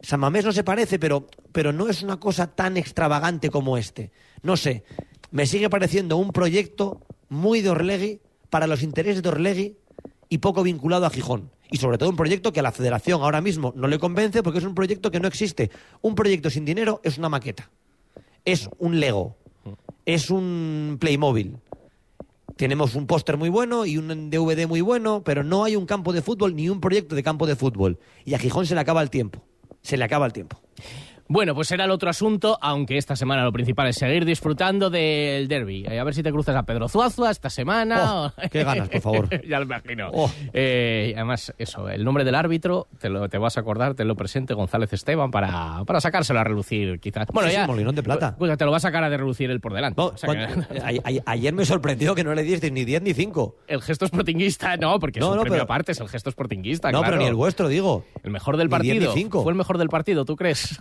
San 0.00 0.20
Mamés 0.20 0.44
no 0.44 0.52
se 0.52 0.64
parece, 0.64 0.98
pero, 0.98 1.26
pero 1.52 1.72
no 1.72 1.88
es 1.88 2.02
una 2.02 2.18
cosa 2.18 2.46
tan 2.46 2.76
extravagante 2.76 3.50
como 3.50 3.76
este. 3.76 4.12
No 4.42 4.56
sé, 4.56 4.84
me 5.30 5.46
sigue 5.46 5.68
pareciendo 5.68 6.16
un 6.16 6.32
proyecto 6.32 7.00
muy 7.28 7.60
de 7.60 7.70
Orlegui, 7.70 8.20
para 8.50 8.66
los 8.66 8.82
intereses 8.82 9.22
de 9.22 9.28
Orlegui 9.28 9.76
y 10.28 10.38
poco 10.38 10.62
vinculado 10.62 11.06
a 11.06 11.10
Gijón. 11.10 11.50
Y 11.70 11.78
sobre 11.78 11.98
todo 11.98 12.10
un 12.10 12.16
proyecto 12.16 12.52
que 12.52 12.60
a 12.60 12.62
la 12.62 12.72
federación 12.72 13.22
ahora 13.22 13.40
mismo 13.40 13.72
no 13.76 13.86
le 13.86 13.98
convence 13.98 14.42
porque 14.42 14.58
es 14.58 14.64
un 14.64 14.74
proyecto 14.74 15.10
que 15.10 15.20
no 15.20 15.28
existe. 15.28 15.70
Un 16.02 16.14
proyecto 16.14 16.50
sin 16.50 16.64
dinero 16.64 17.00
es 17.04 17.18
una 17.18 17.28
maqueta. 17.28 17.70
Es 18.44 18.68
un 18.78 18.98
Lego. 18.98 19.36
Es 20.04 20.30
un 20.30 20.96
Playmobil. 21.00 21.56
Tenemos 22.56 22.94
un 22.94 23.06
póster 23.06 23.36
muy 23.36 23.48
bueno 23.48 23.86
y 23.86 23.96
un 23.96 24.30
DVD 24.30 24.66
muy 24.66 24.80
bueno, 24.80 25.22
pero 25.24 25.44
no 25.44 25.64
hay 25.64 25.76
un 25.76 25.86
campo 25.86 26.12
de 26.12 26.20
fútbol 26.20 26.54
ni 26.54 26.68
un 26.68 26.80
proyecto 26.80 27.14
de 27.14 27.22
campo 27.22 27.46
de 27.46 27.56
fútbol. 27.56 27.98
Y 28.24 28.34
a 28.34 28.38
Gijón 28.38 28.66
se 28.66 28.74
le 28.74 28.80
acaba 28.80 29.00
el 29.00 29.08
tiempo. 29.08 29.42
Se 29.80 29.96
le 29.96 30.04
acaba 30.04 30.26
el 30.26 30.32
tiempo. 30.32 30.60
Bueno, 31.32 31.54
pues 31.54 31.70
era 31.70 31.84
el 31.84 31.92
otro 31.92 32.10
asunto, 32.10 32.58
aunque 32.60 32.98
esta 32.98 33.14
semana 33.14 33.44
lo 33.44 33.52
principal 33.52 33.86
es 33.86 33.94
seguir 33.94 34.24
disfrutando 34.24 34.90
del 34.90 35.46
derby. 35.46 35.84
Eh, 35.88 36.00
a 36.00 36.02
ver 36.02 36.12
si 36.12 36.24
te 36.24 36.32
cruzas 36.32 36.56
a 36.56 36.64
Pedro 36.64 36.88
Zuazua 36.88 37.30
esta 37.30 37.48
semana. 37.48 38.24
Oh, 38.26 38.32
qué 38.50 38.64
ganas, 38.64 38.88
por 38.88 39.00
favor. 39.00 39.28
ya 39.48 39.58
lo 39.60 39.64
imagino. 39.66 40.10
Oh. 40.12 40.28
Eh, 40.52 41.12
además, 41.14 41.54
eso, 41.56 41.88
el 41.88 42.02
nombre 42.02 42.24
del 42.24 42.34
árbitro, 42.34 42.88
te, 42.98 43.08
lo, 43.08 43.28
te 43.28 43.38
vas 43.38 43.56
a 43.56 43.60
acordar, 43.60 43.94
te 43.94 44.04
lo 44.04 44.16
presente 44.16 44.54
González 44.54 44.92
Esteban 44.92 45.30
para, 45.30 45.84
para 45.86 46.00
sacárselo 46.00 46.40
a 46.40 46.42
relucir, 46.44 46.98
quizás. 46.98 47.28
Bueno, 47.32 47.48
Sí, 47.48 47.54
ya. 47.54 47.62
sí, 47.64 47.70
Molinón 47.70 47.94
de 47.94 48.02
Plata. 48.02 48.34
Pues 48.36 48.58
te 48.58 48.64
lo 48.64 48.72
va 48.72 48.78
a 48.78 48.80
sacar 48.80 49.04
a 49.04 49.08
relucir 49.08 49.52
el 49.52 49.60
por 49.60 49.72
delante. 49.72 50.00
O 50.02 50.16
sea 50.16 50.26
Cuando- 50.26 50.66
ayer 51.26 51.54
me 51.54 51.64
sorprendió 51.64 52.16
que 52.16 52.24
no 52.24 52.34
le 52.34 52.42
diste 52.42 52.72
ni 52.72 52.84
10 52.84 53.02
ni 53.02 53.14
5. 53.14 53.54
el 53.68 53.82
gesto 53.82 54.04
sportinguista, 54.08 54.76
no, 54.78 54.98
porque 54.98 55.20
es 55.20 55.24
No, 55.24 55.30
un 55.30 55.36
no, 55.36 55.42
premio 55.42 55.58
pero- 55.58 55.62
aparte, 55.64 55.92
es 55.92 56.00
el 56.00 56.08
gesto 56.08 56.32
sportinguista. 56.32 56.90
No, 56.90 56.98
claro. 57.02 57.12
pero 57.12 57.22
ni 57.22 57.28
el 57.28 57.36
vuestro, 57.36 57.68
digo. 57.68 58.04
El 58.24 58.32
mejor 58.32 58.56
del 58.56 58.68
Ni 58.68 58.78
diez 58.80 58.94
ni 58.94 58.98
partido. 59.06 59.12
cinco. 59.12 59.42
Fue 59.44 59.52
el 59.52 59.56
mejor 59.58 59.78
del 59.78 59.88
partido, 59.90 60.24
¿tú 60.24 60.34
crees? 60.34 60.80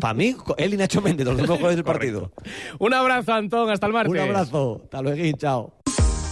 Para 0.00 0.14
mí, 0.14 0.36
él 0.56 0.74
y 0.74 0.76
Nacho 0.76 1.00
Méndez, 1.00 1.26
los 1.26 1.36
dos 1.36 1.48
mejores 1.48 1.76
del 1.76 1.84
partido. 1.84 2.32
Un 2.78 2.94
abrazo, 2.94 3.32
Antón, 3.32 3.70
hasta 3.70 3.86
el 3.86 3.92
martes. 3.92 4.12
Un 4.12 4.18
abrazo. 4.18 4.80
Hasta 4.84 5.02
luego, 5.02 5.36
chao. 5.38 5.72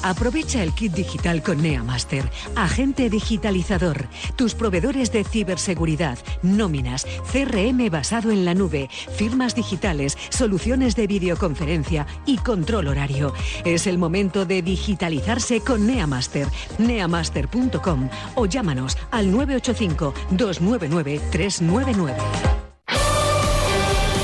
Aprovecha 0.04 0.62
el 0.62 0.74
kit 0.74 0.92
digital 0.92 1.42
con 1.42 1.62
NeaMaster, 1.62 2.30
agente 2.56 3.08
digitalizador, 3.08 4.06
tus 4.36 4.54
proveedores 4.54 5.10
de 5.10 5.24
ciberseguridad, 5.24 6.18
nóminas, 6.42 7.06
CRM 7.32 7.88
basado 7.88 8.30
en 8.30 8.44
la 8.44 8.52
nube, 8.52 8.90
firmas 9.16 9.54
digitales, 9.54 10.18
soluciones 10.28 10.94
de 10.94 11.06
videoconferencia 11.06 12.06
y 12.26 12.36
control 12.36 12.88
horario. 12.88 13.32
Es 13.64 13.86
el 13.86 13.96
momento 13.96 14.44
de 14.44 14.60
digitalizarse 14.60 15.62
con 15.62 15.86
NeaMaster, 15.86 16.48
neamaster.com 16.76 18.10
o 18.34 18.44
llámanos 18.44 18.98
al 19.10 19.30
985 19.30 20.12
299 20.32 21.20
399. 21.30 22.73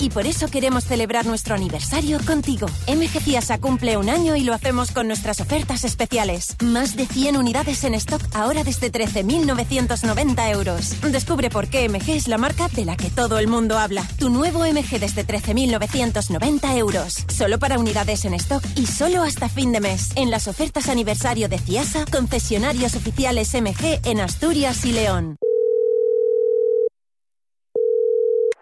Y 0.00 0.08
por 0.08 0.26
eso 0.26 0.48
queremos 0.48 0.84
celebrar 0.84 1.26
nuestro 1.26 1.54
aniversario 1.54 2.18
contigo. 2.24 2.66
MG 2.88 3.20
Ciasa 3.20 3.58
cumple 3.58 3.98
un 3.98 4.08
año 4.08 4.34
y 4.34 4.44
lo 4.44 4.54
hacemos 4.54 4.92
con 4.92 5.06
nuestras 5.06 5.40
ofertas 5.40 5.84
especiales. 5.84 6.56
Más 6.62 6.96
de 6.96 7.06
100 7.06 7.36
unidades 7.36 7.84
en 7.84 7.92
stock 7.94 8.22
ahora 8.32 8.64
desde 8.64 8.90
13.990 8.90 10.50
euros. 10.52 11.00
Descubre 11.02 11.50
por 11.50 11.68
qué 11.68 11.86
MG 11.88 12.10
es 12.10 12.28
la 12.28 12.38
marca 12.38 12.68
de 12.68 12.86
la 12.86 12.96
que 12.96 13.10
todo 13.10 13.38
el 13.38 13.46
mundo 13.46 13.78
habla. 13.78 14.08
Tu 14.18 14.30
nuevo 14.30 14.60
MG 14.60 14.98
desde 14.98 15.26
13.990 15.26 16.76
euros. 16.78 17.26
Solo 17.28 17.58
para 17.58 17.78
unidades 17.78 18.24
en 18.24 18.32
stock 18.34 18.64
y 18.76 18.86
solo 18.86 19.22
hasta 19.22 19.50
fin 19.50 19.70
de 19.70 19.80
mes. 19.80 20.12
En 20.16 20.30
las 20.30 20.48
ofertas 20.48 20.88
aniversario 20.88 21.48
de 21.48 21.58
Ciasa, 21.58 22.06
concesionarios 22.10 22.94
oficiales 22.96 23.52
MG 23.54 24.00
en 24.04 24.20
Asturias 24.20 24.84
y 24.86 24.92
León. 24.92 25.36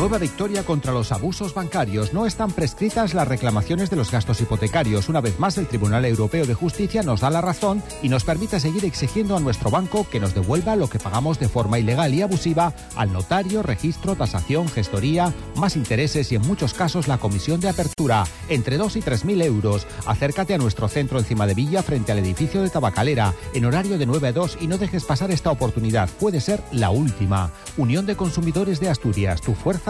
Nueva 0.00 0.16
victoria 0.16 0.64
contra 0.64 0.94
los 0.94 1.12
abusos 1.12 1.52
bancarios. 1.52 2.14
No 2.14 2.24
están 2.24 2.52
prescritas 2.52 3.12
las 3.12 3.28
reclamaciones 3.28 3.90
de 3.90 3.96
los 3.96 4.10
gastos 4.10 4.40
hipotecarios. 4.40 5.10
Una 5.10 5.20
vez 5.20 5.38
más, 5.38 5.58
el 5.58 5.66
Tribunal 5.66 6.06
Europeo 6.06 6.46
de 6.46 6.54
Justicia 6.54 7.02
nos 7.02 7.20
da 7.20 7.28
la 7.28 7.42
razón 7.42 7.82
y 8.02 8.08
nos 8.08 8.24
permite 8.24 8.60
seguir 8.60 8.86
exigiendo 8.86 9.36
a 9.36 9.40
nuestro 9.40 9.70
banco 9.70 10.08
que 10.08 10.18
nos 10.18 10.32
devuelva 10.32 10.74
lo 10.74 10.88
que 10.88 10.98
pagamos 10.98 11.38
de 11.38 11.50
forma 11.50 11.78
ilegal 11.78 12.14
y 12.14 12.22
abusiva 12.22 12.72
al 12.96 13.12
notario, 13.12 13.62
registro, 13.62 14.16
tasación, 14.16 14.70
gestoría, 14.70 15.34
más 15.56 15.76
intereses 15.76 16.32
y 16.32 16.36
en 16.36 16.46
muchos 16.46 16.72
casos 16.72 17.06
la 17.06 17.18
comisión 17.18 17.60
de 17.60 17.68
apertura, 17.68 18.24
entre 18.48 18.78
2 18.78 18.96
y 18.96 19.00
3 19.02 19.26
mil 19.26 19.42
euros. 19.42 19.86
Acércate 20.06 20.54
a 20.54 20.58
nuestro 20.58 20.88
centro 20.88 21.18
encima 21.18 21.46
de 21.46 21.52
Villa 21.52 21.82
frente 21.82 22.10
al 22.10 22.20
edificio 22.20 22.62
de 22.62 22.70
Tabacalera 22.70 23.34
en 23.52 23.66
horario 23.66 23.98
de 23.98 24.06
9 24.06 24.28
a 24.28 24.32
2 24.32 24.58
y 24.62 24.66
no 24.66 24.78
dejes 24.78 25.04
pasar 25.04 25.30
esta 25.30 25.50
oportunidad. 25.50 26.08
Puede 26.08 26.40
ser 26.40 26.62
la 26.72 26.88
última. 26.88 27.50
Unión 27.76 28.06
de 28.06 28.16
Consumidores 28.16 28.80
de 28.80 28.88
Asturias, 28.88 29.42
tu 29.42 29.54
fuerza 29.54 29.89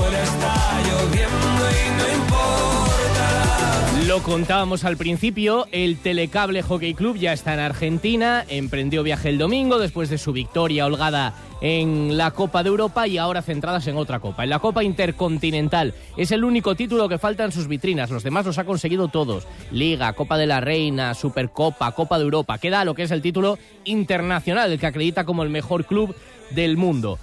y 0.00 1.90
no 1.98 2.08
importa. 2.14 2.70
Lo 4.06 4.22
contábamos 4.22 4.84
al 4.84 4.96
principio, 4.96 5.66
el 5.72 5.98
Telecable 5.98 6.62
Hockey 6.62 6.94
Club 6.94 7.16
ya 7.16 7.32
está 7.32 7.54
en 7.54 7.60
Argentina, 7.60 8.44
emprendió 8.48 9.02
viaje 9.02 9.28
el 9.28 9.38
domingo 9.38 9.78
después 9.78 10.08
de 10.08 10.18
su 10.18 10.32
victoria 10.32 10.86
holgada 10.86 11.34
en 11.60 12.16
la 12.16 12.30
Copa 12.30 12.62
de 12.62 12.70
Europa 12.70 13.06
y 13.06 13.18
ahora 13.18 13.42
centradas 13.42 13.86
en 13.86 13.96
otra 13.96 14.18
copa, 14.18 14.44
en 14.44 14.50
la 14.50 14.58
Copa 14.58 14.82
Intercontinental. 14.82 15.94
Es 16.16 16.32
el 16.32 16.44
único 16.44 16.74
título 16.74 17.08
que 17.08 17.18
falta 17.18 17.44
en 17.44 17.52
sus 17.52 17.68
vitrinas, 17.68 18.10
los 18.10 18.22
demás 18.22 18.46
los 18.46 18.58
ha 18.58 18.64
conseguido 18.64 19.08
todos. 19.08 19.46
Liga, 19.70 20.12
Copa 20.14 20.38
de 20.38 20.46
la 20.46 20.60
Reina, 20.60 21.14
Supercopa, 21.14 21.92
Copa 21.92 22.18
de 22.18 22.24
Europa. 22.24 22.58
Queda 22.58 22.84
lo 22.84 22.94
que 22.94 23.02
es 23.02 23.10
el 23.10 23.22
título 23.22 23.58
internacional, 23.84 24.72
el 24.72 24.80
que 24.80 24.86
acredita 24.86 25.24
como 25.24 25.42
el 25.42 25.50
mejor 25.50 25.84
club 25.84 26.14
del 26.50 26.76
mundo. 26.76 27.18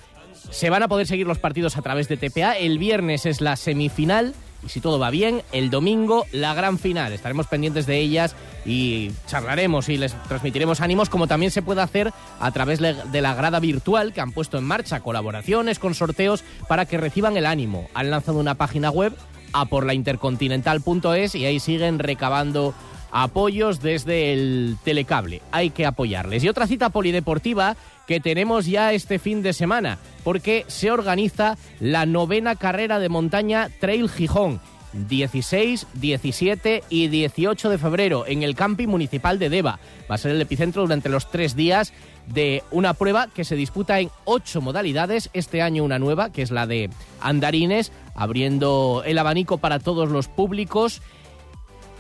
Se 0.50 0.70
van 0.70 0.84
a 0.84 0.88
poder 0.88 1.08
seguir 1.08 1.28
los 1.28 1.40
partidos 1.40 1.78
a 1.78 1.82
través 1.82 2.08
de 2.08 2.18
TPA. 2.18 2.58
El 2.58 2.80
viernes 2.80 3.26
es 3.26 3.42
la 3.42 3.56
semifinal 3.56 4.34
y 4.66 4.70
si 4.70 4.82
todo 4.82 4.98
va 5.00 5.10
bien, 5.10 5.44
el 5.52 5.70
domingo 5.70 6.26
la 6.32 6.54
gran 6.54 6.80
final. 6.80 7.14
Estaremos 7.14 7.48
pendientes 7.48 7.86
de 7.86 8.00
ellas 8.00 8.36
y 8.66 9.12
charlaremos 9.28 9.88
y 9.90 9.98
les 9.98 10.14
transmitiremos 10.24 10.82
ánimos 10.82 11.10
como 11.10 11.28
también 11.28 11.52
se 11.52 11.62
puede 11.62 11.82
hacer 11.82 12.12
a 12.40 12.52
través 12.52 12.80
de 12.80 13.22
la 13.22 13.36
grada 13.36 13.60
virtual 13.60 14.14
que 14.14 14.22
han 14.22 14.32
puesto 14.32 14.58
en 14.58 14.64
marcha 14.64 15.00
colaboraciones 15.02 15.80
con 15.80 15.94
sorteos 15.94 16.44
para 16.68 16.86
que 16.86 16.98
reciban 16.98 17.38
el 17.38 17.46
ánimo. 17.46 17.88
Han 17.94 18.10
lanzado 18.10 18.40
una 18.40 18.56
página 18.56 18.90
web 18.90 19.14
a 19.54 19.66
por 19.66 19.86
la 19.86 19.94
intercontinental.es 19.94 21.36
y 21.36 21.46
ahí 21.46 21.60
siguen 21.60 22.00
recabando 22.00 22.74
apoyos 23.12 23.82
desde 23.82 24.34
el 24.34 24.78
telecable. 24.84 25.42
Hay 25.52 25.70
que 25.70 25.86
apoyarles. 25.86 26.44
Y 26.44 26.50
otra 26.50 26.68
cita 26.68 26.90
polideportiva 26.90 27.78
que 28.08 28.20
tenemos 28.20 28.66
ya 28.66 28.94
este 28.94 29.20
fin 29.20 29.44
de 29.44 29.54
semana, 29.54 30.00
porque 30.24 30.66
se 30.68 30.90
organiza 30.90 31.58
la 31.80 32.06
novena 32.06 32.56
carrera 32.56 32.98
de 33.00 33.10
montaña 33.10 33.70
Trail 33.80 34.10
Gijón. 34.10 34.60
16, 34.94 35.86
17 35.94 36.84
y 36.90 37.08
18 37.10 37.70
de 37.70 37.78
febrero 37.78 38.26
en 38.26 38.42
el 38.42 38.56
camping 38.56 38.88
municipal 38.88 39.38
de 39.38 39.50
Deva. 39.50 39.80
Va 40.10 40.16
a 40.16 40.18
ser 40.18 40.32
el 40.32 40.42
epicentro 40.42 40.82
durante 40.82 41.10
los 41.10 41.30
tres 41.30 41.56
días 41.56 41.94
de 42.26 42.64
una 42.72 42.94
prueba 42.94 43.28
que 43.28 43.44
se 43.44 43.56
disputa 43.56 44.00
en 44.00 44.10
ocho 44.26 44.62
modalidades. 44.62 45.30
Este 45.34 45.62
año 45.62 45.84
una 45.84 46.00
nueva, 46.00 46.32
que 46.32 46.42
es 46.42 46.52
la 46.52 46.66
de 46.66 46.90
andarines, 47.22 47.92
abriendo 48.16 49.04
el 49.06 49.18
abanico 49.18 49.58
para 49.58 49.80
todos 49.80 50.10
los 50.10 50.28
públicos 50.30 51.02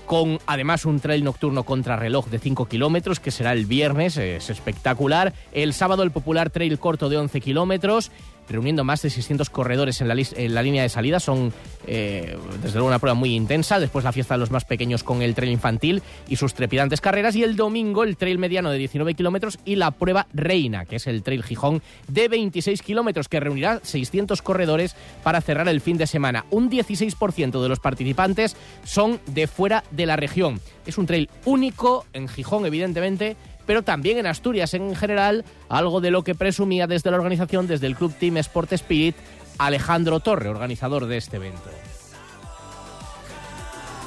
con 0.08 0.39
además 0.47 0.86
un 0.86 0.99
trail 0.99 1.24
nocturno 1.24 1.64
contrarreloj 1.64 2.28
de 2.28 2.39
5 2.39 2.66
kilómetros, 2.68 3.20
que 3.20 3.30
será 3.30 3.51
el 3.51 3.66
viernes, 3.66 4.18
es 4.18 4.49
espectacular. 4.49 5.34
El 5.51 5.74
sábado 5.74 6.01
el 6.01 6.12
popular 6.12 6.49
trail 6.49 6.80
corto 6.80 7.10
de 7.10 7.18
11 7.18 7.41
kilómetros, 7.41 8.10
reuniendo 8.50 8.84
más 8.84 9.02
de 9.02 9.10
600 9.10 9.50
corredores 9.50 10.02
en 10.02 10.08
la, 10.08 10.62
línea 10.62 10.84
de 10.84 10.89
salida. 10.89 11.20
Son, 11.20 11.54
eh, 11.86 12.38
desde 12.62 12.76
luego, 12.76 12.88
una 12.88 13.00
prueba 13.00 13.16
muy 13.16 13.36
intensa. 13.36 13.80
Después 13.80 14.06
la 14.06 14.12
fiesta 14.12 14.36
de 14.36 14.39
los 14.39 14.52
más 14.52 14.66
pequeños 14.66 15.04
con 15.04 15.22
el 15.22 15.36
trail 15.36 15.52
infantil 15.52 16.02
y 16.28 16.36
sus 16.36 16.54
trepidantes 16.54 17.02
carreras. 17.02 17.36
Y 17.36 17.43
el 17.43 17.56
domingo 17.56 18.04
el 18.04 18.18
trail 18.18 18.38
mediano 18.38 18.70
de 18.70 18.78
19 18.78 19.14
kilómetros 19.14 19.60
y 19.66 19.76
la 19.76 19.91
prueba 19.91 20.28
reina, 20.34 20.86
que 20.86 20.98
es 20.98 21.08
el 21.08 21.24
trail 21.24 21.43
Gijón 21.43 21.82
de 22.08 22.28
26 22.28 22.82
kilómetros, 22.82 23.28
que 23.28 23.39
reunirá 23.39 23.80
600 23.84 24.41
corredores 24.41 24.95
para 25.24 25.41
cerrar 25.41 25.68
el 25.68 25.82
fin 25.82 25.98
de 25.98 26.08
semana. 26.08 26.45
Un 26.50 26.70
16% 26.70 27.62
de 27.62 27.70
los 27.70 27.80
participantes 27.80 28.56
son 28.84 29.20
de 29.28 29.48
fuera 29.48 29.84
de 29.91 30.06
la 30.06 30.16
región. 30.16 30.62
Es 30.86 30.98
un 30.98 31.06
trail 31.06 31.30
único 31.45 32.06
en 32.14 32.28
Gijón, 32.28 32.66
evidentemente, 32.66 33.36
pero 33.68 33.84
también 33.84 34.18
en 34.18 34.26
Asturias 34.26 34.74
en 34.74 34.95
general, 34.95 35.45
algo 35.70 36.01
de 36.01 36.09
lo 36.09 36.24
que 36.24 36.34
presumía 36.34 36.88
desde 36.88 37.11
la 37.11 37.18
organización, 37.18 37.68
desde 37.68 37.86
el 37.86 37.95
Club 37.95 38.13
Team 38.18 38.38
Sport 38.38 38.74
Spirit, 38.74 39.15
Alejandro 39.59 40.20
Torre, 40.20 40.49
organizador 40.49 41.05
de 41.05 41.18
este 41.18 41.36
evento. 41.36 41.70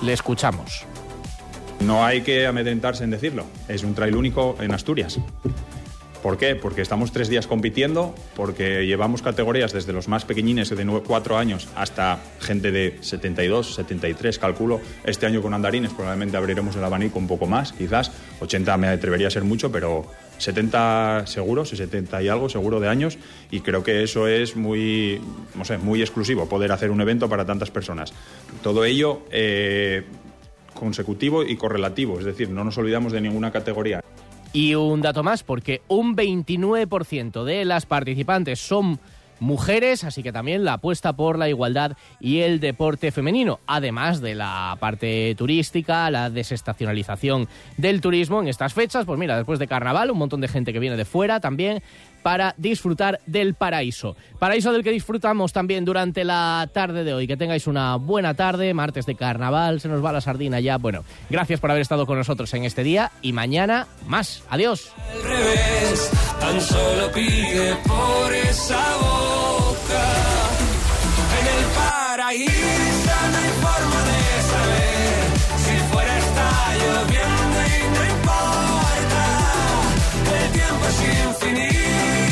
Le 0.03 0.13
escuchamos. 0.13 0.85
No 1.81 2.05
hay 2.05 2.23
que 2.23 2.47
amedrentarse 2.47 3.05
en 3.05 3.11
decirlo, 3.11 3.45
es 3.69 3.85
un 3.85 3.95
trail 3.95 4.17
único 4.17 4.57
en 4.61 4.73
Asturias. 4.73 5.21
¿Por 6.23 6.37
qué? 6.37 6.55
Porque 6.55 6.83
estamos 6.83 7.13
tres 7.13 7.29
días 7.29 7.47
compitiendo, 7.47 8.15
porque 8.37 8.87
llevamos 8.87 9.23
categorías 9.23 9.73
desde 9.73 9.95
los 9.95 10.07
más 10.07 10.27
pequeñines 10.27 10.69
de 10.69 10.85
4 10.85 11.39
años 11.39 11.69
hasta 11.77 12.19
gente 12.41 12.71
de 12.71 12.99
72, 13.01 13.75
73, 13.75 14.39
calculo. 14.39 14.81
Este 15.05 15.25
año 15.25 15.41
con 15.41 15.55
andarines 15.55 15.93
probablemente 15.93 16.37
abriremos 16.37 16.77
el 16.77 16.85
abanico 16.85 17.19
un 17.19 17.27
poco 17.27 17.47
más, 17.47 17.73
quizás. 17.73 18.13
80 18.41 18.77
me 18.77 18.89
atrevería 18.89 19.29
a 19.29 19.31
ser 19.31 19.45
mucho, 19.45 19.73
pero 19.73 20.07
70 20.37 21.27
seguros, 21.27 21.71
70 21.71 22.23
y 22.23 22.29
algo 22.29 22.51
seguro 22.51 22.81
de 22.81 22.89
años, 22.89 23.19
y 23.51 23.61
creo 23.61 23.83
que 23.83 24.03
eso 24.03 24.27
es 24.27 24.57
muy, 24.57 25.23
no 25.55 25.65
sé, 25.65 25.79
muy 25.79 26.03
exclusivo, 26.03 26.49
poder 26.49 26.73
hacer 26.73 26.91
un 26.91 27.01
evento 27.01 27.29
para 27.31 27.47
tantas 27.47 27.71
personas. 27.71 28.13
Todo 28.63 28.85
ello 28.85 29.23
eh, 29.31 30.05
consecutivo 30.75 31.45
y 31.45 31.57
correlativo, 31.57 32.19
es 32.19 32.27
decir, 32.27 32.51
no 32.51 32.63
nos 32.65 32.77
olvidamos 32.77 33.13
de 33.13 33.23
ninguna 33.23 33.53
categoría. 33.53 34.03
Y 34.53 34.75
un 34.75 35.01
dato 35.01 35.23
más, 35.23 35.45
porque 35.45 35.83
un 35.87 36.17
29% 36.17 37.45
de 37.45 37.65
las 37.65 37.87
participantes 37.87 38.59
son 38.59 38.99
mujeres, 39.41 40.05
así 40.05 40.23
que 40.23 40.33
también 40.33 40.65
la 40.65 40.75
apuesta 40.75 41.15
por 41.15 41.39
la 41.39 41.49
igualdad 41.49 41.97
y 42.21 42.41
el 42.41 42.61
deporte 42.61 43.11
femenino, 43.11 43.59
además 43.67 44.21
de 44.21 44.35
la 44.35 44.77
parte 44.79 45.35
turística, 45.37 46.11
la 46.11 46.31
desestacionalización 46.31 47.49
del 47.77 48.01
turismo 48.01 48.41
en 48.41 48.49
estas 48.49 48.75
fechas, 48.75 49.07
pues 49.07 49.19
mira, 49.19 49.37
después 49.37 49.59
de 49.59 49.67
carnaval, 49.67 50.11
un 50.11 50.19
montón 50.19 50.41
de 50.41 50.49
gente 50.49 50.73
que 50.73 50.79
viene 50.79 50.97
de 50.97 51.05
fuera 51.05 51.41
también 51.41 51.83
para 52.23 52.55
disfrutar 52.57 53.21
del 53.27 53.55
paraíso. 53.55 54.17
Paraíso 54.39 54.73
del 54.73 54.83
que 54.83 54.91
disfrutamos 54.91 55.53
también 55.53 55.85
durante 55.85 56.25
la 56.25 56.69
tarde 56.73 57.05
de 57.05 57.15
hoy. 57.15 57.27
Que 57.27 57.37
tengáis 57.37 57.67
una 57.67 57.97
buena 57.97 58.35
tarde, 58.35 58.73
martes 58.75 59.07
de 59.07 59.15
carnaval, 59.15 59.81
se 59.81 59.89
nos 59.89 60.05
va 60.05 60.13
la 60.13 60.21
sardina 60.21 60.61
ya. 60.61 60.79
Bueno, 60.79 61.05
gracias 61.29 61.61
por 61.61 61.71
haber 61.71 61.83
estado 61.83 62.07
con 62.07 62.19
nosotros 62.19 62.53
en 62.55 62.65
este 62.65 62.83
día 62.83 63.11
y 63.23 63.33
mañana 63.33 63.87
más. 64.07 64.43
Adiós. 64.49 64.93